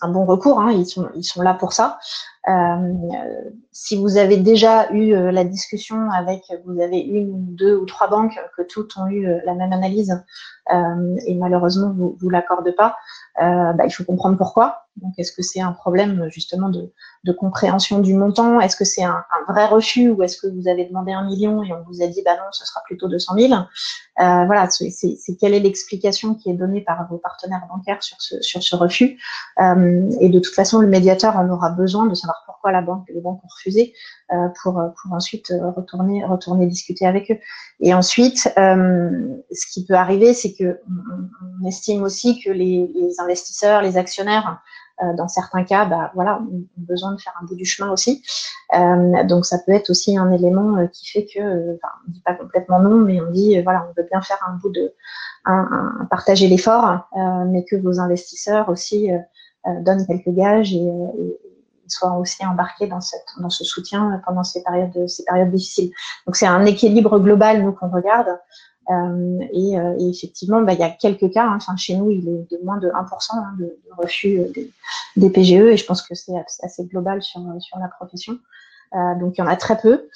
un 0.00 0.08
bon 0.08 0.24
recours. 0.24 0.60
Hein, 0.60 0.72
ils, 0.72 0.86
sont, 0.86 1.08
ils 1.16 1.24
sont 1.24 1.42
là 1.42 1.54
pour 1.54 1.72
ça. 1.72 1.98
Euh, 2.48 2.92
si 3.72 3.96
vous 3.96 4.18
avez 4.18 4.36
déjà 4.36 4.90
eu 4.92 5.14
euh, 5.14 5.32
la 5.32 5.44
discussion 5.44 6.10
avec, 6.10 6.42
vous 6.66 6.80
avez 6.80 6.98
une, 6.98 7.54
deux 7.54 7.74
ou 7.76 7.86
trois 7.86 8.08
banques 8.08 8.38
que 8.56 8.62
toutes 8.62 8.96
ont 8.98 9.06
eu 9.08 9.26
euh, 9.26 9.38
la 9.46 9.54
même 9.54 9.72
analyse 9.72 10.22
et 11.26 11.34
malheureusement 11.34 11.92
vous 11.94 12.16
vous 12.18 12.30
l'accordez 12.30 12.72
pas, 12.72 12.96
bah, 13.38 13.84
il 13.84 13.90
faut 13.90 14.04
comprendre 14.04 14.38
pourquoi. 14.38 14.84
Donc, 14.96 15.12
est-ce 15.18 15.32
que 15.32 15.42
c'est 15.42 15.60
un 15.60 15.72
problème 15.72 16.28
justement 16.30 16.68
de, 16.68 16.92
compréhension 17.32 17.98
du 17.98 18.14
montant? 18.14 18.60
Est-ce 18.60 18.76
que 18.76 18.84
c'est 18.84 19.02
un, 19.02 19.24
vrai 19.48 19.66
refus 19.66 20.08
ou 20.10 20.22
est-ce 20.22 20.40
que 20.40 20.46
vous 20.46 20.68
avez 20.68 20.84
demandé 20.84 21.12
un 21.12 21.24
million 21.24 21.62
et 21.64 21.72
on 21.72 21.82
vous 21.88 22.02
a 22.02 22.06
dit 22.06 22.22
bah 22.24 22.36
non, 22.36 22.44
ce 22.52 22.64
sera 22.64 22.80
plutôt 22.86 23.08
200 23.08 23.34
000 23.36 23.52
euh, 23.52 23.64
Voilà, 24.16 24.68
c'est 24.70 25.36
quelle 25.40 25.52
est 25.52 25.60
l'explication 25.60 26.34
qui 26.34 26.50
est 26.50 26.54
donnée 26.54 26.80
par 26.80 27.06
vos 27.10 27.18
partenaires 27.18 27.66
bancaires 27.68 28.02
sur 28.02 28.16
ce, 28.20 28.76
refus? 28.76 29.20
Et 29.58 30.28
de 30.28 30.38
toute 30.38 30.54
façon, 30.54 30.78
le 30.78 30.86
médiateur 30.86 31.36
en 31.36 31.48
aura 31.50 31.70
besoin 31.70 32.06
de 32.06 32.14
savoir 32.14 32.33
pourquoi 32.46 32.72
la 32.72 32.82
banque, 32.82 33.06
les 33.12 33.20
banques 33.20 33.42
ont 33.44 33.48
refusé 33.48 33.94
euh, 34.32 34.48
pour, 34.62 34.74
pour 35.00 35.12
ensuite 35.12 35.52
retourner, 35.76 36.24
retourner 36.24 36.66
discuter 36.66 37.06
avec 37.06 37.30
eux. 37.30 37.38
Et 37.80 37.94
ensuite, 37.94 38.52
euh, 38.58 39.36
ce 39.52 39.66
qui 39.72 39.84
peut 39.84 39.94
arriver, 39.94 40.34
c'est 40.34 40.54
que 40.54 40.80
on, 40.88 41.66
estime 41.66 42.02
aussi 42.02 42.40
que 42.40 42.50
les, 42.50 42.88
investisseurs, 43.18 43.82
les 43.82 43.96
actionnaires 43.96 44.60
euh, 45.02 45.12
dans 45.14 45.28
certains 45.28 45.64
cas, 45.64 45.86
bah, 45.86 46.12
voilà, 46.14 46.40
on 46.40 46.58
a 46.58 46.60
besoin 46.76 47.12
de 47.12 47.20
faire 47.20 47.32
un 47.40 47.46
bout 47.46 47.56
du 47.56 47.64
chemin 47.64 47.90
aussi. 47.90 48.22
Euh, 48.74 49.24
donc 49.24 49.44
ça 49.44 49.58
peut 49.58 49.72
être 49.72 49.90
aussi 49.90 50.16
un 50.16 50.30
élément 50.30 50.78
euh, 50.78 50.86
qui 50.86 51.08
fait 51.08 51.26
que, 51.26 51.74
enfin, 51.74 51.92
on 52.06 52.12
dit 52.12 52.20
pas 52.20 52.34
complètement 52.34 52.78
non, 52.78 52.98
mais 52.98 53.20
on 53.20 53.30
dit 53.30 53.60
voilà, 53.62 53.88
on 53.88 54.00
veut 54.00 54.06
bien 54.08 54.20
faire 54.20 54.38
un 54.46 54.54
bout 54.54 54.70
de, 54.70 54.94
partager 56.08 56.48
l'effort, 56.48 57.06
mais 57.48 57.64
que 57.64 57.76
vos 57.76 58.00
investisseurs 58.00 58.70
aussi 58.70 59.10
donnent 59.82 60.06
quelques 60.06 60.30
gages 60.30 60.72
et 60.72 60.90
soient 61.88 62.16
aussi 62.16 62.44
embarqués 62.44 62.86
dans, 62.86 63.00
cette, 63.00 63.26
dans 63.40 63.50
ce 63.50 63.64
soutien 63.64 64.20
pendant 64.26 64.44
ces 64.44 64.62
périodes, 64.62 65.08
ces 65.08 65.24
périodes 65.24 65.50
difficiles. 65.50 65.90
Donc 66.26 66.36
c'est 66.36 66.46
un 66.46 66.64
équilibre 66.64 67.18
global 67.18 67.62
nous 67.62 67.72
qu'on 67.72 67.90
regarde. 67.90 68.38
Euh, 68.90 69.38
et, 69.52 69.78
euh, 69.78 69.96
et, 69.98 70.10
effectivement, 70.10 70.60
bah, 70.60 70.74
il 70.74 70.80
y 70.80 70.82
a 70.82 70.90
quelques 70.90 71.32
cas. 71.32 71.46
Hein, 71.46 71.76
chez 71.76 71.96
nous, 71.96 72.10
il 72.10 72.28
est 72.28 72.50
de 72.50 72.64
moins 72.64 72.78
de 72.78 72.88
1% 72.88 72.92
hein, 73.32 73.54
de, 73.58 73.78
refus 73.96 74.40
euh, 74.40 74.52
des, 74.54 74.70
des, 75.16 75.30
PGE, 75.30 75.52
et 75.52 75.76
je 75.76 75.86
pense 75.86 76.02
que 76.02 76.14
c'est 76.14 76.34
assez 76.62 76.84
global 76.84 77.22
sur, 77.22 77.40
sur 77.60 77.78
la 77.78 77.88
profession. 77.88 78.38
Euh, 78.94 79.14
donc, 79.18 79.36
il 79.36 79.40
y 79.40 79.44
en 79.44 79.46
a 79.46 79.56
très 79.56 79.78
peu. 79.78 80.08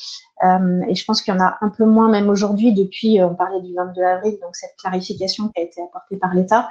Euh, 0.44 0.82
et 0.88 0.94
je 0.94 1.04
pense 1.04 1.22
qu'il 1.22 1.34
y 1.34 1.36
en 1.36 1.40
a 1.40 1.58
un 1.60 1.68
peu 1.68 1.84
moins 1.84 2.10
même 2.10 2.28
aujourd'hui 2.28 2.72
depuis, 2.72 3.22
on 3.22 3.34
parlait 3.34 3.60
du 3.62 3.74
22 3.74 4.02
avril, 4.02 4.38
donc 4.42 4.54
cette 4.54 4.76
clarification 4.78 5.48
qui 5.48 5.60
a 5.60 5.64
été 5.64 5.82
apportée 5.82 6.16
par 6.16 6.34
l'État. 6.34 6.70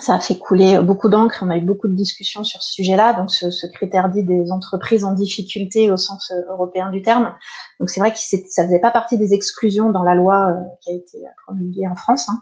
Ça 0.00 0.14
a 0.14 0.20
fait 0.20 0.38
couler 0.38 0.80
beaucoup 0.80 1.08
d'encre. 1.08 1.40
On 1.42 1.50
a 1.50 1.56
eu 1.56 1.60
beaucoup 1.60 1.86
de 1.86 1.94
discussions 1.94 2.44
sur 2.44 2.62
ce 2.62 2.72
sujet-là. 2.72 3.12
Donc, 3.12 3.30
ce, 3.30 3.50
ce, 3.50 3.66
critère 3.66 4.08
dit 4.08 4.22
des 4.22 4.50
entreprises 4.50 5.04
en 5.04 5.12
difficulté 5.12 5.90
au 5.90 5.96
sens 5.96 6.30
euh, 6.30 6.50
européen 6.50 6.90
du 6.90 7.02
terme. 7.02 7.34
Donc, 7.78 7.90
c'est 7.90 8.00
vrai 8.00 8.12
que 8.12 8.18
ça 8.18 8.64
faisait 8.64 8.78
pas 8.78 8.90
partie 8.90 9.18
des 9.18 9.34
exclusions 9.34 9.90
dans 9.90 10.02
la 10.02 10.14
loi 10.14 10.48
euh, 10.48 10.54
qui 10.80 10.90
a 10.90 10.94
été 10.94 11.18
promulguée 11.44 11.86
en 11.86 11.94
France. 11.94 12.28
Hein. 12.30 12.40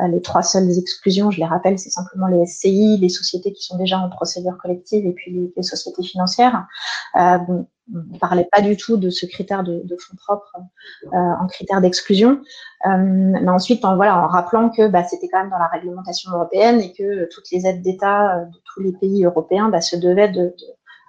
Euh, 0.00 0.08
les 0.08 0.22
trois 0.22 0.42
seules 0.42 0.78
exclusions, 0.78 1.30
je 1.30 1.38
les 1.38 1.46
rappelle, 1.46 1.78
c'est 1.78 1.90
simplement 1.90 2.28
les 2.28 2.46
SCI, 2.46 2.98
les 2.98 3.08
sociétés 3.08 3.52
qui 3.52 3.64
sont 3.64 3.76
déjà 3.76 3.98
en 3.98 4.08
procédure 4.08 4.56
collective 4.58 5.04
et 5.04 5.12
puis 5.12 5.50
les, 5.56 5.62
sociétés 5.62 6.02
financières. 6.02 6.66
Ne 7.88 8.18
parlait 8.18 8.48
pas 8.50 8.60
du 8.60 8.76
tout 8.76 8.96
de 8.96 9.10
ce 9.10 9.26
critère 9.26 9.64
de, 9.64 9.82
de 9.84 9.96
fonds 9.96 10.16
propres 10.16 10.56
euh, 11.12 11.16
en 11.16 11.46
critère 11.46 11.80
d'exclusion. 11.80 12.40
Euh, 12.86 12.96
mais 12.96 13.50
ensuite, 13.50 13.84
en, 13.84 13.96
rappelant 13.96 14.70
que 14.70 14.88
bah, 14.88 15.04
c'était 15.04 15.28
quand 15.28 15.40
même 15.40 15.50
dans 15.50 15.58
la 15.58 15.66
réglementation 15.66 16.30
européenne 16.32 16.80
et 16.80 16.92
que 16.92 17.28
toutes 17.32 17.50
les 17.50 17.66
aides 17.66 17.82
d'État 17.82 18.36
euh, 18.36 18.44
de 18.44 18.58
tous 18.72 18.82
les 18.82 18.92
pays 18.92 19.24
européens 19.24 19.68
bah, 19.68 19.80
se 19.80 19.96
devaient 19.96 20.28
de, 20.28 20.54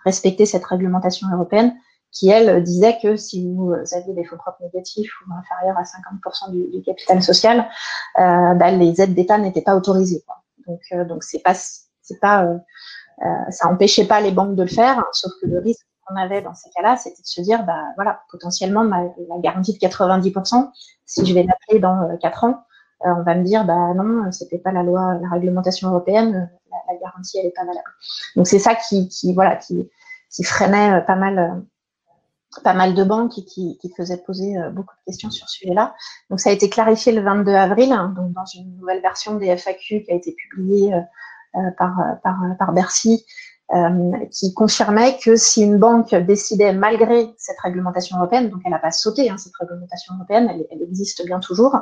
respecter 0.05 0.45
cette 0.45 0.65
réglementation 0.65 1.27
européenne 1.33 1.73
qui, 2.11 2.29
elle, 2.29 2.61
disait 2.61 2.97
que 3.01 3.15
si 3.15 3.47
vous 3.47 3.71
aviez 3.71 4.13
des 4.13 4.25
fonds 4.25 4.35
propres 4.35 4.61
négatifs 4.61 5.13
ou 5.21 5.33
inférieurs 5.33 5.77
à 5.77 5.83
50% 5.83 6.51
du, 6.51 6.81
capital 6.83 7.23
social, 7.23 7.65
bah, 8.15 8.71
les 8.71 9.01
aides 9.01 9.15
d'État 9.15 9.37
n'étaient 9.37 9.61
pas 9.61 9.77
autorisées. 9.77 10.25
Donc, 10.67 11.23
c'est 11.23 11.41
pas, 11.41 11.53
ça 11.53 13.67
empêchait 13.67 14.05
pas 14.05 14.19
les 14.19 14.31
banques 14.31 14.55
de 14.55 14.63
le 14.63 14.69
faire, 14.69 14.99
hein, 14.99 15.07
sauf 15.13 15.31
que 15.41 15.47
le 15.47 15.59
risque 15.59 15.87
qu'on 16.05 16.15
avait 16.15 16.41
dans 16.41 16.53
ces 16.53 16.69
cas-là, 16.71 16.97
c'était 16.97 17.21
de 17.21 17.27
se 17.27 17.41
dire, 17.41 17.63
bah 17.65 17.83
voilà, 17.95 18.21
potentiellement 18.29 18.83
ma, 18.83 19.03
la 19.03 19.39
garantie 19.39 19.73
de 19.73 19.77
90%, 19.77 20.71
si 21.05 21.25
je 21.25 21.33
vais 21.33 21.43
l'appeler 21.43 21.79
dans 21.79 22.17
4 22.21 22.43
euh, 22.43 22.47
ans, 22.47 22.63
euh, 23.05 23.13
on 23.17 23.23
va 23.23 23.35
me 23.35 23.43
dire, 23.43 23.65
bah 23.65 23.93
non, 23.95 24.31
c'était 24.31 24.57
pas 24.57 24.71
la 24.71 24.83
loi, 24.83 25.17
la 25.21 25.29
réglementation 25.29 25.89
européenne, 25.89 26.49
la, 26.71 26.93
la 26.93 26.99
garantie 26.99 27.37
elle 27.37 27.47
est 27.47 27.55
pas 27.55 27.65
valable. 27.65 27.87
Donc 28.35 28.47
c'est 28.47 28.59
ça 28.59 28.75
qui, 28.75 29.07
qui, 29.09 29.33
voilà, 29.33 29.55
qui, 29.55 29.89
qui 30.29 30.43
freinait 30.43 30.93
euh, 30.93 31.01
pas 31.01 31.15
mal, 31.15 31.63
pas 32.63 32.73
mal 32.73 32.93
de 32.93 33.03
banques 33.03 33.37
et 33.37 33.45
qui, 33.45 33.77
qui 33.79 33.91
faisait 33.95 34.17
poser 34.17 34.55
beaucoup 34.71 34.95
de 34.95 35.11
questions 35.11 35.31
sur 35.31 35.49
ce 35.49 35.59
sujet-là. 35.59 35.95
Donc 36.29 36.39
ça 36.39 36.49
a 36.49 36.53
été 36.53 36.69
clarifié 36.69 37.11
le 37.11 37.21
22 37.21 37.51
avril, 37.51 37.91
hein, 37.91 38.13
donc 38.15 38.31
dans 38.33 38.45
une 38.45 38.77
nouvelle 38.77 39.01
version 39.01 39.35
des 39.35 39.47
FAQ 39.57 40.03
qui 40.03 40.11
a 40.11 40.15
été 40.15 40.33
publiée 40.33 40.93
par, 41.77 41.95
par, 42.23 42.73
Bercy 42.73 43.25
euh, 43.25 43.52
qui 44.31 44.53
confirmait 44.53 45.17
que 45.23 45.35
si 45.35 45.63
une 45.63 45.77
banque 45.77 46.13
décidait, 46.13 46.73
malgré 46.73 47.33
cette 47.37 47.59
réglementation 47.59 48.17
européenne, 48.17 48.49
donc 48.49 48.61
elle 48.65 48.71
n'a 48.71 48.79
pas 48.79 48.91
sauté, 48.91 49.29
hein, 49.29 49.37
cette 49.37 49.55
réglementation 49.59 50.13
européenne, 50.15 50.49
elle, 50.71 50.81
existe 50.81 51.25
bien 51.25 51.39
toujours, 51.39 51.77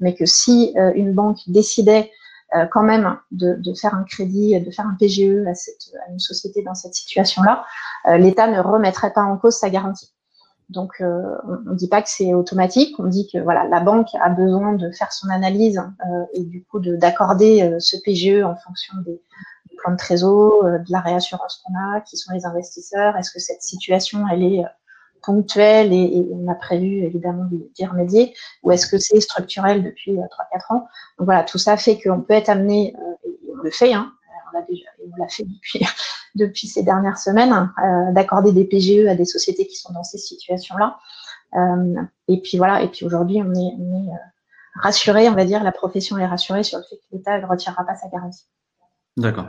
mais 0.00 0.14
que 0.14 0.26
si 0.26 0.72
euh, 0.76 0.92
une 0.94 1.12
banque 1.12 1.38
décidait 1.46 2.10
euh, 2.54 2.66
quand 2.66 2.82
même 2.82 3.18
de, 3.32 3.58
faire 3.74 3.94
un 3.94 4.04
crédit, 4.04 4.58
de 4.60 4.70
faire 4.70 4.86
un 4.86 4.96
PGE 4.98 5.46
à, 5.46 5.54
cette, 5.54 5.92
à 6.06 6.10
une 6.10 6.20
société 6.20 6.62
dans 6.62 6.74
cette 6.74 6.94
situation-là, 6.94 7.64
euh, 8.06 8.16
l'État 8.16 8.46
ne 8.46 8.60
remettrait 8.60 9.12
pas 9.12 9.22
en 9.22 9.36
cause 9.36 9.56
sa 9.56 9.70
garantie. 9.70 10.10
Donc, 10.70 10.92
euh, 11.00 11.20
on 11.66 11.72
ne 11.72 11.76
dit 11.76 11.88
pas 11.88 12.00
que 12.00 12.08
c'est 12.08 12.32
automatique. 12.32 12.94
On 12.98 13.06
dit 13.06 13.28
que 13.30 13.38
voilà, 13.38 13.64
la 13.64 13.80
banque 13.80 14.08
a 14.20 14.30
besoin 14.30 14.72
de 14.72 14.90
faire 14.92 15.12
son 15.12 15.28
analyse 15.28 15.78
euh, 15.78 16.24
et 16.32 16.42
du 16.42 16.64
coup 16.64 16.80
d'accorder 16.80 17.76
ce 17.80 17.96
PGE 18.02 18.42
en 18.42 18.56
fonction 18.56 18.94
des, 19.04 19.20
plan 19.84 19.92
de 19.92 19.96
trésor, 19.96 20.64
euh, 20.64 20.78
de 20.78 20.90
la 20.90 21.00
réassurance 21.00 21.62
qu'on 21.62 21.74
a, 21.74 22.00
qui 22.00 22.16
sont 22.16 22.32
les 22.32 22.46
investisseurs, 22.46 23.16
est-ce 23.16 23.30
que 23.30 23.38
cette 23.38 23.62
situation, 23.62 24.26
elle 24.30 24.42
est 24.42 24.64
euh, 24.64 24.68
ponctuelle 25.22 25.92
et, 25.92 26.26
on 26.32 26.48
a 26.48 26.54
prévu 26.54 27.04
évidemment 27.04 27.48
d'y 27.50 27.86
remédier, 27.86 28.34
ou 28.62 28.72
est-ce 28.72 28.86
que 28.86 28.98
c'est 28.98 29.20
structurel 29.20 29.82
depuis 29.82 30.12
3-4 30.12 30.18
euh, 30.20 30.74
ans? 30.74 30.88
Donc 31.18 31.26
voilà, 31.26 31.44
tout 31.44 31.58
ça 31.58 31.76
fait 31.76 32.00
qu'on 32.00 32.20
peut 32.20 32.34
être 32.34 32.48
amené, 32.48 32.94
et 33.24 33.50
on 33.52 33.62
le 33.62 33.70
fait, 33.70 33.94
hein, 33.94 34.12
on 34.48 34.58
l'a 34.58 34.64
déjà, 34.68 34.86
on 35.12 35.22
l'a 35.22 35.28
fait 35.28 35.46
depuis, 36.34 36.68
ces 36.68 36.82
dernières 36.82 37.18
semaines, 37.18 37.70
d'accorder 38.12 38.52
des 38.52 38.64
PGE 38.64 39.06
à 39.06 39.14
des 39.14 39.24
sociétés 39.24 39.66
qui 39.66 39.76
sont 39.76 39.92
dans 39.94 40.04
ces 40.04 40.18
situations-là. 40.18 40.98
Et 42.28 42.40
puis 42.42 42.58
voilà, 42.58 42.82
et 42.82 42.88
puis 42.88 43.06
aujourd'hui, 43.06 43.40
on 43.42 43.54
est, 43.54 43.74
on 43.78 44.12
rassuré, 44.82 45.30
on 45.30 45.34
va 45.34 45.46
dire, 45.46 45.62
la 45.62 45.72
profession 45.72 46.18
est 46.18 46.26
rassurée 46.26 46.64
sur 46.64 46.78
le 46.78 46.84
fait 46.84 46.96
que 46.96 47.16
l'État 47.16 47.40
ne 47.40 47.46
retirera 47.46 47.84
pas 47.84 47.94
sa 47.94 48.08
garantie. 48.08 48.44
D'accord. 49.16 49.46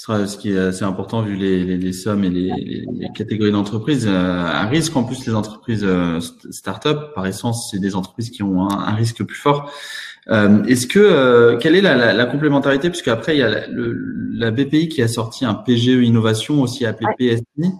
Ce 0.00 0.06
sera 0.06 0.26
ce 0.26 0.38
qui 0.38 0.52
est 0.52 0.58
assez 0.58 0.82
important 0.82 1.20
vu 1.20 1.36
les, 1.36 1.62
les, 1.62 1.76
les 1.76 1.92
sommes 1.92 2.24
et 2.24 2.30
les, 2.30 2.50
les 2.90 3.08
catégories 3.14 3.52
d'entreprises. 3.52 4.06
Euh, 4.08 4.10
un 4.46 4.66
risque 4.66 4.96
en 4.96 5.04
plus 5.04 5.26
les 5.26 5.34
entreprises 5.34 5.84
euh, 5.84 6.20
start-up 6.50 7.14
par 7.14 7.26
essence 7.26 7.70
c'est 7.70 7.78
des 7.78 7.94
entreprises 7.94 8.30
qui 8.30 8.42
ont 8.42 8.62
un, 8.62 8.78
un 8.78 8.94
risque 8.94 9.22
plus 9.22 9.36
fort. 9.36 9.70
Euh, 10.28 10.64
Est-ce 10.64 10.86
que 10.86 10.98
euh, 10.98 11.58
quelle 11.58 11.76
est 11.76 11.82
la, 11.82 11.96
la, 11.96 12.14
la 12.14 12.24
complémentarité? 12.24 12.88
Puisque 12.88 13.08
après 13.08 13.36
il 13.36 13.40
y 13.40 13.42
a 13.42 13.50
la, 13.50 13.66
le, 13.66 13.92
la, 14.32 14.50
BPI 14.50 14.88
qui 14.88 15.02
a 15.02 15.08
sorti 15.08 15.44
un 15.44 15.52
PGE 15.52 15.88
innovation 16.02 16.62
aussi 16.62 16.86
appelé 16.86 17.06
PSI. 17.18 17.70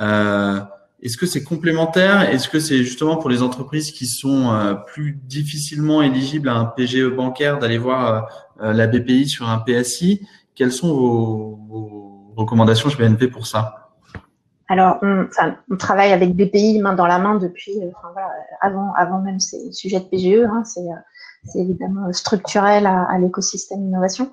Euh, 0.00 0.60
est-ce 1.02 1.16
que 1.16 1.26
c'est 1.26 1.42
complémentaire? 1.42 2.32
Est-ce 2.32 2.48
que 2.48 2.60
c'est 2.60 2.78
justement 2.84 3.16
pour 3.16 3.28
les 3.28 3.42
entreprises 3.42 3.90
qui 3.90 4.06
sont 4.06 4.52
euh, 4.52 4.74
plus 4.74 5.18
difficilement 5.24 6.00
éligibles 6.00 6.48
à 6.48 6.54
un 6.54 6.66
PGE 6.66 7.08
bancaire 7.08 7.58
d'aller 7.58 7.78
voir 7.78 8.28
euh, 8.62 8.72
la 8.72 8.86
BPI 8.86 9.26
sur 9.26 9.48
un 9.48 9.58
PSI 9.58 10.20
quelles 10.56 10.72
sont 10.72 10.92
vos, 10.92 12.32
recommandations 12.36 12.90
chez 12.90 12.98
BNP 12.98 13.28
pour 13.28 13.46
ça 13.46 13.82
alors, 14.68 14.98
on, 15.00 15.76
travaille 15.78 16.12
avec 16.12 16.34
BPI 16.34 16.80
main 16.80 16.94
dans 16.94 17.06
la 17.06 17.20
main 17.20 17.36
depuis, 17.36 17.80
euh, 17.84 17.90
avant, 18.60 18.92
avant 18.96 19.20
même 19.20 19.38
ces 19.38 19.70
sujets 19.70 20.00
de 20.00 20.06
PGE. 20.06 20.44
Hein, 20.44 20.64
c'est, 20.64 20.80
c'est 21.44 21.60
évidemment 21.60 22.12
structurel 22.12 22.86
à, 22.86 23.16
l'écosystème 23.20 23.84
innovation. 23.84 24.32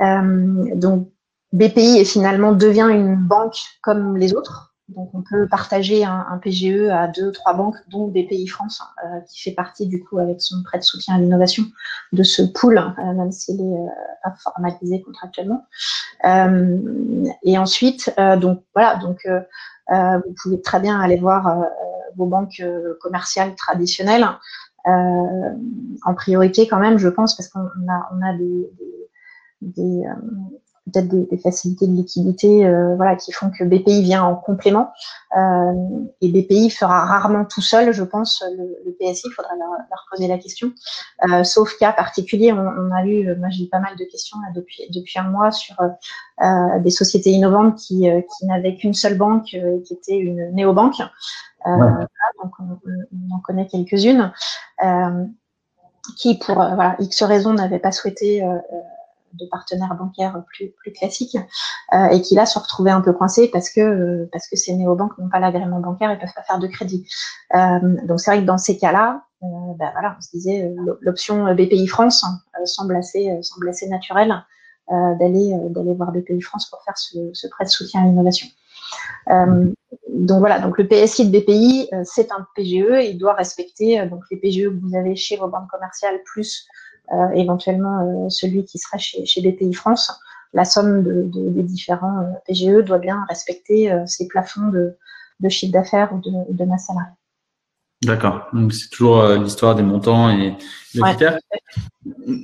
Euh, 0.00 0.74
donc, 0.74 1.10
BPI 1.52 2.04
finalement 2.04 2.52
devient 2.52 2.88
une 2.90 3.16
banque 3.16 3.58
comme 3.82 4.16
les 4.16 4.34
autres. 4.34 4.73
Donc, 4.88 5.10
on 5.14 5.22
peut 5.22 5.48
partager 5.48 6.04
un, 6.04 6.38
PGE 6.42 6.90
à 6.90 7.08
deux, 7.08 7.32
trois 7.32 7.54
banques, 7.54 7.76
dont 7.88 8.06
BPI 8.08 8.46
France, 8.46 8.82
euh, 9.02 9.20
qui 9.28 9.40
fait 9.40 9.54
partie 9.54 9.86
du 9.86 10.04
coup 10.04 10.18
avec 10.18 10.42
son 10.42 10.62
prêt 10.62 10.78
de 10.78 10.84
soutien 10.84 11.14
à 11.14 11.18
l'innovation 11.18 11.64
de 12.12 12.22
ce 12.22 12.42
pool, 12.42 12.78
euh, 12.78 13.12
même 13.14 13.32
s'il 13.32 13.60
est 13.60 13.64
euh, 13.64 14.30
formalisé 14.42 15.00
contractuellement. 15.00 15.64
Euh, 16.26 17.24
et 17.42 17.56
ensuite, 17.56 18.14
donc 18.40 18.62
voilà, 18.74 18.96
donc 18.96 19.26
vous 19.88 20.34
pouvez 20.42 20.60
très 20.60 20.80
bien 20.80 21.00
aller 21.00 21.16
voir 21.16 21.64
vos 22.16 22.26
banques 22.26 22.62
commerciales 23.00 23.54
traditionnelles. 23.54 24.26
en 24.86 26.14
priorité 26.14 26.68
quand 26.68 26.78
même, 26.78 26.98
je 26.98 27.08
pense, 27.08 27.36
parce 27.36 27.48
qu'on 27.48 27.60
a, 27.60 28.32
des, 28.34 28.70
des, 29.60 30.02
des 30.02 30.04
peut-être 30.92 31.08
des, 31.08 31.24
des, 31.24 31.38
facilités 31.38 31.86
de 31.86 31.92
liquidité 31.92 32.66
euh, 32.66 32.94
voilà, 32.96 33.16
qui 33.16 33.32
font 33.32 33.50
que 33.50 33.64
BPI 33.64 34.02
vient 34.02 34.22
en 34.22 34.34
complément. 34.34 34.92
Euh, 35.36 35.72
et 36.20 36.28
BPI 36.28 36.70
fera 36.70 37.06
rarement 37.06 37.44
tout 37.44 37.62
seul, 37.62 37.92
je 37.92 38.04
pense, 38.04 38.44
le, 38.56 38.76
le 38.84 38.92
PSI, 38.92 39.22
il 39.26 39.32
faudra 39.32 39.54
leur, 39.56 39.70
leur, 39.70 40.06
poser 40.10 40.28
la 40.28 40.38
question. 40.38 40.72
Euh, 41.28 41.42
sauf 41.44 41.76
cas 41.78 41.92
particulier, 41.92 42.52
on, 42.52 42.58
on, 42.58 42.90
a 42.92 43.04
eu, 43.06 43.34
moi 43.36 43.48
j'ai 43.50 43.64
eu 43.64 43.68
pas 43.68 43.80
mal 43.80 43.96
de 43.96 44.04
questions 44.04 44.38
là, 44.40 44.52
depuis, 44.54 44.82
depuis 44.92 45.18
un 45.18 45.28
mois 45.30 45.50
sur 45.52 45.76
euh, 45.80 46.78
des 46.80 46.90
sociétés 46.90 47.30
innovantes 47.30 47.76
qui, 47.76 48.06
qui 48.06 48.46
n'avaient 48.46 48.76
qu'une 48.76 48.94
seule 48.94 49.16
banque, 49.16 49.56
qui 49.84 49.92
était 49.92 50.16
une 50.16 50.52
néobanque. 50.52 51.00
Ouais. 51.66 52.04
donc 52.42 52.52
on, 52.58 52.78
on, 52.86 53.34
en 53.34 53.40
connaît 53.40 53.66
quelques-unes. 53.66 54.32
qui, 56.18 56.38
pour 56.38 56.56
voilà, 56.56 56.96
X 56.98 57.22
raisons, 57.22 57.54
n'avaient 57.54 57.78
pas 57.78 57.90
souhaité 57.92 58.44
de 59.38 59.46
partenaires 59.46 59.94
bancaires 59.94 60.42
plus, 60.46 60.72
classiques 60.92 61.36
euh, 61.92 62.06
et 62.06 62.20
qui 62.22 62.34
là 62.34 62.46
se 62.46 62.58
retrouvaient 62.58 62.90
un 62.90 63.00
peu 63.00 63.12
coincés 63.12 63.48
parce 63.48 63.70
que 63.70 63.80
euh, 63.80 64.28
parce 64.32 64.48
que 64.48 64.56
ces 64.56 64.74
néobanques 64.74 65.16
n'ont 65.18 65.28
pas 65.28 65.40
l'agrément 65.40 65.80
bancaire 65.80 66.10
et 66.10 66.18
peuvent 66.18 66.32
pas 66.34 66.42
faire 66.42 66.58
de 66.58 66.66
crédit. 66.66 67.06
Euh, 67.54 67.96
donc 68.06 68.20
c'est 68.20 68.30
vrai 68.30 68.40
que 68.40 68.46
dans 68.46 68.58
ces 68.58 68.78
cas-là, 68.78 69.22
bah, 69.42 69.90
voilà, 69.92 70.16
on 70.18 70.22
se 70.22 70.30
disait 70.30 70.74
l'option 71.02 71.52
BPI 71.54 71.86
France 71.86 72.24
semble 72.64 72.96
assez 72.96 73.38
semble 73.42 73.70
naturelle 73.90 74.42
d'aller 74.88 75.54
d'aller 75.68 75.92
voir 75.92 76.12
BPI 76.12 76.40
France 76.40 76.70
pour 76.70 76.82
faire 76.82 76.96
ce, 76.96 77.46
prêt 77.48 77.64
de 77.64 77.68
soutien 77.68 78.02
à 78.02 78.06
l'innovation. 78.06 78.46
donc 79.28 80.38
voilà, 80.38 80.66
le 80.66 80.88
PSI 80.88 81.28
de 81.28 81.38
BPI, 81.38 81.90
c'est 82.04 82.32
un 82.32 82.46
PGE, 82.56 83.04
il 83.04 83.18
doit 83.18 83.34
respecter 83.34 84.06
donc 84.06 84.22
les 84.30 84.38
PGE 84.38 84.70
que 84.70 84.80
vous 84.82 84.96
avez 84.96 85.14
chez 85.14 85.36
vos 85.36 85.48
banques 85.48 85.68
commerciales 85.70 86.22
plus 86.24 86.66
éventuellement 87.34 88.26
euh, 88.26 88.28
celui 88.28 88.64
qui 88.64 88.78
sera 88.78 88.98
chez, 88.98 89.24
chez 89.26 89.40
BPI 89.40 89.72
France, 89.74 90.12
la 90.52 90.64
somme 90.64 91.02
de, 91.02 91.22
de, 91.24 91.50
des 91.50 91.62
différents 91.62 92.20
euh, 92.20 92.32
PGE 92.46 92.84
doit 92.84 92.98
bien 92.98 93.24
respecter 93.28 93.92
ces 94.06 94.28
plafonds 94.28 94.68
de, 94.68 94.96
de 95.40 95.48
chiffre 95.48 95.72
d'affaires 95.72 96.12
ou 96.14 96.20
de, 96.20 96.30
de 96.52 96.64
masse 96.64 96.86
salariale. 96.86 97.14
D'accord. 98.02 98.48
Donc 98.52 98.72
c'est 98.74 98.90
toujours 98.90 99.26
l'histoire 99.28 99.74
des 99.74 99.82
montants 99.82 100.28
et 100.28 100.56
des 100.94 101.00
ouais. 101.00 101.10
critères. 101.10 101.38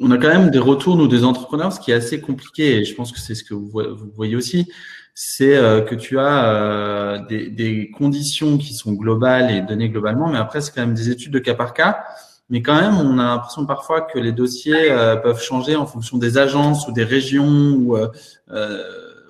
On 0.00 0.10
a 0.10 0.16
quand 0.16 0.28
même 0.28 0.50
des 0.50 0.58
retours 0.58 0.96
nous 0.96 1.06
des 1.06 1.22
entrepreneurs, 1.22 1.72
ce 1.72 1.80
qui 1.80 1.90
est 1.90 1.94
assez 1.94 2.20
compliqué. 2.20 2.78
Et 2.78 2.84
je 2.84 2.94
pense 2.94 3.12
que 3.12 3.18
c'est 3.18 3.34
ce 3.34 3.44
que 3.44 3.52
vous, 3.52 3.70
vous 3.70 4.10
voyez 4.16 4.36
aussi, 4.36 4.70
c'est 5.14 5.56
euh, 5.56 5.82
que 5.82 5.94
tu 5.94 6.18
as 6.18 6.44
euh, 6.46 7.18
des, 7.26 7.50
des, 7.50 7.90
conditions 7.90 8.56
qui 8.56 8.72
sont 8.72 8.94
globales 8.94 9.50
et 9.50 9.60
données 9.60 9.90
globalement, 9.90 10.28
mais 10.30 10.38
après 10.38 10.62
c'est 10.62 10.74
quand 10.74 10.80
même 10.80 10.94
des 10.94 11.10
études 11.10 11.32
de 11.32 11.38
cas 11.38 11.54
par 11.54 11.74
cas 11.74 12.04
mais 12.50 12.62
quand 12.62 12.74
même, 12.74 12.94
on 12.94 13.18
a 13.20 13.24
l'impression 13.24 13.64
parfois 13.64 14.00
que 14.00 14.18
les 14.18 14.32
dossiers 14.32 14.90
euh, 14.90 15.14
peuvent 15.14 15.40
changer 15.40 15.76
en 15.76 15.86
fonction 15.86 16.18
des 16.18 16.36
agences 16.36 16.88
ou 16.88 16.92
des 16.92 17.04
régions. 17.04 17.76
Ou, 17.78 17.96
euh, 17.96 18.08
euh 18.50 18.82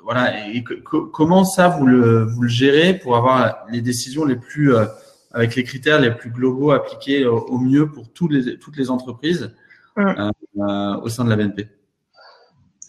voilà. 0.02 0.48
Et 0.48 0.64
comment 1.12 1.44
ça 1.44 1.68
vous 1.68 1.86
le, 1.86 2.24
vous 2.24 2.42
le 2.42 2.48
gérez 2.48 2.94
pour 2.94 3.16
avoir 3.16 3.66
les 3.70 3.82
décisions 3.82 4.24
les 4.24 4.34
plus 4.34 4.74
euh, 4.74 4.86
avec 5.32 5.54
les 5.54 5.62
critères 5.62 6.00
les 6.00 6.10
plus 6.10 6.30
globaux 6.30 6.72
appliqués 6.72 7.26
au, 7.26 7.58
mieux 7.58 7.88
pour 7.88 8.10
toutes 8.10 8.32
les, 8.32 8.58
toutes 8.58 8.76
les 8.76 8.90
entreprises 8.90 9.54
mmh. 9.96 10.30
au 11.02 11.08
sein 11.08 11.24
de 11.24 11.30
la 11.30 11.36
BNP? 11.36 11.68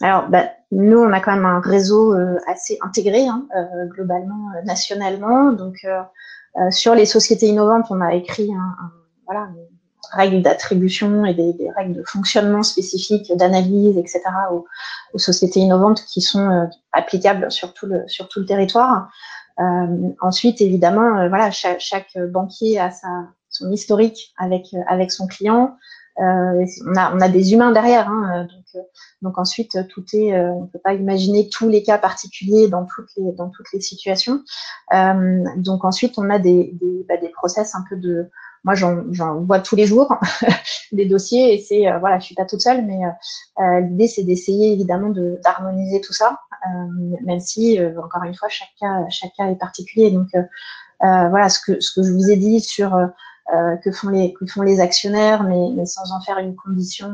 Alors, 0.00 0.28
bah, 0.28 0.46
nous, 0.72 0.98
on 0.98 1.12
a 1.12 1.20
quand 1.20 1.36
même 1.36 1.44
un 1.44 1.60
réseau 1.60 2.16
assez 2.48 2.78
intégré, 2.80 3.28
hein, 3.28 3.46
globalement, 3.90 4.48
nationalement. 4.64 5.52
Donc, 5.52 5.86
sur 6.70 6.96
les 6.96 7.06
sociétés 7.06 7.46
innovantes, 7.46 7.86
on 7.90 8.00
a 8.00 8.14
écrit 8.14 8.52
un, 8.52 8.84
un 8.84 8.90
voilà, 9.26 9.48
règles 10.12 10.42
d'attribution 10.42 11.24
et 11.24 11.34
des, 11.34 11.70
règles 11.76 11.94
de 11.94 12.02
fonctionnement 12.04 12.62
spécifiques, 12.62 13.32
d'analyse, 13.36 13.96
etc. 13.98 14.20
Aux, 14.50 14.66
sociétés 15.18 15.60
innovantes 15.60 16.04
qui 16.06 16.22
sont 16.22 16.48
euh, 16.48 16.64
applicables 16.92 17.50
sur 17.50 17.74
tout 17.74 17.86
le, 17.86 18.02
sur 18.08 18.28
tout 18.28 18.40
le 18.40 18.46
territoire. 18.46 19.08
Euh, 19.60 20.10
ensuite, 20.20 20.60
évidemment, 20.60 21.18
euh, 21.18 21.28
voilà, 21.28 21.50
chaque, 21.50 22.18
banquier 22.30 22.78
a 22.78 22.90
son 23.50 23.70
historique 23.70 24.32
avec, 24.38 24.74
avec 24.86 25.12
son 25.12 25.26
client. 25.26 25.76
Euh, 26.18 26.66
on, 26.86 26.96
a, 26.96 27.14
on 27.14 27.20
a 27.20 27.28
des 27.28 27.54
humains 27.54 27.72
derrière, 27.72 28.08
hein, 28.08 28.46
donc, 28.50 28.84
donc 29.22 29.38
ensuite 29.38 29.88
tout 29.88 30.04
est, 30.12 30.38
on 30.38 30.66
peut 30.66 30.78
pas 30.78 30.92
imaginer 30.92 31.48
tous 31.48 31.70
les 31.70 31.82
cas 31.82 31.96
particuliers 31.96 32.68
dans 32.68 32.84
toutes 32.84 33.08
les 33.16 33.32
dans 33.32 33.48
toutes 33.48 33.72
les 33.72 33.80
situations. 33.80 34.42
donc 35.56 35.86
ensuite 35.86 36.18
on 36.18 36.28
a 36.28 36.38
des 36.38 36.74
des, 36.74 37.06
bah, 37.08 37.16
des 37.16 37.30
process 37.30 37.74
un 37.74 37.82
peu 37.88 37.96
de 37.96 38.28
moi 38.64 38.74
j'en 38.74 39.40
vois 39.40 39.60
tous 39.60 39.76
les 39.76 39.86
jours 39.86 40.14
des 40.92 41.06
dossiers 41.06 41.54
et 41.54 41.58
c'est 41.58 41.88
euh, 41.88 41.98
voilà 41.98 42.18
je 42.18 42.26
suis 42.26 42.34
pas 42.34 42.44
toute 42.44 42.60
seule 42.60 42.84
mais 42.84 43.04
euh, 43.04 43.62
euh 43.62 43.80
l'idée 43.80 44.06
c'est 44.06 44.22
d'essayer 44.22 44.72
évidemment 44.72 45.12
d'harmoniser 45.42 46.00
tout 46.00 46.12
ça 46.12 46.38
euh, 46.66 47.16
même 47.24 47.40
si 47.40 47.80
euh, 47.80 48.00
encore 48.00 48.22
une 48.24 48.34
fois 48.34 48.48
chaque 48.48 48.68
cas 48.78 49.50
est 49.50 49.58
particulier 49.58 50.10
donc 50.10 50.28
voilà 51.00 51.48
ce 51.48 51.58
que 51.60 51.80
ce 51.80 51.92
que 51.92 52.06
je 52.06 52.12
vous 52.12 52.30
ai 52.30 52.36
dit 52.36 52.60
sur 52.60 52.96
que 53.84 53.90
font 53.90 54.08
les 54.08 54.32
que 54.34 54.46
font 54.46 54.62
les 54.62 54.80
actionnaires 54.80 55.42
mais, 55.42 55.84
sans 55.84 56.12
en 56.12 56.20
faire 56.20 56.38
une 56.38 56.54
condition 56.54 57.10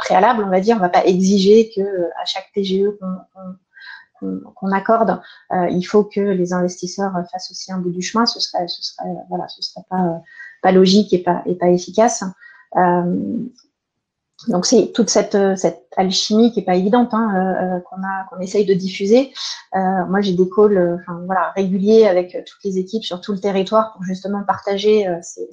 préalable 0.00 0.42
on 0.44 0.50
va 0.50 0.58
dire 0.58 0.76
on 0.76 0.80
va 0.80 0.88
pas 0.88 1.04
exiger 1.04 1.70
que 1.74 2.10
à 2.20 2.24
chaque 2.24 2.50
PGE 2.52 2.98
qu'on 2.98 3.54
qu'on 4.54 4.70
accorde, 4.70 5.20
il 5.50 5.82
faut 5.82 6.04
que 6.04 6.20
les 6.20 6.52
investisseurs 6.52 7.12
fassent 7.32 7.50
aussi 7.50 7.72
un 7.72 7.78
bout 7.78 7.90
du 7.90 8.02
chemin. 8.02 8.24
Ce 8.24 8.38
serait, 8.38 8.68
ce 8.68 8.80
serait, 8.80 9.08
voilà, 9.28 9.48
ce 9.48 9.62
serait 9.62 9.84
pas 9.90 10.22
pas 10.62 10.72
logique 10.72 11.12
et 11.12 11.22
pas, 11.22 11.42
et 11.44 11.54
pas 11.54 11.68
efficace. 11.68 12.24
Euh, 12.76 13.16
donc 14.48 14.66
c'est 14.66 14.90
toute 14.92 15.10
cette, 15.10 15.36
cette 15.56 15.86
alchimie 15.96 16.52
qui 16.52 16.60
est 16.60 16.64
pas 16.64 16.74
évidente 16.74 17.10
hein, 17.12 17.28
euh, 17.36 17.80
qu'on 17.80 18.02
a 18.02 18.42
essaye 18.42 18.64
de 18.64 18.74
diffuser. 18.74 19.32
Euh, 19.74 20.04
moi 20.06 20.20
j'ai 20.20 20.32
des 20.32 20.48
calls 20.48 20.98
enfin, 21.00 21.20
voilà, 21.26 21.52
réguliers 21.54 22.06
avec 22.06 22.32
toutes 22.46 22.64
les 22.64 22.78
équipes 22.78 23.04
sur 23.04 23.20
tout 23.20 23.32
le 23.32 23.38
territoire 23.38 23.92
pour 23.92 24.02
justement 24.02 24.42
partager 24.42 25.06
ces, 25.22 25.48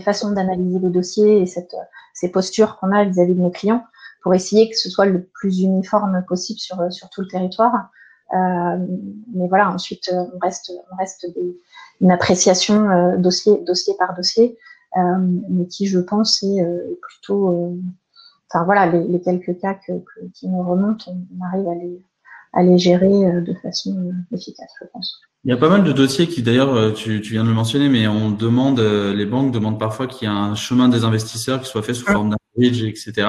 façons 0.00 0.32
d'analyser 0.32 0.78
le 0.78 0.90
dossier 0.90 1.40
et 1.40 1.46
cette, 1.46 1.74
ces 2.12 2.30
postures 2.30 2.76
qu'on 2.76 2.92
a 2.92 3.04
vis-à-vis 3.04 3.34
de 3.34 3.40
nos 3.40 3.50
clients 3.50 3.84
pour 4.22 4.34
essayer 4.34 4.68
que 4.68 4.76
ce 4.76 4.90
soit 4.90 5.06
le 5.06 5.24
plus 5.24 5.60
uniforme 5.60 6.22
possible 6.28 6.60
sur, 6.60 6.92
sur 6.92 7.08
tout 7.08 7.22
le 7.22 7.28
territoire. 7.28 7.88
Euh, 8.32 8.86
mais 9.34 9.48
voilà, 9.48 9.70
ensuite 9.70 10.10
on 10.12 10.38
reste, 10.38 10.72
on 10.92 10.96
reste 10.96 11.26
des, 11.34 11.56
une 12.00 12.10
appréciation 12.10 12.90
euh, 12.90 13.16
dossier, 13.16 13.58
par 13.98 14.14
dossier, 14.14 14.56
euh, 14.96 15.00
mais 15.50 15.66
qui, 15.66 15.86
je 15.86 15.98
pense, 15.98 16.42
est 16.42 16.62
euh, 16.62 16.98
plutôt, 17.02 17.78
enfin 18.48 18.64
voilà, 18.64 18.86
les, 18.86 19.20
quelques 19.20 19.58
cas 19.60 19.74
qui 19.74 20.48
nous 20.48 20.62
remontent, 20.62 21.12
on, 21.12 21.44
arrive 21.44 21.68
à 22.52 22.62
les, 22.62 22.78
gérer 22.78 23.42
de 23.42 23.54
façon 23.62 24.12
efficace, 24.32 24.70
je 24.80 24.86
pense. 24.92 25.20
Il 25.44 25.50
y 25.50 25.54
a 25.54 25.56
pas 25.56 25.70
mal 25.70 25.84
de 25.84 25.92
dossiers 25.92 26.26
qui, 26.26 26.42
d'ailleurs, 26.42 26.92
tu, 26.94 27.20
viens 27.20 27.44
de 27.44 27.48
le 27.48 27.54
mentionner, 27.54 27.88
mais 27.88 28.06
on 28.08 28.30
demande, 28.30 28.80
les 28.80 29.26
banques 29.26 29.52
demandent 29.52 29.78
parfois 29.78 30.06
qu'il 30.06 30.28
y 30.28 30.30
ait 30.30 30.34
un 30.34 30.54
chemin 30.54 30.88
des 30.88 31.04
investisseurs 31.04 31.60
qui 31.60 31.66
soit 31.66 31.82
fait 31.82 31.94
sous 31.94 32.06
forme 32.06 32.30
d'un 32.30 32.36
bridge, 32.56 32.82
etc., 32.82 33.26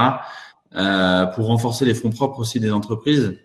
euh, 0.74 1.26
pour 1.26 1.48
renforcer 1.48 1.84
les 1.84 1.94
fonds 1.94 2.12
propres 2.12 2.40
aussi 2.40 2.60
des 2.62 2.72
entreprises. 2.72 3.38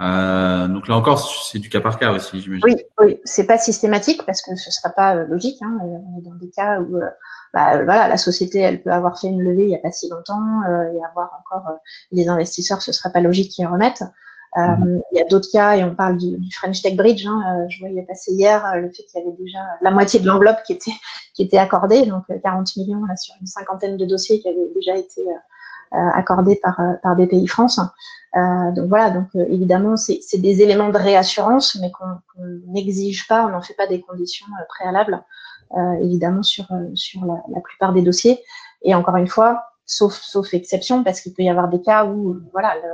Euh, 0.00 0.66
donc 0.68 0.88
là 0.88 0.96
encore, 0.96 1.20
c'est 1.20 1.58
du 1.58 1.68
cas 1.68 1.80
par 1.80 1.98
cas 1.98 2.12
aussi, 2.12 2.40
j'imagine. 2.40 2.64
Oui, 2.64 2.76
oui, 3.00 3.20
c'est 3.24 3.46
pas 3.46 3.58
systématique 3.58 4.24
parce 4.24 4.40
que 4.40 4.56
ce 4.56 4.70
sera 4.70 4.88
pas 4.90 5.16
euh, 5.16 5.26
logique. 5.26 5.60
Hein. 5.60 5.78
Euh, 5.82 5.98
on 6.14 6.18
est 6.18 6.22
dans 6.22 6.36
des 6.36 6.50
cas 6.50 6.80
où, 6.80 6.98
bah, 7.52 7.84
voilà, 7.84 8.08
la 8.08 8.16
société, 8.16 8.60
elle 8.60 8.82
peut 8.82 8.92
avoir 8.92 9.20
fait 9.20 9.26
une 9.26 9.42
levée 9.42 9.64
il 9.64 9.70
y 9.70 9.74
a 9.74 9.78
pas 9.78 9.92
si 9.92 10.08
longtemps 10.08 10.62
euh, 10.68 10.92
et 10.92 11.04
avoir 11.04 11.30
encore 11.40 11.70
les 12.12 12.28
investisseurs, 12.28 12.80
ce 12.80 12.92
sera 12.92 13.10
pas 13.10 13.20
logique 13.20 13.50
qu'ils 13.50 13.66
remettent. 13.66 14.02
Mm 14.56 15.00
Il 15.12 15.18
y 15.18 15.20
a 15.20 15.26
d'autres 15.26 15.50
cas 15.52 15.76
et 15.76 15.84
on 15.84 15.94
parle 15.94 16.16
du, 16.16 16.38
du 16.38 16.52
French 16.54 16.80
Tech 16.80 16.96
Bridge. 16.96 17.26
Hein, 17.26 17.66
je 17.68 17.80
voyais 17.80 18.02
passer 18.02 18.32
hier 18.32 18.64
le 18.76 18.88
fait 18.88 19.04
qu'il 19.04 19.20
y 19.20 19.22
avait 19.22 19.36
déjà 19.36 19.60
la 19.82 19.90
moitié 19.90 20.18
de 20.18 20.26
l'enveloppe 20.26 20.62
qui 20.66 20.72
était 20.72 20.92
qui 21.34 21.42
était 21.42 21.58
accordée, 21.58 22.06
donc 22.06 22.24
40 22.42 22.76
millions 22.76 23.04
là, 23.04 23.16
sur 23.16 23.34
une 23.40 23.46
cinquantaine 23.46 23.96
de 23.98 24.06
dossiers 24.06 24.40
qui 24.40 24.48
avaient 24.48 24.70
déjà 24.74 24.96
été 24.96 25.22
accordés 25.92 26.56
par 26.62 26.80
par 27.02 27.16
BPI 27.16 27.46
France. 27.46 27.80
Euh, 28.36 28.70
donc 28.72 28.88
voilà, 28.88 29.10
donc 29.10 29.26
euh, 29.34 29.44
évidemment, 29.48 29.96
c'est 29.96 30.38
des 30.38 30.62
éléments 30.62 30.90
de 30.90 30.98
réassurance, 30.98 31.76
mais 31.80 31.90
qu'on 31.90 32.20
n'exige 32.68 33.26
pas, 33.26 33.44
on 33.44 33.48
n'en 33.48 33.62
fait 33.62 33.74
pas 33.74 33.88
des 33.88 34.00
conditions 34.00 34.46
euh, 34.60 34.64
préalables, 34.68 35.22
évidemment, 36.00 36.42
sur, 36.42 36.66
sur 36.94 37.24
la, 37.24 37.42
la, 37.54 37.60
plupart 37.60 37.92
des 37.92 38.02
dossiers. 38.02 38.42
Et 38.82 38.92
encore 38.94 39.16
une 39.16 39.28
fois, 39.28 39.62
sauf, 39.86 40.14
sauf 40.14 40.52
exception, 40.52 41.04
parce 41.04 41.20
qu'il 41.20 41.32
peut 41.32 41.42
y 41.44 41.48
avoir 41.48 41.68
des 41.68 41.80
cas 41.80 42.06
où 42.06 42.40
voilà, 42.52 42.74
le, 42.74 42.90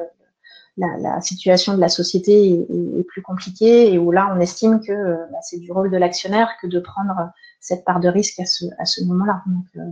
la, 0.77 0.99
la, 0.99 1.21
situation 1.23 1.75
de 1.75 1.81
la 1.81 1.89
société 1.89 2.51
est, 2.51 2.99
est, 2.99 3.05
plus 3.05 3.23
compliquée 3.23 3.95
et 3.95 3.99
où 3.99 4.11
là, 4.13 4.31
on 4.35 4.41
estime 4.41 4.81
que 4.81 4.93
bah, 5.33 5.39
c'est 5.41 5.59
du 5.59 5.73
rôle 5.73 5.91
de 5.91 5.97
l'actionnaire 5.97 6.51
que 6.61 6.67
de 6.67 6.79
prendre 6.79 7.31
cette 7.61 7.83
part 7.87 7.99
de 8.01 8.09
risque 8.09 8.41
à 8.41 8.45
ce, 8.45 8.67
à 8.79 8.85
ce 8.85 9.03
moment-là. 9.05 9.43
Donc, 9.47 9.85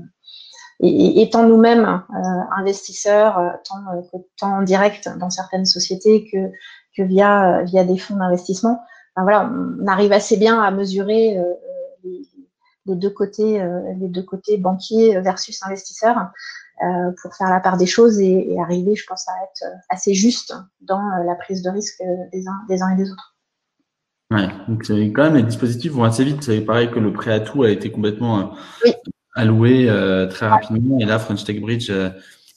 et, 0.81 1.23
étant 1.23 1.47
nous-mêmes 1.47 2.03
euh, 2.11 2.41
investisseurs, 2.57 3.39
euh, 3.39 3.51
tant, 3.69 3.79
euh, 3.97 4.19
tant 4.39 4.59
en 4.59 4.63
direct 4.63 5.09
dans 5.19 5.31
certaines 5.31 5.67
sociétés 5.67 6.29
que, 6.31 6.51
que 6.97 7.03
via, 7.03 7.63
via 7.63 7.85
des 7.85 7.99
fonds 7.99 8.17
d'investissement, 8.17 8.83
ben 9.17 9.23
voilà, 9.23 9.51
on 9.51 9.87
arrive 9.87 10.13
assez 10.13 10.37
bien 10.37 10.61
à 10.61 10.71
mesurer 10.73 11.41
les, 12.03 12.23
les 12.87 12.97
deux 12.97 13.11
côtés, 13.11 13.65
les 14.01 14.09
deux 14.09 14.25
côtés 14.25 14.57
banquiers 14.57 15.21
versus 15.21 15.63
investisseurs 15.63 16.31
pour 17.23 17.33
faire 17.37 17.49
la 17.49 17.61
part 17.61 17.77
des 17.77 17.87
choses 17.87 18.19
et, 18.19 18.57
arriver, 18.61 18.97
je 18.97 19.07
pense, 19.07 19.29
à 19.29 19.33
être 19.45 19.73
assez 19.89 20.15
juste 20.15 20.53
dans 20.81 21.01
la 21.25 21.37
prise 21.37 21.63
de 21.63 21.71
risque 21.71 22.03
des 22.33 22.49
uns, 22.49 22.61
des 22.69 22.83
uns 22.83 22.91
et 22.91 22.97
des 22.97 23.13
autres. 23.13 23.37
Ouais, 24.33 24.49
donc 24.67 24.83
quand 24.89 25.23
même 25.23 25.37
les 25.37 25.43
dispositifs 25.45 25.93
vont 25.93 26.03
assez 26.03 26.25
vite. 26.25 26.43
C'est 26.43 26.63
pareil 26.63 26.91
que 26.91 26.99
le 26.99 27.13
prêt 27.13 27.33
à 27.33 27.39
tout 27.39 27.63
a 27.63 27.71
été 27.71 27.93
complètement 27.93 28.57
alloué 29.35 29.87
très 30.31 30.47
rapidement. 30.47 30.99
Et 31.01 31.05
là, 31.05 31.19
French 31.19 31.45
Tech 31.45 31.61
Bridge, 31.61 31.91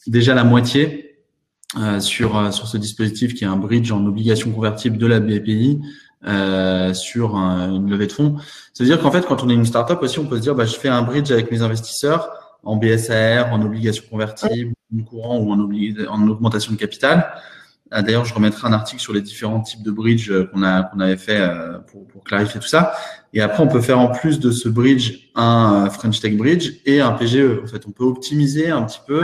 déjà 0.08 0.34
la 0.34 0.44
moitié. 0.44 1.08
Euh, 1.76 2.00
sur 2.00 2.38
euh, 2.38 2.52
sur 2.52 2.66
ce 2.66 2.78
dispositif 2.78 3.34
qui 3.34 3.44
est 3.44 3.48
un 3.48 3.58
bridge 3.58 3.92
en 3.92 4.06
obligation 4.06 4.52
convertible 4.52 4.98
de 4.98 5.06
la 5.06 5.20
BPI 5.20 5.82
euh, 6.26 6.94
sur 6.94 7.36
une 7.36 7.90
levée 7.90 8.08
de 8.08 8.14
fonds. 8.14 8.38
Ça 8.74 8.86
veut 8.86 8.90
dire 8.90 9.02
qu'en 9.02 9.12
fait, 9.12 9.26
quand 9.26 9.44
on 9.44 9.50
est 9.50 9.54
une 9.54 9.66
startup 9.66 10.02
aussi, 10.02 10.18
on 10.20 10.26
peut 10.26 10.38
se 10.38 10.42
dire, 10.42 10.56
bah, 10.56 10.64
je 10.64 10.76
fais 10.76 10.88
un 10.88 11.02
bridge 11.02 11.30
avec 11.30 11.52
mes 11.52 11.62
investisseurs 11.62 12.30
en 12.64 12.78
BSAR, 12.78 13.52
en 13.52 13.62
obligation 13.62 14.06
convertible, 14.10 14.74
en 14.98 15.04
courant 15.04 15.40
ou 15.40 15.52
en, 15.52 15.60
en 15.60 16.28
augmentation 16.30 16.72
de 16.72 16.78
capital. 16.78 17.34
D'ailleurs, 17.92 18.24
je 18.24 18.34
remettrai 18.34 18.68
un 18.68 18.74
article 18.74 19.02
sur 19.02 19.14
les 19.14 19.22
différents 19.22 19.62
types 19.62 19.84
de 19.84 19.92
bridge 19.92 20.32
qu'on 20.52 20.64
avait 20.64 21.18
fait 21.18 21.50
pour, 21.88 22.06
pour, 22.08 22.24
clarifier 22.24 22.60
tout 22.60 22.68
ça. 22.68 22.94
Et 23.34 23.42
après, 23.42 23.64
on 23.64 23.68
peut 23.68 23.82
faire 23.82 24.00
en 24.00 24.10
plus 24.10 24.40
de 24.40 24.52
ce 24.52 24.70
bridge 24.70 25.30
un 25.36 25.90
French 25.90 26.20
Tech 26.22 26.36
Bridge 26.38 26.82
et 26.86 27.02
un 27.02 27.12
PGE. 27.12 27.62
En 27.64 27.68
fait, 27.68 27.86
on 27.88 27.92
peut 27.92 28.04
optimiser 28.04 28.70
un 28.70 28.84
petit 28.84 29.00
peu 29.06 29.22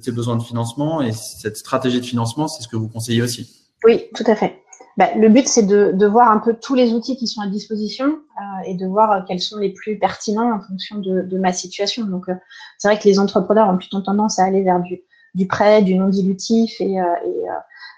ces 0.00 0.12
besoins 0.12 0.36
de 0.36 0.42
financement 0.42 1.00
et 1.00 1.12
cette 1.12 1.56
stratégie 1.56 2.00
de 2.00 2.06
financement, 2.06 2.46
c'est 2.46 2.62
ce 2.62 2.68
que 2.68 2.76
vous 2.76 2.88
conseillez 2.88 3.22
aussi. 3.22 3.66
Oui, 3.84 4.04
tout 4.14 4.24
à 4.26 4.36
fait. 4.36 4.62
Bah, 4.98 5.08
le 5.16 5.28
but, 5.28 5.46
c'est 5.48 5.62
de, 5.62 5.92
de, 5.94 6.06
voir 6.06 6.30
un 6.30 6.38
peu 6.38 6.54
tous 6.54 6.74
les 6.74 6.92
outils 6.92 7.16
qui 7.16 7.28
sont 7.28 7.40
à 7.40 7.46
disposition 7.46 8.06
euh, 8.06 8.64
et 8.66 8.74
de 8.74 8.84
voir 8.84 9.24
quels 9.26 9.40
sont 9.40 9.58
les 9.58 9.72
plus 9.72 9.96
pertinents 9.96 10.52
en 10.52 10.60
fonction 10.60 10.98
de, 10.98 11.22
de 11.22 11.38
ma 11.38 11.52
situation. 11.52 12.04
Donc, 12.04 12.28
euh, 12.28 12.34
c'est 12.78 12.88
vrai 12.88 12.98
que 12.98 13.04
les 13.04 13.20
entrepreneurs 13.20 13.68
ont 13.68 13.78
plutôt 13.78 14.00
tendance 14.00 14.40
à 14.40 14.44
aller 14.44 14.62
vers 14.62 14.80
du, 14.80 15.00
du 15.34 15.46
prêt, 15.46 15.82
du 15.82 15.94
non 15.94 16.08
dilutif 16.08 16.80
et, 16.80 17.00
euh, 17.00 17.04
et, 17.24 17.48
euh, 17.48 17.52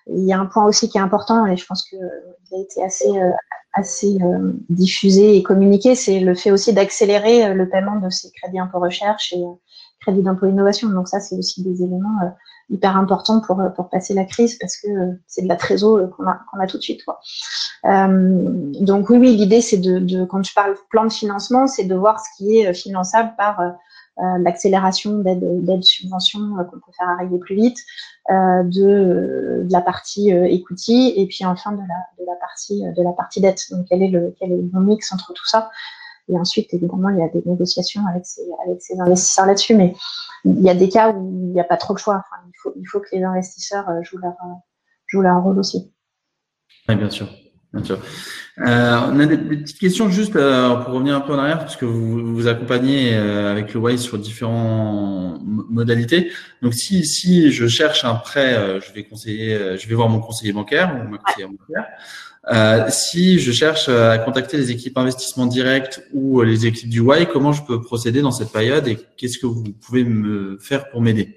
il 0.06 0.24
y 0.24 0.32
a 0.32 0.38
un 0.38 0.46
point 0.46 0.64
aussi 0.64 0.88
qui 0.88 0.98
est 0.98 1.00
important 1.00 1.46
et 1.46 1.56
je 1.56 1.64
pense 1.66 1.88
qu'il 1.88 1.98
a 1.98 2.60
été 2.60 2.82
assez, 2.82 3.08
euh, 3.08 3.30
assez 3.72 4.18
diffusé 4.68 5.36
et 5.36 5.42
communiqué, 5.42 5.94
c'est 5.94 6.20
le 6.20 6.34
fait 6.34 6.50
aussi 6.50 6.72
d'accélérer 6.72 7.54
le 7.54 7.68
paiement 7.68 7.96
de 7.96 8.10
ces 8.10 8.30
crédits 8.32 8.58
impôt 8.58 8.80
recherche 8.80 9.32
et 9.32 9.44
crédit 10.00 10.22
d'impôt 10.22 10.46
innovation. 10.46 10.88
Donc 10.88 11.08
ça, 11.08 11.20
c'est 11.20 11.36
aussi 11.36 11.62
des 11.62 11.82
éléments 11.82 12.18
euh, 12.22 12.28
hyper 12.70 12.96
importants 12.96 13.40
pour, 13.40 13.62
pour 13.76 13.88
passer 13.88 14.14
la 14.14 14.24
crise 14.24 14.58
parce 14.58 14.76
que 14.76 14.88
euh, 14.88 15.12
c'est 15.26 15.42
de 15.42 15.48
la 15.48 15.56
trésor 15.56 15.96
euh, 15.96 16.06
qu'on 16.08 16.26
a, 16.26 16.40
qu'on 16.50 16.58
a 16.58 16.66
tout 16.66 16.78
de 16.78 16.82
suite. 16.82 17.04
Quoi. 17.04 17.20
donc 17.84 19.10
oui, 19.10 19.18
oui, 19.18 19.36
l'idée, 19.36 19.60
c'est 19.60 19.78
de, 19.78 19.98
de, 19.98 20.24
quand 20.24 20.44
je 20.44 20.52
parle 20.54 20.74
plan 20.90 21.04
de 21.04 21.12
financement, 21.12 21.66
c'est 21.66 21.84
de 21.84 21.94
voir 21.94 22.20
ce 22.20 22.28
qui 22.36 22.58
est 22.58 22.74
finançable 22.74 23.34
par 23.36 23.60
l'accélération 24.38 25.18
d'aide, 25.18 25.64
d'aide 25.64 25.82
subvention 25.82 26.40
qu'on 26.70 26.76
peut 26.78 26.92
faire 26.96 27.08
arriver 27.08 27.38
plus 27.38 27.56
vite, 27.56 27.78
de, 28.28 29.64
de, 29.64 29.68
la 29.70 29.80
partie 29.80 30.30
equity 30.30 31.14
et 31.16 31.26
puis 31.26 31.44
enfin 31.44 31.72
de 31.72 31.78
la, 31.78 32.34
partie 32.40 32.82
de 32.82 33.02
la 33.02 33.12
partie 33.12 33.40
dette. 33.40 33.66
Donc 33.70 33.86
quel 33.88 34.02
est 34.02 34.08
le 34.08 34.34
quel 34.38 34.52
est 34.52 34.56
le 34.56 34.62
bon 34.62 34.80
mix 34.80 35.12
entre 35.12 35.32
tout 35.32 35.46
ça? 35.46 35.70
Et 36.30 36.38
ensuite, 36.38 36.72
évidemment, 36.72 37.08
il 37.08 37.18
y 37.18 37.22
a 37.22 37.28
des 37.28 37.42
négociations 37.44 38.06
avec 38.06 38.24
ces, 38.24 38.42
avec 38.64 38.80
ces 38.80 38.98
investisseurs 39.00 39.46
là-dessus, 39.46 39.74
mais 39.74 39.94
il 40.44 40.62
y 40.62 40.70
a 40.70 40.74
des 40.74 40.88
cas 40.88 41.12
où 41.12 41.28
il 41.28 41.52
n'y 41.52 41.60
a 41.60 41.64
pas 41.64 41.76
trop 41.76 41.94
le 41.94 41.98
choix. 41.98 42.24
il, 42.46 42.52
faut, 42.62 42.72
il 42.76 42.86
faut 42.86 43.00
que 43.00 43.08
les 43.12 43.22
investisseurs 43.22 43.88
euh, 43.88 44.02
jouent 44.02 44.18
leur, 44.18 44.36
jouent 45.06 45.22
leur 45.22 45.42
rôle 45.42 45.58
aussi. 45.58 45.92
Oui, 46.88 46.94
bien 46.94 47.10
sûr. 47.10 47.28
Bien 47.72 47.84
sûr. 47.84 47.98
Euh, 48.58 49.00
on 49.12 49.20
a 49.20 49.26
des, 49.26 49.38
petites 49.38 49.78
questions 49.78 50.10
juste 50.10 50.34
euh, 50.34 50.74
pour 50.76 50.94
revenir 50.94 51.14
un 51.14 51.20
peu 51.20 51.32
en 51.32 51.38
arrière, 51.38 51.64
puisque 51.64 51.84
vous 51.84 52.34
vous 52.34 52.48
accompagnez 52.48 53.14
euh, 53.14 53.50
avec 53.50 53.72
le 53.72 53.80
Wise 53.80 54.00
sur 54.00 54.18
différentes 54.18 55.40
modalités. 55.44 56.32
Donc, 56.62 56.74
si, 56.74 57.06
si 57.06 57.52
je 57.52 57.68
cherche 57.68 58.04
un 58.04 58.16
prêt, 58.16 58.80
je 58.80 58.92
vais 58.92 59.04
conseiller, 59.04 59.78
je 59.78 59.88
vais 59.88 59.94
voir 59.94 60.08
mon 60.08 60.20
conseiller 60.20 60.52
bancaire 60.52 60.94
ou 60.94 61.10
ma 61.10 61.18
conseillère 61.18 61.48
bancaire. 61.48 62.90
Si 62.90 63.38
je 63.38 63.52
cherche 63.52 63.88
à 63.88 64.18
contacter 64.18 64.56
les 64.56 64.72
équipes 64.72 64.98
investissement 64.98 65.46
direct 65.46 66.02
ou 66.12 66.42
les 66.42 66.66
équipes 66.66 66.90
du 66.90 67.02
Y, 67.02 67.28
comment 67.32 67.52
je 67.52 67.62
peux 67.62 67.80
procéder 67.80 68.20
dans 68.20 68.32
cette 68.32 68.50
période 68.50 68.88
et 68.88 68.98
qu'est-ce 69.16 69.38
que 69.38 69.46
vous 69.46 69.62
pouvez 69.80 70.04
me 70.04 70.58
faire 70.60 70.90
pour 70.90 71.00
m'aider? 71.00 71.36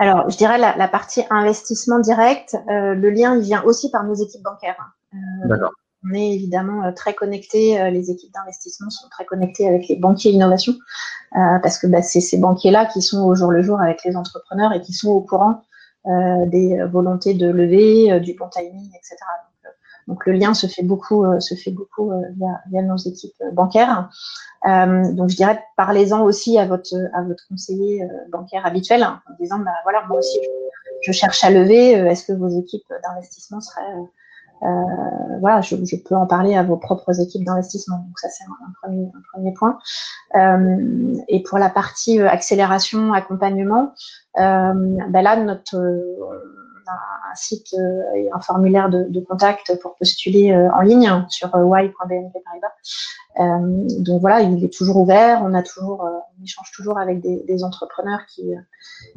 Alors, 0.00 0.28
je 0.28 0.36
dirais 0.36 0.58
la, 0.58 0.76
la 0.76 0.88
partie 0.88 1.22
investissement 1.30 2.00
direct, 2.00 2.56
le 2.68 3.10
lien 3.10 3.36
il 3.36 3.42
vient 3.42 3.62
aussi 3.62 3.90
par 3.90 4.02
nos 4.04 4.14
équipes 4.14 4.42
bancaires. 4.42 4.92
Euh. 5.14 5.56
On 6.02 6.14
est 6.14 6.32
évidemment 6.32 6.84
euh, 6.84 6.92
très 6.92 7.12
connectés, 7.12 7.78
euh, 7.78 7.90
les 7.90 8.10
équipes 8.10 8.32
d'investissement 8.32 8.88
sont 8.88 9.08
très 9.10 9.26
connectées 9.26 9.68
avec 9.68 9.86
les 9.88 9.96
banquiers 9.96 10.30
innovation, 10.32 10.74
parce 11.32 11.78
que 11.78 11.86
bah, 11.86 12.02
c'est 12.02 12.20
ces 12.20 12.38
banquiers-là 12.38 12.86
qui 12.86 13.02
sont 13.02 13.22
au 13.22 13.34
jour 13.34 13.50
le 13.50 13.62
jour 13.62 13.80
avec 13.80 14.02
les 14.04 14.16
entrepreneurs 14.16 14.72
et 14.72 14.80
qui 14.80 14.92
sont 14.92 15.10
au 15.10 15.20
courant 15.20 15.62
des 16.06 16.82
volontés 16.90 17.34
de 17.34 17.48
lever, 17.48 18.18
du 18.20 18.32
bon 18.34 18.48
timing, 18.48 18.88
etc. 18.94 19.16
Donc 20.10 20.26
le 20.26 20.32
lien 20.32 20.54
se 20.54 20.66
fait 20.66 20.82
beaucoup, 20.82 21.24
euh, 21.24 21.38
se 21.38 21.54
fait 21.54 21.70
beaucoup 21.70 22.10
euh, 22.10 22.20
via, 22.70 22.82
nos 22.82 22.96
équipes 22.96 23.40
euh, 23.42 23.52
bancaires. 23.52 24.10
donc 24.64 25.30
je 25.30 25.36
dirais 25.36 25.62
parlez-en 25.76 26.22
aussi 26.22 26.58
à 26.58 26.66
votre 26.66 26.92
conseiller 27.48 28.06
bancaire 28.28 28.66
habituel 28.66 29.04
en 29.04 29.18
disant 29.38 29.58
bah 29.60 29.70
voilà 29.84 30.04
moi 30.08 30.18
aussi 30.18 30.38
je, 31.02 31.12
cherche 31.12 31.44
à 31.44 31.50
lever. 31.50 31.92
Est-ce 31.92 32.26
que 32.26 32.32
vos 32.32 32.48
équipes 32.48 32.92
d'investissement 33.04 33.60
seraient 33.60 33.94
euh, 34.62 35.38
voilà, 35.40 35.60
je, 35.62 35.76
je, 35.84 35.96
peux 35.96 36.14
en 36.14 36.26
parler 36.26 36.54
à 36.54 36.62
vos 36.62 36.76
propres 36.76 37.20
équipes 37.20 37.44
d'investissement. 37.44 37.96
Donc 37.96 38.18
ça, 38.18 38.28
c'est 38.28 38.44
un, 38.44 38.72
premier, 38.82 39.06
un 39.06 39.22
premier 39.32 39.52
point. 39.52 39.78
Euh, 40.34 41.16
et 41.28 41.42
pour 41.42 41.58
la 41.58 41.70
partie 41.70 42.20
accélération, 42.20 43.12
accompagnement, 43.12 43.94
euh, 44.38 44.72
ben 45.08 45.22
là, 45.22 45.36
notre 45.36 45.76
un, 46.90 47.34
site 47.34 47.74
euh, 47.74 48.02
et 48.14 48.30
un 48.32 48.40
formulaire 48.40 48.88
de, 48.88 49.20
contact 49.20 49.78
pour 49.80 49.94
postuler 49.96 50.52
euh, 50.52 50.70
en 50.72 50.80
ligne 50.80 51.24
sur 51.28 51.48
y.bnp 51.48 52.32
Paribas. 52.44 54.00
donc 54.00 54.20
voilà, 54.20 54.40
il 54.40 54.64
est 54.64 54.72
toujours 54.72 54.96
ouvert. 54.96 55.40
On 55.42 55.54
a 55.54 55.62
toujours, 55.62 56.04
euh, 56.04 56.10
on 56.38 56.44
échange 56.44 56.70
toujours 56.74 56.98
avec 56.98 57.20
des, 57.20 57.64
entrepreneurs 57.64 58.20
qui 58.26 58.54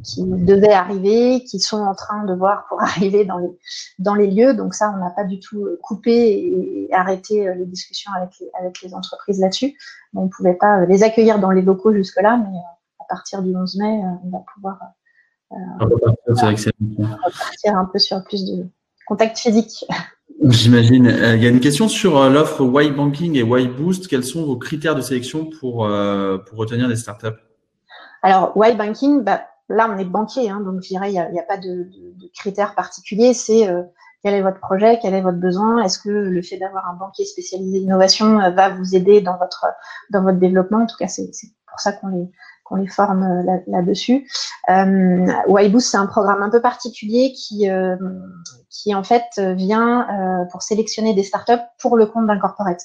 qui 0.03 0.23
devaient 0.23 0.73
arriver, 0.73 1.43
qui 1.45 1.59
sont 1.59 1.81
en 1.81 1.95
train 1.95 2.25
de 2.25 2.33
voir 2.33 2.65
pour 2.67 2.81
arriver 2.81 3.25
dans 3.25 3.37
les 3.37 3.57
dans 3.99 4.15
les 4.15 4.27
lieux. 4.27 4.53
Donc 4.53 4.73
ça, 4.73 4.93
on 4.95 4.97
n'a 4.97 5.09
pas 5.09 5.23
du 5.23 5.39
tout 5.39 5.67
coupé 5.81 6.11
et, 6.11 6.93
arrêté 6.93 7.53
les 7.55 7.65
discussions 7.65 8.11
avec 8.15 8.31
les, 8.39 8.49
avec 8.59 8.81
les 8.81 8.93
entreprises 8.93 9.39
là-dessus. 9.39 9.75
On 10.13 10.25
ne 10.25 10.29
pouvait 10.29 10.55
pas 10.55 10.85
les 10.85 11.03
accueillir 11.03 11.39
dans 11.39 11.51
les 11.51 11.61
locaux 11.61 11.93
jusque-là, 11.93 12.37
mais 12.37 12.57
à 12.99 13.05
partir 13.09 13.41
du 13.41 13.55
11 13.55 13.77
mai, 13.77 14.01
on 14.23 14.29
va 14.29 14.43
pouvoir 14.53 14.79
on 15.79 15.85
va 15.85 17.17
partir 17.19 17.77
un 17.77 17.85
peu 17.85 17.99
sur 17.99 18.23
plus 18.23 18.45
de 18.45 18.65
contact 19.05 19.37
physique. 19.37 19.85
J'imagine. 20.43 21.07
Euh, 21.07 21.35
il 21.35 21.43
y 21.43 21.45
a 21.45 21.49
une 21.49 21.59
question 21.59 21.87
sur 21.87 22.17
euh, 22.17 22.29
l'offre 22.29 22.61
Y 22.63 22.91
Banking 22.91 23.35
et 23.35 23.41
Y 23.41 23.67
Boost. 23.69 24.07
Quels 24.07 24.23
sont 24.23 24.45
vos 24.45 24.57
critères 24.57 24.95
de 24.95 25.01
sélection 25.01 25.49
pour, 25.59 25.85
euh, 25.85 26.37
pour 26.37 26.57
retenir 26.57 26.87
des 26.87 26.95
startups? 26.95 27.39
Alors, 28.21 28.51
Y 28.55 28.75
Banking, 28.77 29.23
bah, 29.23 29.43
là, 29.69 29.89
on 29.93 29.97
est 29.97 30.05
banquier, 30.05 30.49
hein, 30.49 30.61
donc 30.61 30.81
je 30.81 30.87
dirais, 30.89 31.11
il 31.11 31.31
n'y 31.31 31.39
a, 31.39 31.43
pas 31.43 31.57
de, 31.57 31.89
critères 32.35 32.73
particuliers. 32.75 33.33
C'est 33.33 33.67
quel 34.23 34.33
est 34.33 34.41
votre 34.41 34.59
projet, 34.59 34.99
quel 35.01 35.13
est 35.13 35.21
votre 35.21 35.39
besoin, 35.39 35.83
est-ce 35.83 35.99
que 35.99 36.09
le 36.09 36.41
fait 36.41 36.57
d'avoir 36.57 36.89
un 36.89 36.95
banquier 36.95 37.25
spécialisé 37.25 37.79
innovation 37.79 38.37
va 38.51 38.69
vous 38.69 38.95
aider 38.95 39.19
dans 39.19 39.37
votre, 39.37 39.65
dans 40.11 40.23
votre 40.23 40.39
développement? 40.39 40.83
En 40.83 40.85
tout 40.85 40.95
cas, 40.97 41.07
c'est 41.09 41.29
pour 41.67 41.79
ça 41.81 41.91
qu'on 41.91 42.07
les, 42.07 42.29
qu'on 42.73 42.81
les 42.81 42.87
forme 42.87 43.23
euh, 43.23 43.57
là-dessus. 43.67 44.27
Euh, 44.69 45.27
Wyboost, 45.47 45.91
c'est 45.91 45.97
un 45.97 46.07
programme 46.07 46.41
un 46.41 46.49
peu 46.49 46.61
particulier 46.61 47.33
qui, 47.33 47.69
euh, 47.69 47.95
qui 48.69 48.95
en 48.95 49.03
fait 49.03 49.25
vient 49.37 50.07
euh, 50.09 50.45
pour 50.45 50.61
sélectionner 50.61 51.13
des 51.13 51.23
startups 51.23 51.63
pour 51.79 51.97
le 51.97 52.05
compte 52.05 52.27
d'un 52.27 52.39
corporate. 52.39 52.81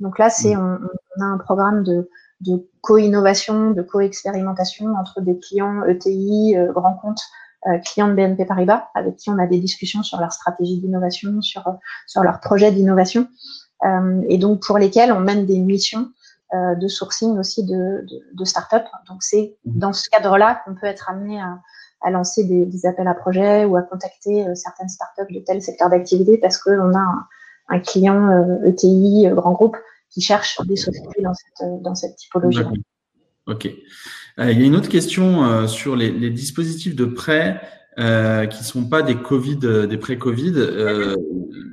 Donc 0.00 0.18
là, 0.18 0.30
c'est 0.30 0.54
mmh. 0.54 0.88
on, 1.18 1.22
a 1.22 1.26
un 1.26 1.38
programme 1.38 1.82
de, 1.82 2.08
de 2.40 2.68
co-innovation, 2.80 3.70
de 3.70 3.82
co-expérimentation 3.82 4.94
entre 4.98 5.20
des 5.20 5.38
clients 5.38 5.84
ETI, 5.84 6.56
euh, 6.56 6.72
grands 6.72 6.94
comptes, 6.94 7.22
euh, 7.66 7.78
clients 7.78 8.08
de 8.08 8.14
BNP 8.14 8.44
Paribas, 8.44 8.88
avec 8.94 9.16
qui 9.16 9.30
on 9.30 9.38
a 9.38 9.46
des 9.46 9.58
discussions 9.58 10.02
sur 10.02 10.18
leur 10.20 10.32
stratégie 10.32 10.78
d'innovation, 10.78 11.40
sur, 11.42 11.64
sur 12.06 12.22
leur 12.22 12.40
projet 12.40 12.72
d'innovation, 12.72 13.28
et 14.28 14.38
donc 14.38 14.62
pour 14.62 14.78
lesquels 14.78 15.10
on 15.10 15.18
mène 15.18 15.44
des 15.44 15.58
missions 15.58 16.12
euh, 16.54 16.74
de 16.74 16.86
sourcing 16.86 17.38
aussi 17.38 17.64
de, 17.64 18.04
de, 18.06 18.20
de 18.34 18.44
start-up. 18.44 18.84
Donc 19.08 19.22
c'est 19.22 19.56
mmh. 19.64 19.78
dans 19.78 19.92
ce 19.94 20.10
cadre-là 20.10 20.60
qu'on 20.64 20.74
peut 20.74 20.86
être 20.86 21.08
amené 21.08 21.40
à, 21.40 21.58
à 22.02 22.10
lancer 22.10 22.44
des, 22.44 22.66
des, 22.66 22.86
appels 22.86 23.08
à 23.08 23.14
projets 23.14 23.64
ou 23.64 23.76
à 23.76 23.82
contacter 23.82 24.46
euh, 24.46 24.54
certaines 24.54 24.88
startups 24.88 25.32
de 25.32 25.40
tel 25.40 25.62
secteur 25.62 25.88
d'activité 25.88 26.38
parce 26.38 26.58
qu'on 26.58 26.94
a 26.94 26.98
un, 26.98 27.26
un 27.68 27.78
client 27.80 28.62
ETI, 28.64 29.26
euh, 29.26 29.30
e 29.30 29.34
grand 29.34 29.52
groupe, 29.52 29.76
qui 30.10 30.20
cherche 30.20 30.60
des 30.66 30.76
sociétés 30.76 31.22
dans 31.22 31.32
cette, 31.32 31.82
dans 31.82 31.94
cette 31.94 32.16
typologie. 32.16 32.60
Ok. 33.46 33.64
il 33.64 34.60
y 34.60 34.62
a 34.62 34.66
une 34.66 34.76
autre 34.76 34.90
question 34.90 35.66
sur 35.66 35.96
les, 35.96 36.10
les, 36.10 36.28
dispositifs 36.28 36.94
de 36.94 37.06
prêt 37.06 37.60
euh, 37.98 38.46
qui 38.46 38.62
sont 38.62 38.84
pas 38.84 39.00
des 39.00 39.16
Covid, 39.16 39.56
des 39.88 39.96
pré-Covid. 39.96 40.52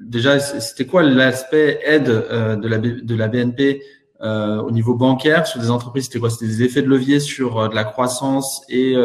déjà, 0.04 0.40
c'était 0.40 0.86
quoi 0.86 1.04
l'aspect 1.04 1.82
aide 1.84 2.06
de 2.06 2.68
la 2.68 2.78
de 2.78 3.16
la 3.16 3.28
BNP 3.28 3.82
au 4.22 4.72
niveau 4.72 4.96
bancaire 4.96 5.48
sur 5.48 5.62
des 5.62 5.70
entreprises 5.70 6.06
C'était 6.06 6.20
quoi? 6.20 6.30
C'était 6.30 6.48
des 6.48 6.64
effets 6.64 6.82
de 6.82 6.88
levier 6.88 7.20
sur 7.20 7.70
de 7.70 7.76
la 7.76 7.84
croissance 7.84 8.64
et 8.70 8.96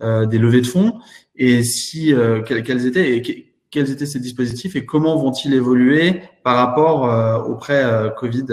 des 0.00 0.38
levées 0.38 0.60
de 0.60 0.66
fonds. 0.66 0.98
Et 1.36 1.62
si 1.62 2.14
quels, 2.46 2.86
étaient 2.86 3.16
et 3.16 3.52
quels 3.70 3.90
étaient 3.90 4.06
ces 4.06 4.20
dispositifs 4.20 4.76
et 4.76 4.84
comment 4.84 5.16
vont-ils 5.16 5.54
évoluer 5.54 6.22
par 6.44 6.56
rapport 6.56 7.48
au 7.48 7.54
prêt 7.54 7.84
Covid? 8.18 8.46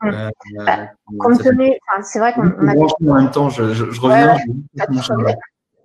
Bah, 0.00 0.30
c'est 2.02 2.18
vrai 2.18 2.34
qu'on 2.34 2.46
a. 2.46 2.74
En 2.76 3.14
même 3.14 3.30
temps, 3.30 3.48
je, 3.48 3.72
je, 3.72 4.00
reviens. 4.00 4.36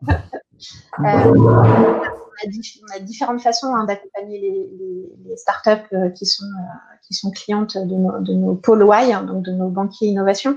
on 2.46 2.96
a 2.96 3.00
différentes 3.00 3.42
façons 3.42 3.74
hein, 3.76 3.86
d'accompagner 3.86 4.40
les, 4.40 5.38
startups 5.38 5.94
euh, 5.94 6.10
qui 6.10 6.26
sont 6.26 6.46
euh, 6.46 6.98
qui 7.08 7.14
sont 7.14 7.32
clientes 7.32 7.78
de 7.78 7.96
nos, 7.96 8.20
de 8.20 8.34
nos 8.34 8.56
pôles 8.56 8.84
Y, 8.84 9.14
hein, 9.14 9.24
donc 9.24 9.44
de 9.44 9.52
nos 9.52 9.70
banquiers 9.70 10.08
innovation. 10.08 10.56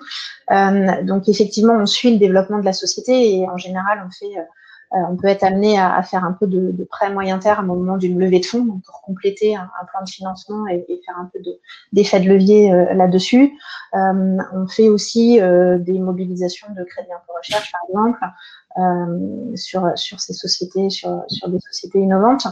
Euh, 0.51 1.03
donc 1.03 1.29
effectivement, 1.29 1.75
on 1.75 1.87
suit 1.87 2.13
le 2.13 2.19
développement 2.19 2.59
de 2.59 2.65
la 2.65 2.73
société 2.73 3.37
et 3.37 3.49
en 3.49 3.57
général, 3.57 4.03
on 4.07 4.11
fait 4.11 4.35
on 4.95 5.17
peut 5.17 5.29
être 5.29 5.43
amené 5.43 5.81
à, 5.81 6.03
faire 6.03 6.23
un 6.23 6.33
peu 6.33 6.47
de, 6.47 6.71
de 6.71 6.85
prêt 6.85 7.11
moyen 7.11 7.39
terme 7.39 7.71
au 7.71 7.77
moment 7.77 7.97
d'une 7.97 8.19
levée 8.19 8.41
de 8.41 8.45
fonds 8.45 8.79
pour 8.85 9.01
compléter 9.01 9.57
un, 9.57 9.71
plan 9.91 10.05
de 10.05 10.11
financement 10.11 10.67
et, 10.67 10.85
faire 11.07 11.19
un 11.19 11.31
peu 11.33 11.39
d'effet 11.95 12.21
de, 12.21 12.29
levier 12.29 12.71
là-dessus. 12.93 13.55
on 13.95 14.67
fait 14.69 14.91
aussi 14.91 15.41
des 15.41 15.99
mobilisations 15.99 16.69
de 16.77 16.85
crédit 16.85 17.09
peu 17.27 17.33
recherche, 17.39 17.73
par 17.73 17.81
exemple, 17.89 18.19
euh, 18.23 18.27
sur, 19.55 19.93
sur 19.97 20.21
ces 20.21 20.33
sociétés, 20.33 20.91
sur, 20.91 21.25
sur 21.29 21.49
des 21.49 21.61
sociétés 21.61 21.99
innovantes. 22.01 22.47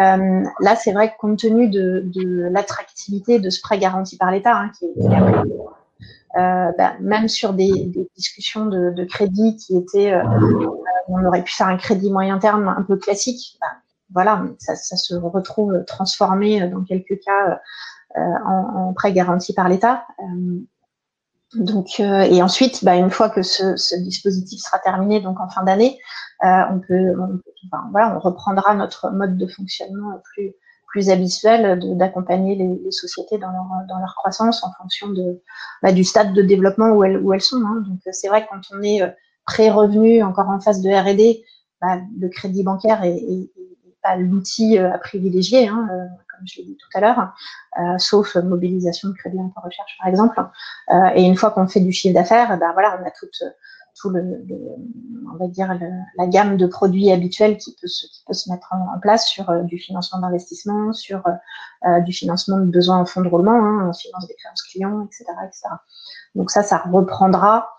Euh, 0.00 0.42
là, 0.60 0.76
c'est 0.76 0.92
vrai 0.92 1.10
que 1.10 1.18
compte 1.18 1.38
tenu 1.38 1.68
de, 1.68 2.02
de 2.04 2.48
l'attractivité 2.50 3.38
de 3.38 3.50
ce 3.50 3.60
prêt 3.60 3.78
garanti 3.78 4.16
par 4.16 4.30
l'État, 4.30 4.56
hein, 4.56 4.70
euh, 6.36 6.70
bah, 6.78 6.94
même 7.00 7.28
sur 7.28 7.52
des, 7.52 7.90
discussions 8.16 8.66
de, 8.66 8.90
de, 8.90 9.04
crédit 9.04 9.56
qui 9.56 9.76
étaient, 9.76 10.12
euh, 10.12 10.22
on 11.08 11.24
aurait 11.24 11.42
pu 11.42 11.52
faire 11.52 11.66
un 11.66 11.76
crédit 11.76 12.10
moyen 12.10 12.38
terme 12.38 12.68
un 12.68 12.82
peu 12.82 12.96
classique. 12.96 13.58
Bah, 13.60 13.66
voilà, 14.12 14.44
ça, 14.58 14.74
se 14.74 15.14
retrouve 15.14 15.84
transformé 15.86 16.68
dans 16.68 16.82
quelques 16.82 17.20
cas 17.24 17.60
euh, 18.16 18.20
en, 18.46 18.92
prêt 18.92 19.12
garanti 19.12 19.52
par 19.54 19.68
l'État. 19.68 20.06
Donc, 21.54 21.98
euh, 21.98 22.20
et 22.20 22.42
ensuite, 22.42 22.84
bah, 22.84 22.94
une 22.94 23.10
fois 23.10 23.28
que 23.28 23.42
ce, 23.42 23.76
ce, 23.76 23.96
dispositif 23.96 24.60
sera 24.60 24.78
terminé, 24.78 25.20
donc 25.20 25.40
en 25.40 25.48
fin 25.48 25.64
d'année, 25.64 25.98
euh, 26.44 26.62
on 26.70 26.78
peut, 26.78 27.14
on, 27.18 27.40
voilà, 27.90 28.16
on 28.16 28.20
reprendra 28.20 28.74
notre 28.74 29.10
mode 29.10 29.36
de 29.36 29.46
fonctionnement 29.46 30.22
plus 30.32 30.52
plus 30.86 31.08
habituel 31.08 31.78
d'accompagner 31.96 32.56
les, 32.56 32.66
les, 32.66 32.90
sociétés 32.90 33.38
dans 33.38 33.52
leur, 33.52 33.64
dans 33.88 34.00
leur 34.00 34.16
croissance 34.16 34.64
en 34.64 34.72
fonction 34.72 35.08
de, 35.10 35.40
bah, 35.84 35.92
du 35.92 36.02
stade 36.02 36.32
de 36.34 36.42
développement 36.42 36.88
où 36.88 37.04
elles, 37.04 37.16
où 37.18 37.32
elles 37.32 37.40
sont. 37.40 37.62
Hein. 37.64 37.84
Donc, 37.86 38.00
c'est 38.10 38.26
vrai 38.26 38.42
que 38.42 38.48
quand 38.50 38.60
on 38.76 38.82
est 38.82 39.00
euh, 39.00 39.08
pré-revenu, 39.46 40.20
encore 40.24 40.48
en 40.48 40.58
phase 40.58 40.82
de 40.82 40.90
R&D, 40.90 41.44
bah, 41.80 42.00
le 42.18 42.28
crédit 42.28 42.64
bancaire 42.64 43.04
est, 43.04 43.14
est, 43.14 43.52
est 43.56 43.96
pas 44.02 44.16
l'outil 44.16 44.78
à 44.78 44.98
privilégier. 44.98 45.68
Hein 45.68 45.86
comme 46.40 46.48
je 46.48 46.60
l'ai 46.60 46.66
dit 46.66 46.76
tout 46.76 46.88
à 46.94 47.00
l'heure, 47.00 47.32
euh, 47.78 47.98
sauf 47.98 48.34
mobilisation 48.36 49.10
de 49.10 49.14
crédit 49.14 49.38
en 49.38 49.52
recherche 49.60 49.96
par 49.98 50.08
exemple. 50.08 50.40
Euh, 50.90 51.10
et 51.14 51.22
une 51.22 51.36
fois 51.36 51.50
qu'on 51.50 51.68
fait 51.68 51.80
du 51.80 51.92
chiffre 51.92 52.14
d'affaires, 52.14 52.58
ben 52.58 52.72
voilà, 52.72 52.98
on 53.00 53.06
a 53.06 53.10
toute 53.10 53.42
tout 54.00 54.08
le, 54.08 54.42
on 55.30 55.36
va 55.36 55.48
dire 55.48 55.78
la 56.16 56.26
gamme 56.26 56.56
de 56.56 56.66
produits 56.66 57.10
habituels 57.12 57.58
qui 57.58 57.76
peut 57.78 57.88
se, 57.88 58.06
qui 58.06 58.22
peut 58.26 58.32
se 58.32 58.48
mettre 58.48 58.72
en, 58.72 58.98
place 59.00 59.26
sur 59.26 59.50
euh, 59.50 59.62
du 59.62 59.78
financement 59.78 60.20
d'investissement, 60.20 60.92
sur 60.92 61.22
du 62.06 62.12
financement 62.12 62.58
de 62.58 62.70
besoins 62.70 62.98
en 62.98 63.04
fonds 63.04 63.20
de 63.20 63.28
roulement, 63.28 63.62
hein, 63.62 63.92
finance 63.92 64.26
des 64.26 64.34
créances 64.34 64.62
clients, 64.62 65.04
etc., 65.04 65.24
etc. 65.46 65.68
Donc 66.34 66.50
ça, 66.50 66.62
ça 66.62 66.78
reprendra, 66.78 67.74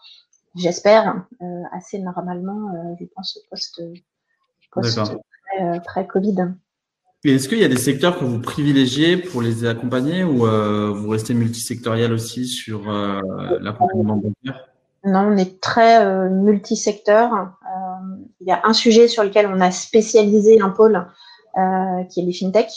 j'espère, 0.55 1.23
assez 1.71 1.97
normalement, 1.99 2.95
je 2.99 3.05
pense, 3.15 3.39
post, 3.49 3.81
post 4.71 4.99
pré, 5.85 6.05
Covid. 6.05 6.35
Et 6.39 6.70
est-ce 7.23 7.47
qu'il 7.47 7.59
y 7.59 7.63
a 7.63 7.67
des 7.67 7.77
secteurs 7.77 8.17
que 8.17 8.25
vous 8.25 8.39
privilégiez 8.39 9.17
pour 9.17 9.41
les 9.41 9.65
accompagner 9.65 10.23
ou 10.23 10.47
euh, 10.47 10.91
vous 10.91 11.09
restez 11.09 11.33
multisectoriel 11.33 12.11
aussi 12.13 12.47
sur 12.47 12.89
euh, 12.89 13.19
l'accompagnement 13.61 14.15
bancaire? 14.15 14.67
Non, 15.03 15.31
on 15.31 15.37
est 15.37 15.59
très 15.61 16.05
euh, 16.05 16.29
multisecteur. 16.29 17.33
Euh, 17.33 18.17
il 18.39 18.47
y 18.47 18.51
a 18.51 18.61
un 18.63 18.73
sujet 18.73 19.07
sur 19.07 19.23
lequel 19.23 19.47
on 19.47 19.59
a 19.59 19.71
spécialisé 19.71 20.61
un 20.61 20.69
pôle 20.69 21.07
euh, 21.57 22.03
qui 22.09 22.21
est 22.21 22.23
les 22.23 22.33
fintech, 22.33 22.69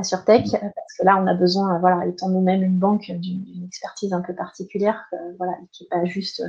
Assurtech, 0.00 0.46
mmh. 0.46 0.58
parce 0.74 0.94
que 0.98 1.04
là, 1.04 1.16
on 1.22 1.26
a 1.26 1.34
besoin, 1.34 1.78
voilà, 1.78 2.04
étant 2.06 2.28
nous-mêmes 2.28 2.62
une 2.62 2.78
banque, 2.78 3.10
d'une 3.10 3.64
expertise 3.64 4.12
un 4.12 4.20
peu 4.20 4.34
particulière, 4.34 5.04
voilà, 5.38 5.52
qui 5.72 5.84
n'est 5.84 5.88
pas 5.88 6.04
juste 6.04 6.42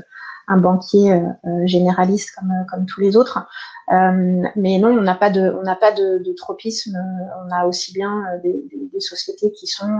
un 0.47 0.57
banquier 0.57 1.21
généraliste 1.65 2.31
comme, 2.35 2.53
comme 2.69 2.85
tous 2.85 2.99
les 2.99 3.15
autres. 3.15 3.47
Euh, 3.91 4.43
mais 4.55 4.77
non, 4.77 4.89
on 4.89 5.01
n'a 5.01 5.15
pas 5.15 5.29
de, 5.29 5.53
on 5.59 5.63
n'a 5.63 5.75
pas 5.75 5.91
de, 5.91 6.19
de, 6.19 6.33
tropisme. 6.33 6.97
On 7.45 7.51
a 7.51 7.65
aussi 7.65 7.93
bien 7.93 8.25
euh, 8.27 8.39
des, 8.41 8.53
des, 8.53 8.89
des 8.93 8.99
sociétés 8.99 9.51
qui 9.51 9.67
sont 9.67 9.99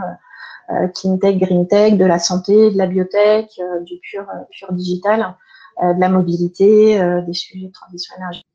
euh, 0.70 0.88
clean 0.88 1.18
tech, 1.18 1.38
green 1.38 1.68
tech, 1.68 1.95
de 1.95 2.06
la 2.06 2.20
santé, 2.20 2.72
de 2.72 2.78
la 2.78 2.88
biotech, 2.88 3.60
du 3.82 3.99
pur, 3.99 4.26
pur 4.52 4.72
digital, 4.74 5.36
de 5.82 5.99
la 5.99 6.10
mobilité, 6.10 6.99
des 7.26 7.34
sujets 7.34 7.68
de 7.68 7.72
transition 7.72 8.16
énergétique 8.18 8.51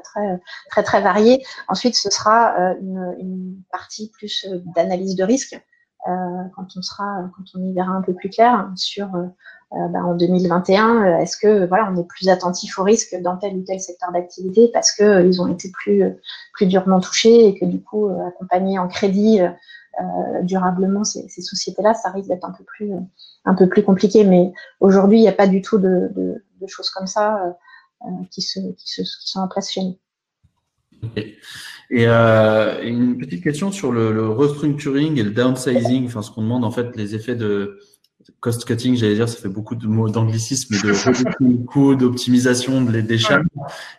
très 0.00 0.40
très 0.70 0.82
très 0.82 1.00
variés. 1.02 1.44
Ensuite, 1.68 1.96
ce 1.96 2.10
sera 2.10 2.54
une, 2.80 3.14
une 3.18 3.62
partie 3.70 4.10
plus 4.10 4.46
d'analyse 4.74 5.16
de 5.16 5.24
risque 5.24 5.60
quand 6.04 6.66
on 6.76 6.82
sera, 6.82 7.30
quand 7.36 7.44
on 7.54 7.64
y 7.64 7.72
verra 7.72 7.92
un 7.92 8.02
peu 8.02 8.12
plus 8.14 8.28
clair 8.28 8.68
sur 8.74 9.08
euh, 9.74 9.88
ben, 9.88 10.04
en 10.04 10.14
2021, 10.14 11.02
euh, 11.02 11.18
est-ce 11.20 11.38
que 11.38 11.66
voilà, 11.66 11.90
on 11.90 11.98
est 11.98 12.06
plus 12.06 12.28
attentif 12.28 12.78
au 12.78 12.82
risque 12.82 13.16
dans 13.22 13.38
tel 13.38 13.56
ou 13.56 13.62
tel 13.62 13.80
secteur 13.80 14.12
d'activité 14.12 14.68
parce 14.70 14.92
que 14.92 15.02
euh, 15.02 15.22
ils 15.22 15.40
ont 15.40 15.46
été 15.46 15.70
plus 15.70 16.04
plus 16.52 16.66
durement 16.66 17.00
touchés 17.00 17.46
et 17.46 17.58
que 17.58 17.64
du 17.64 17.80
coup 17.80 18.10
accompagner 18.26 18.78
en 18.78 18.88
crédit 18.88 19.40
durablement 20.42 21.04
ces, 21.04 21.28
sociétés-là, 21.28 21.94
ça 21.94 22.10
risque 22.10 22.28
d'être 22.28 22.44
un 22.44 22.52
peu 22.52 22.64
plus 22.64 22.92
un 23.44 23.54
peu 23.54 23.68
plus 23.68 23.82
compliqué. 23.82 24.24
Mais 24.24 24.52
aujourd'hui, 24.80 25.18
il 25.18 25.22
n'y 25.22 25.28
a 25.28 25.32
pas 25.32 25.46
du 25.46 25.62
tout 25.62 25.78
de 25.78 26.42
choses 26.66 26.90
comme 26.90 27.06
ça 27.06 27.56
qui, 28.30 28.42
se, 28.42 28.60
qui, 28.76 28.88
se, 28.88 29.02
sont 29.04 29.40
en. 29.40 29.48
Et 31.94 32.06
euh, 32.06 32.82
une 32.82 33.18
petite 33.18 33.42
question 33.42 33.70
sur 33.70 33.92
le, 33.92 34.28
restructuring 34.30 35.18
et 35.18 35.22
le 35.22 35.30
downsizing, 35.30 36.06
enfin 36.06 36.22
ce 36.22 36.30
qu'on 36.30 36.42
demande 36.42 36.64
en 36.64 36.70
fait 36.70 36.96
les 36.96 37.14
effets 37.14 37.36
de 37.36 37.80
cost 38.40 38.64
cutting, 38.64 38.96
j'allais 38.96 39.16
dire, 39.16 39.28
ça 39.28 39.36
fait 39.36 39.48
beaucoup 39.48 39.74
de 39.74 39.86
mots 39.86 40.08
d'anglicisme, 40.08 40.74
de 40.74 41.64
coûts, 41.66 41.94
d'optimisation 41.94 42.80
des 42.80 43.18
charges. 43.18 43.44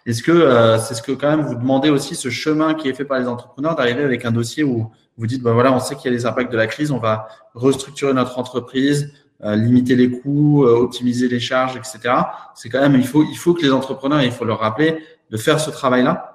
Est-ce 0.06 0.24
que 0.24 0.32
euh, 0.32 0.80
c'est 0.80 0.96
ce 0.96 1.02
que 1.02 1.12
quand 1.12 1.30
même 1.30 1.46
vous 1.46 1.56
demandez 1.56 1.90
aussi 1.90 2.16
ce 2.16 2.30
chemin 2.30 2.74
qui 2.74 2.88
est 2.88 2.94
fait 2.94 3.06
par 3.06 3.20
les 3.20 3.28
entrepreneurs 3.28 3.76
d'arriver 3.76 4.02
avec 4.02 4.26
un 4.26 4.32
dossier 4.32 4.64
où 4.64 4.90
vous 5.18 5.28
dites, 5.28 5.44
bah 5.44 5.54
voilà, 5.54 5.72
on 5.72 5.80
sait 5.80 5.96
qu'il 5.96 6.06
y 6.06 6.14
a 6.14 6.18
les 6.18 6.26
impacts 6.26 6.52
de 6.52 6.58
la 6.58 6.66
crise, 6.66 6.92
on 6.92 6.98
va 6.98 7.28
restructurer 7.54 8.14
notre 8.14 8.40
entreprise, 8.40 9.14
euh, 9.14 9.23
limiter 9.44 9.96
les 9.96 10.10
coûts, 10.10 10.64
euh, 10.66 10.76
optimiser 10.76 11.28
les 11.28 11.40
charges, 11.40 11.76
etc. 11.76 12.16
C'est 12.56 12.70
quand 12.70 12.80
même, 12.80 12.96
il 12.96 13.06
faut, 13.06 13.24
il 13.24 13.38
faut 13.38 13.54
que 13.54 13.62
les 13.62 13.72
entrepreneurs, 13.72 14.22
il 14.22 14.32
faut 14.32 14.46
leur 14.46 14.60
rappeler 14.60 15.04
de 15.32 15.38
faire 15.38 15.60
ce 15.60 15.70
travail-là. 15.70 16.30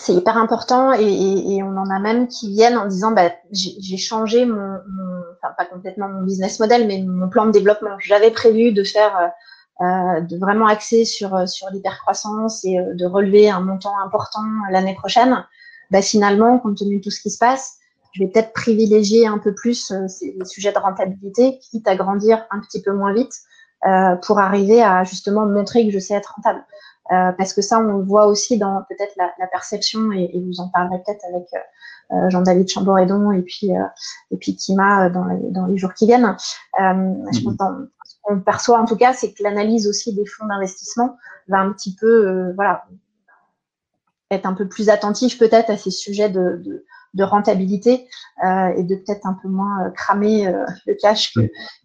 C'est 0.00 0.14
hyper 0.14 0.36
important 0.36 0.92
et, 0.92 1.60
on 1.60 1.76
en 1.76 1.90
a 1.90 1.98
même 1.98 2.28
qui 2.28 2.52
viennent 2.52 2.78
en 2.78 2.86
disant 2.86 3.10
bah, 3.10 3.32
j'ai 3.50 3.96
changé 3.96 4.46
mon, 4.46 4.78
enfin 5.42 5.52
pas 5.58 5.64
complètement 5.64 6.08
mon 6.08 6.22
business 6.22 6.60
model 6.60 6.86
mais 6.86 7.02
mon 7.02 7.28
plan 7.28 7.46
de 7.46 7.50
développement. 7.50 7.98
J'avais 7.98 8.30
prévu 8.30 8.70
de 8.70 8.84
faire 8.84 9.16
euh, 9.18 9.84
euh 9.84 10.20
de 10.20 10.38
vraiment 10.38 10.68
axer 10.68 11.04
sur 11.04 11.48
sur 11.48 11.68
l'hypercroissance 11.72 12.64
et 12.64 12.78
euh, 12.78 12.94
de 12.94 13.06
relever 13.06 13.50
un 13.50 13.60
montant 13.60 13.98
important 14.06 14.44
l'année 14.70 14.94
prochaine. 14.94 15.44
Bah, 15.90 16.00
finalement 16.00 16.60
compte 16.60 16.78
tenu 16.78 16.98
de 16.98 17.02
tout 17.02 17.10
ce 17.10 17.20
qui 17.20 17.30
se 17.30 17.38
passe 17.38 17.77
je 18.12 18.24
vais 18.24 18.30
peut-être 18.30 18.52
privilégier 18.52 19.26
un 19.26 19.38
peu 19.38 19.54
plus 19.54 19.90
euh, 19.90 20.06
les 20.22 20.44
sujets 20.44 20.72
de 20.72 20.78
rentabilité 20.78 21.58
quitte 21.58 21.86
à 21.86 21.96
grandir 21.96 22.44
un 22.50 22.60
petit 22.60 22.82
peu 22.82 22.92
moins 22.92 23.12
vite 23.12 23.34
euh, 23.86 24.16
pour 24.16 24.38
arriver 24.38 24.82
à 24.82 25.04
justement 25.04 25.46
montrer 25.46 25.86
que 25.86 25.92
je 25.92 25.98
sais 25.98 26.14
être 26.14 26.34
rentable 26.36 26.64
euh, 27.10 27.32
parce 27.32 27.54
que 27.54 27.62
ça, 27.62 27.78
on 27.78 27.84
le 27.84 28.04
voit 28.04 28.26
aussi 28.26 28.58
dans 28.58 28.82
peut-être 28.88 29.14
la, 29.16 29.30
la, 29.38 29.46
perception, 29.46 30.12
et, 30.12 30.30
et, 30.34 30.40
vous 30.40 30.60
en 30.60 30.68
parlerez 30.68 31.02
peut-être 31.06 31.24
avec 31.24 31.46
euh, 31.54 31.58
euh 32.14 32.30
Jean-David 32.30 32.68
Chamboredon 32.68 33.32
et 33.32 33.40
puis 33.40 33.74
euh, 33.74 33.82
et 34.30 34.36
puis 34.36 34.54
Kima 34.56 35.08
dans, 35.08 35.24
les, 35.24 35.50
dans 35.50 35.66
les 35.66 35.78
jours 35.78 35.94
qui 35.94 36.06
viennent. 36.06 36.36
Je 36.78 37.42
pense 37.42 37.56
ce 38.04 38.14
qu'on 38.22 38.40
perçoit 38.40 38.78
en 38.78 38.84
tout 38.84 38.96
cas, 38.96 39.14
c'est 39.14 39.32
que 39.32 39.42
l'analyse 39.42 39.88
aussi 39.88 40.14
des 40.14 40.26
fonds 40.26 40.46
d'investissement 40.46 41.16
va 41.48 41.60
un 41.60 41.72
petit 41.72 41.94
peu, 41.94 42.52
voilà, 42.54 42.84
être 44.30 44.44
un 44.44 44.54
peu 44.54 44.68
plus 44.68 44.90
attentif 44.90 45.38
peut-être 45.38 45.70
à 45.70 45.78
ces 45.78 45.90
sujets 45.90 46.28
de, 46.28 46.60
de, 46.62 46.84
de 47.14 47.24
rentabilité 47.24 48.06
euh, 48.44 48.68
et 48.76 48.82
de 48.82 48.94
peut-être 48.96 49.26
un 49.26 49.36
peu 49.40 49.48
moins 49.48 49.86
euh, 49.86 49.90
cramer 49.90 50.46
euh, 50.46 50.64
le 50.86 50.94
cash 50.94 51.32
que, 51.34 51.40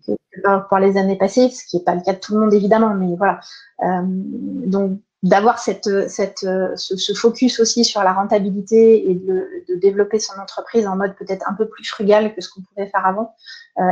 que, 0.06 0.12
que, 0.32 0.68
pour 0.68 0.78
les 0.78 0.98
années 0.98 1.18
passées, 1.18 1.50
ce 1.50 1.66
qui 1.66 1.78
n'est 1.78 1.84
pas 1.84 1.96
le 1.96 2.02
cas 2.02 2.14
de 2.14 2.20
tout 2.20 2.34
le 2.34 2.42
monde 2.42 2.54
évidemment, 2.54 2.94
mais 2.94 3.16
voilà. 3.16 3.40
donc 3.82 5.00
d'avoir 5.24 5.58
cette, 5.58 6.10
cette, 6.10 6.40
ce, 6.40 6.98
ce, 6.98 7.14
focus 7.14 7.62
aussi 7.62 7.86
sur 7.86 8.04
la 8.04 8.12
rentabilité 8.12 9.10
et 9.10 9.16
de, 9.16 9.48
de, 9.70 9.76
développer 9.76 10.20
son 10.20 10.38
entreprise 10.38 10.86
en 10.86 10.98
mode 10.98 11.16
peut-être 11.16 11.50
un 11.50 11.54
peu 11.54 11.66
plus 11.66 11.86
frugal 11.86 12.36
que 12.36 12.42
ce 12.42 12.50
qu'on 12.50 12.62
pouvait 12.62 12.90
faire 12.90 13.06
avant 13.06 13.34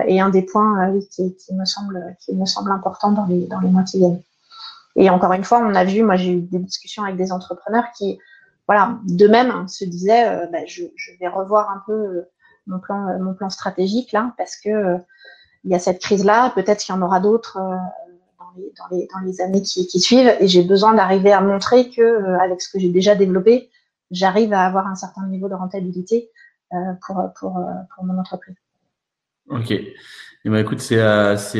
est 0.08 0.20
un 0.20 0.30
des 0.30 0.42
points 0.42 0.94
qui, 1.10 1.34
qui, 1.36 1.54
me 1.54 1.64
semble, 1.64 2.18
qui 2.20 2.36
me 2.36 2.46
semble 2.46 2.70
important 2.70 3.12
dans 3.14 3.26
les, 3.28 3.48
dans 3.48 3.62
les 3.62 3.70
mois 3.70 3.84
qui 3.84 4.00
viennent. 4.00 4.22
Et 4.98 5.10
encore 5.10 5.32
une 5.32 5.46
fois, 5.46 5.60
on 5.60 5.74
a 5.74 5.86
vu, 5.86 6.04
moi 6.04 6.18
j'ai 6.18 6.34
eu 6.34 6.42
des 6.42 6.60
discussions 6.60 7.04
avec 7.04 7.16
des 7.16 7.32
entrepreneurs 7.32 7.86
qui, 7.98 8.20
voilà, 8.72 9.00
de 9.04 9.28
même 9.28 9.68
se 9.68 9.86
disaient, 9.86 10.28
euh, 10.28 10.46
bah, 10.48 10.66
je, 10.66 10.84
vais 11.20 11.28
revoir 11.28 11.70
un 11.70 11.84
peu 11.86 12.26
mon 12.68 12.80
plan, 12.80 13.20
mon 13.20 13.34
plan 13.34 13.50
stratégique 13.50 14.12
là, 14.12 14.34
parce 14.38 14.56
que 14.56 14.98
il 15.64 15.72
y 15.72 15.76
a 15.76 15.80
cette 15.80 16.00
crise-là, 16.00 16.52
peut-être 16.56 16.80
qu'il 16.80 16.96
y 16.96 16.98
en 16.98 17.02
aura 17.02 17.20
d'autres 17.20 17.60
dans 18.56 19.20
les, 19.26 19.42
années 19.42 19.62
qui, 19.62 20.00
suivent 20.00 20.36
et 20.40 20.48
j'ai 20.48 20.64
besoin 20.64 20.94
d'arriver 20.94 21.32
à 21.32 21.42
montrer 21.42 21.90
que 21.90 22.02
euh, 22.02 22.40
avec 22.40 22.62
ce 22.62 22.70
que 22.72 22.80
j'ai 22.80 22.90
déjà 22.90 23.16
développé, 23.16 23.70
j'arrive 24.12 24.54
à 24.54 24.66
avoir 24.66 24.88
un 24.88 24.96
certain 24.96 25.26
niveau 25.28 25.48
de 25.48 25.54
rentabilité 25.54 26.30
euh, 26.74 26.78
euh, 26.78 27.28
pour 27.36 28.04
mon 28.04 28.18
entreprise. 28.20 28.56
Ok. 29.52 29.72
Et 29.72 30.49
ben 30.49 30.58
écoute, 30.58 30.80
c'est 30.80 30.99
c'est 31.38 31.60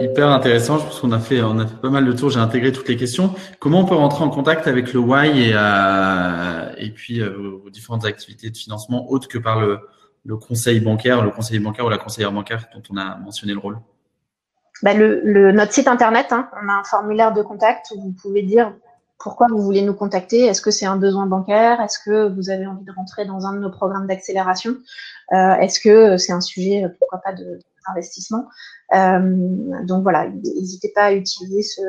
hyper 0.00 0.28
intéressant. 0.28 0.78
Je 0.78 0.84
pense 0.84 1.00
qu'on 1.00 1.12
a 1.12 1.18
fait 1.18 1.40
on 1.40 1.58
a 1.58 1.66
fait 1.66 1.80
pas 1.80 1.88
mal 1.88 2.04
de 2.04 2.12
tours. 2.12 2.28
J'ai 2.28 2.38
intégré 2.38 2.70
toutes 2.70 2.88
les 2.88 2.96
questions. 2.96 3.34
Comment 3.60 3.80
on 3.80 3.84
peut 3.86 3.94
rentrer 3.94 4.22
en 4.22 4.28
contact 4.28 4.66
avec 4.66 4.92
le 4.92 5.00
Y 5.00 5.54
et 6.76 6.84
et 6.84 6.90
puis 6.90 7.22
vos 7.22 7.70
différentes 7.70 8.04
activités 8.04 8.50
de 8.50 8.56
financement 8.56 9.10
autres 9.10 9.26
que 9.26 9.38
par 9.38 9.60
le 9.60 9.80
le 10.24 10.36
conseil 10.36 10.80
bancaire, 10.80 11.22
le 11.24 11.30
conseiller 11.30 11.60
bancaire 11.60 11.86
ou 11.86 11.88
la 11.88 11.98
conseillère 11.98 12.32
bancaire 12.32 12.66
dont 12.74 12.82
on 12.90 12.96
a 12.96 13.16
mentionné 13.16 13.52
le 13.52 13.58
rôle? 13.58 13.78
Bah, 14.82 14.94
le, 14.94 15.20
le, 15.24 15.52
notre 15.52 15.72
site 15.72 15.88
internet, 15.88 16.26
hein, 16.30 16.48
on 16.62 16.68
a 16.68 16.72
un 16.72 16.84
formulaire 16.84 17.32
de 17.32 17.42
contact 17.42 17.86
où 17.94 18.00
vous 18.00 18.12
pouvez 18.12 18.42
dire 18.42 18.72
pourquoi 19.20 19.46
vous 19.48 19.62
voulez 19.62 19.82
nous 19.82 19.94
contacter? 19.94 20.46
Est-ce 20.46 20.62
que 20.62 20.70
c'est 20.70 20.86
un 20.86 20.96
besoin 20.96 21.26
bancaire? 21.26 21.80
Est-ce 21.80 21.98
que 22.04 22.28
vous 22.34 22.50
avez 22.50 22.66
envie 22.66 22.84
de 22.84 22.92
rentrer 22.92 23.26
dans 23.26 23.46
un 23.46 23.52
de 23.52 23.58
nos 23.60 23.70
programmes 23.70 24.06
d'accélération? 24.06 24.76
Euh, 25.32 25.54
Est-ce 25.56 25.78
que 25.78 26.16
c'est 26.16 26.32
un 26.32 26.40
sujet, 26.40 26.86
pourquoi 26.98 27.20
pas, 27.20 27.32
d'investissement? 27.32 28.48
Euh, 28.94 29.82
Donc 29.84 30.02
voilà, 30.02 30.28
n'hésitez 30.28 30.90
pas 30.94 31.04
à 31.04 31.12
utiliser 31.12 31.62
ce, 31.62 31.82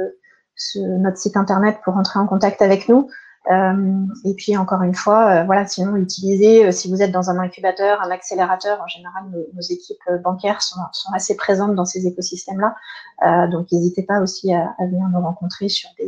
ce, 0.56 0.80
notre 0.80 1.18
site 1.18 1.38
internet 1.38 1.78
pour 1.84 1.94
rentrer 1.94 2.20
en 2.20 2.28
contact 2.28 2.62
avec 2.62 2.90
nous. 2.90 3.10
Euh, 3.50 4.06
et 4.24 4.36
puis 4.36 4.56
encore 4.56 4.84
une 4.84 4.94
fois, 4.94 5.32
euh, 5.32 5.44
voilà, 5.46 5.66
sinon 5.66 5.96
utilisez, 5.96 6.68
euh, 6.68 6.72
si 6.72 6.92
vous 6.92 7.02
êtes 7.02 7.12
dans 7.12 7.32
un 7.32 7.40
incubateur, 7.40 8.00
un 8.02 8.12
accélérateur, 8.12 8.80
en 8.82 8.88
général 8.88 9.24
nos, 9.32 9.62
équipes 9.62 10.04
bancaires 10.24 10.62
sont, 10.62 10.80
sont, 10.92 11.12
assez 11.14 11.36
présentes 11.36 11.74
dans 11.74 11.86
ces 11.86 12.06
écosystèmes-là, 12.06 13.48
donc 13.48 13.72
n'hésitez 13.72 14.04
pas 14.04 14.20
aussi 14.20 14.54
à, 14.54 14.76
à, 14.78 14.86
venir 14.86 15.08
nous 15.10 15.22
rencontrer 15.22 15.70
sur 15.70 15.90
des, 15.98 16.08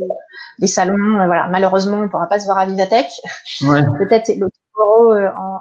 des 0.60 0.66
salons. 0.68 1.26
voilà, 1.26 1.48
malheureusement, 1.48 1.98
on 1.98 2.02
ne 2.02 2.08
pourra 2.08 2.28
pas 2.28 2.38
se 2.38 2.44
voir 2.44 2.58
à 2.58 2.66
Vivatech. 2.66 3.20
Ouais. 3.62 3.82
Peut-être 3.98 4.28
le 4.36 4.48
en, 4.76 5.36
en, 5.36 5.60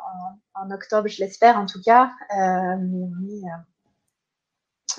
en, 0.55 0.71
octobre, 0.71 1.07
je 1.07 1.19
l'espère 1.19 1.57
en 1.57 1.65
tout 1.65 1.81
cas. 1.83 2.11
mais 2.31 3.03
on 3.03 3.23
est, 3.29 3.43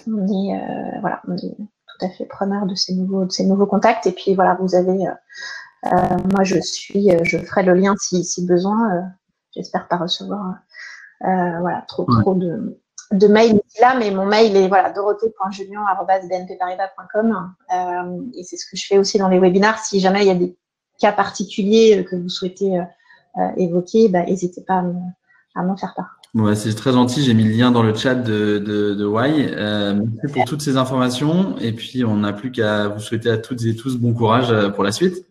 on 0.09 0.27
est 0.27 1.01
voilà, 1.01 1.21
on 1.29 1.37
est 1.37 1.41
tout 1.41 2.07
à 2.07 2.09
fait 2.11 2.25
preneur 2.25 2.67
de 2.67 2.75
ces 2.75 2.95
nouveaux, 2.95 3.25
de 3.27 3.33
ces 3.33 3.45
nouveaux 3.45 3.67
contacts. 3.67 4.07
Et 4.07 4.13
puis 4.13 4.35
voilà, 4.35 4.57
vous 4.61 4.75
avez 4.75 5.07
moi, 6.33 6.45
je 6.45 6.61
suis, 6.61 7.11
euh, 7.11 7.21
je 7.25 7.39
ferai 7.39 7.63
le 7.63 7.75
lien 7.75 7.95
si, 7.99 8.25
si 8.25 8.47
besoin. 8.47 8.95
Euh, 8.95 9.01
j'espère 9.55 9.89
pas 9.89 9.97
recevoir 9.97 10.57
voilà, 11.21 11.83
trop, 11.89 12.05
trop 12.05 12.35
de, 12.35 12.79
de 13.13 13.27
mails 13.27 13.61
là, 13.81 13.97
mais 13.99 14.11
mon 14.11 14.27
mail 14.27 14.55
est 14.57 14.69
voilà, 14.69 14.93
dorothée.julian.bnpparibas.com 14.93 17.55
euh, 17.75 18.21
et 18.35 18.45
c'est 18.45 18.57
ce 18.57 18.67
que 18.71 18.77
je 18.77 18.87
fais 18.87 18.99
aussi 18.99 19.17
dans 19.19 19.29
les 19.29 19.39
webinars. 19.39 19.79
Si 19.79 20.01
jamais 20.01 20.23
il 20.23 20.27
y 20.27 20.31
a 20.31 20.35
des 20.35 20.57
cas 21.01 21.13
particuliers 21.13 22.05
que 22.09 22.17
vous 22.17 22.29
souhaitez 22.29 22.79
euh, 22.79 22.83
évoquer, 23.57 24.09
bah, 24.09 24.25
n'hésitez 24.25 24.63
pas 24.63 24.85
à 25.55 25.63
m'en 25.63 25.77
faire 25.77 25.95
part. 25.95 26.19
Ouais, 26.35 26.57
c'est 26.57 26.75
très 26.75 26.93
gentil. 26.93 27.23
J'ai 27.23 27.35
mis 27.35 27.45
le 27.45 27.51
lien 27.51 27.71
dans 27.71 27.85
le 27.85 27.95
chat 27.95 28.17
de, 28.17 28.59
de, 28.59 28.95
de 28.95 29.07
Y. 29.07 29.53
Euh, 29.53 29.95
merci 29.95 30.33
pour 30.33 30.45
toutes 30.47 30.63
ces 30.63 30.77
informations. 30.77 31.57
Et 31.59 31.73
puis, 31.73 32.05
on 32.05 32.17
n'a 32.17 32.33
plus 32.33 32.51
qu'à 32.51 32.89
vous 32.89 32.99
souhaiter 32.99 33.31
à 33.31 33.39
toutes 33.39 33.65
et 33.65 33.77
tous 33.77 33.97
bon 33.97 34.13
courage 34.15 34.53
pour 34.75 34.83
la 34.83 34.91
suite. 34.91 35.25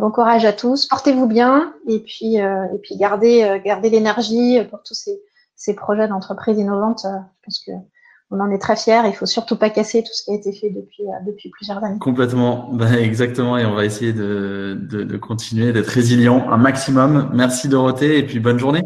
Bon 0.00 0.10
courage 0.10 0.46
à 0.46 0.54
tous, 0.54 0.86
portez-vous 0.86 1.26
bien 1.26 1.74
et 1.86 2.00
puis, 2.00 2.40
euh, 2.40 2.64
et 2.74 2.78
puis 2.78 2.96
gardez, 2.96 3.42
euh, 3.42 3.58
gardez 3.62 3.90
l'énergie 3.90 4.58
pour 4.70 4.82
tous 4.82 4.94
ces, 4.94 5.20
ces 5.56 5.74
projets 5.74 6.08
d'entreprise 6.08 6.58
innovantes. 6.58 7.04
Euh, 7.04 7.18
je 7.18 7.44
pense 7.44 7.58
que 7.66 7.72
on 8.30 8.40
en 8.40 8.50
est 8.50 8.58
très 8.58 8.76
fiers. 8.76 9.02
Il 9.06 9.12
faut 9.12 9.26
surtout 9.26 9.56
pas 9.56 9.68
casser 9.68 10.02
tout 10.02 10.12
ce 10.12 10.22
qui 10.22 10.30
a 10.30 10.34
été 10.36 10.52
fait 10.52 10.70
depuis, 10.70 11.04
depuis 11.26 11.50
plusieurs 11.50 11.84
années. 11.84 11.98
Complètement, 11.98 12.70
ben, 12.72 12.94
exactement. 12.94 13.58
Et 13.58 13.66
on 13.66 13.74
va 13.74 13.84
essayer 13.84 14.14
de, 14.14 14.78
de, 14.80 15.02
de 15.02 15.16
continuer 15.18 15.72
d'être 15.72 15.88
résilient 15.88 16.48
un 16.50 16.56
maximum. 16.56 17.30
Merci 17.34 17.68
Dorothée 17.68 18.18
et 18.18 18.26
puis 18.26 18.40
bonne 18.40 18.58
journée. 18.58 18.82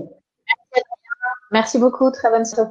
Merci 1.52 1.78
beaucoup, 1.78 2.10
très 2.10 2.30
bonne 2.30 2.44
soirée. 2.44 2.70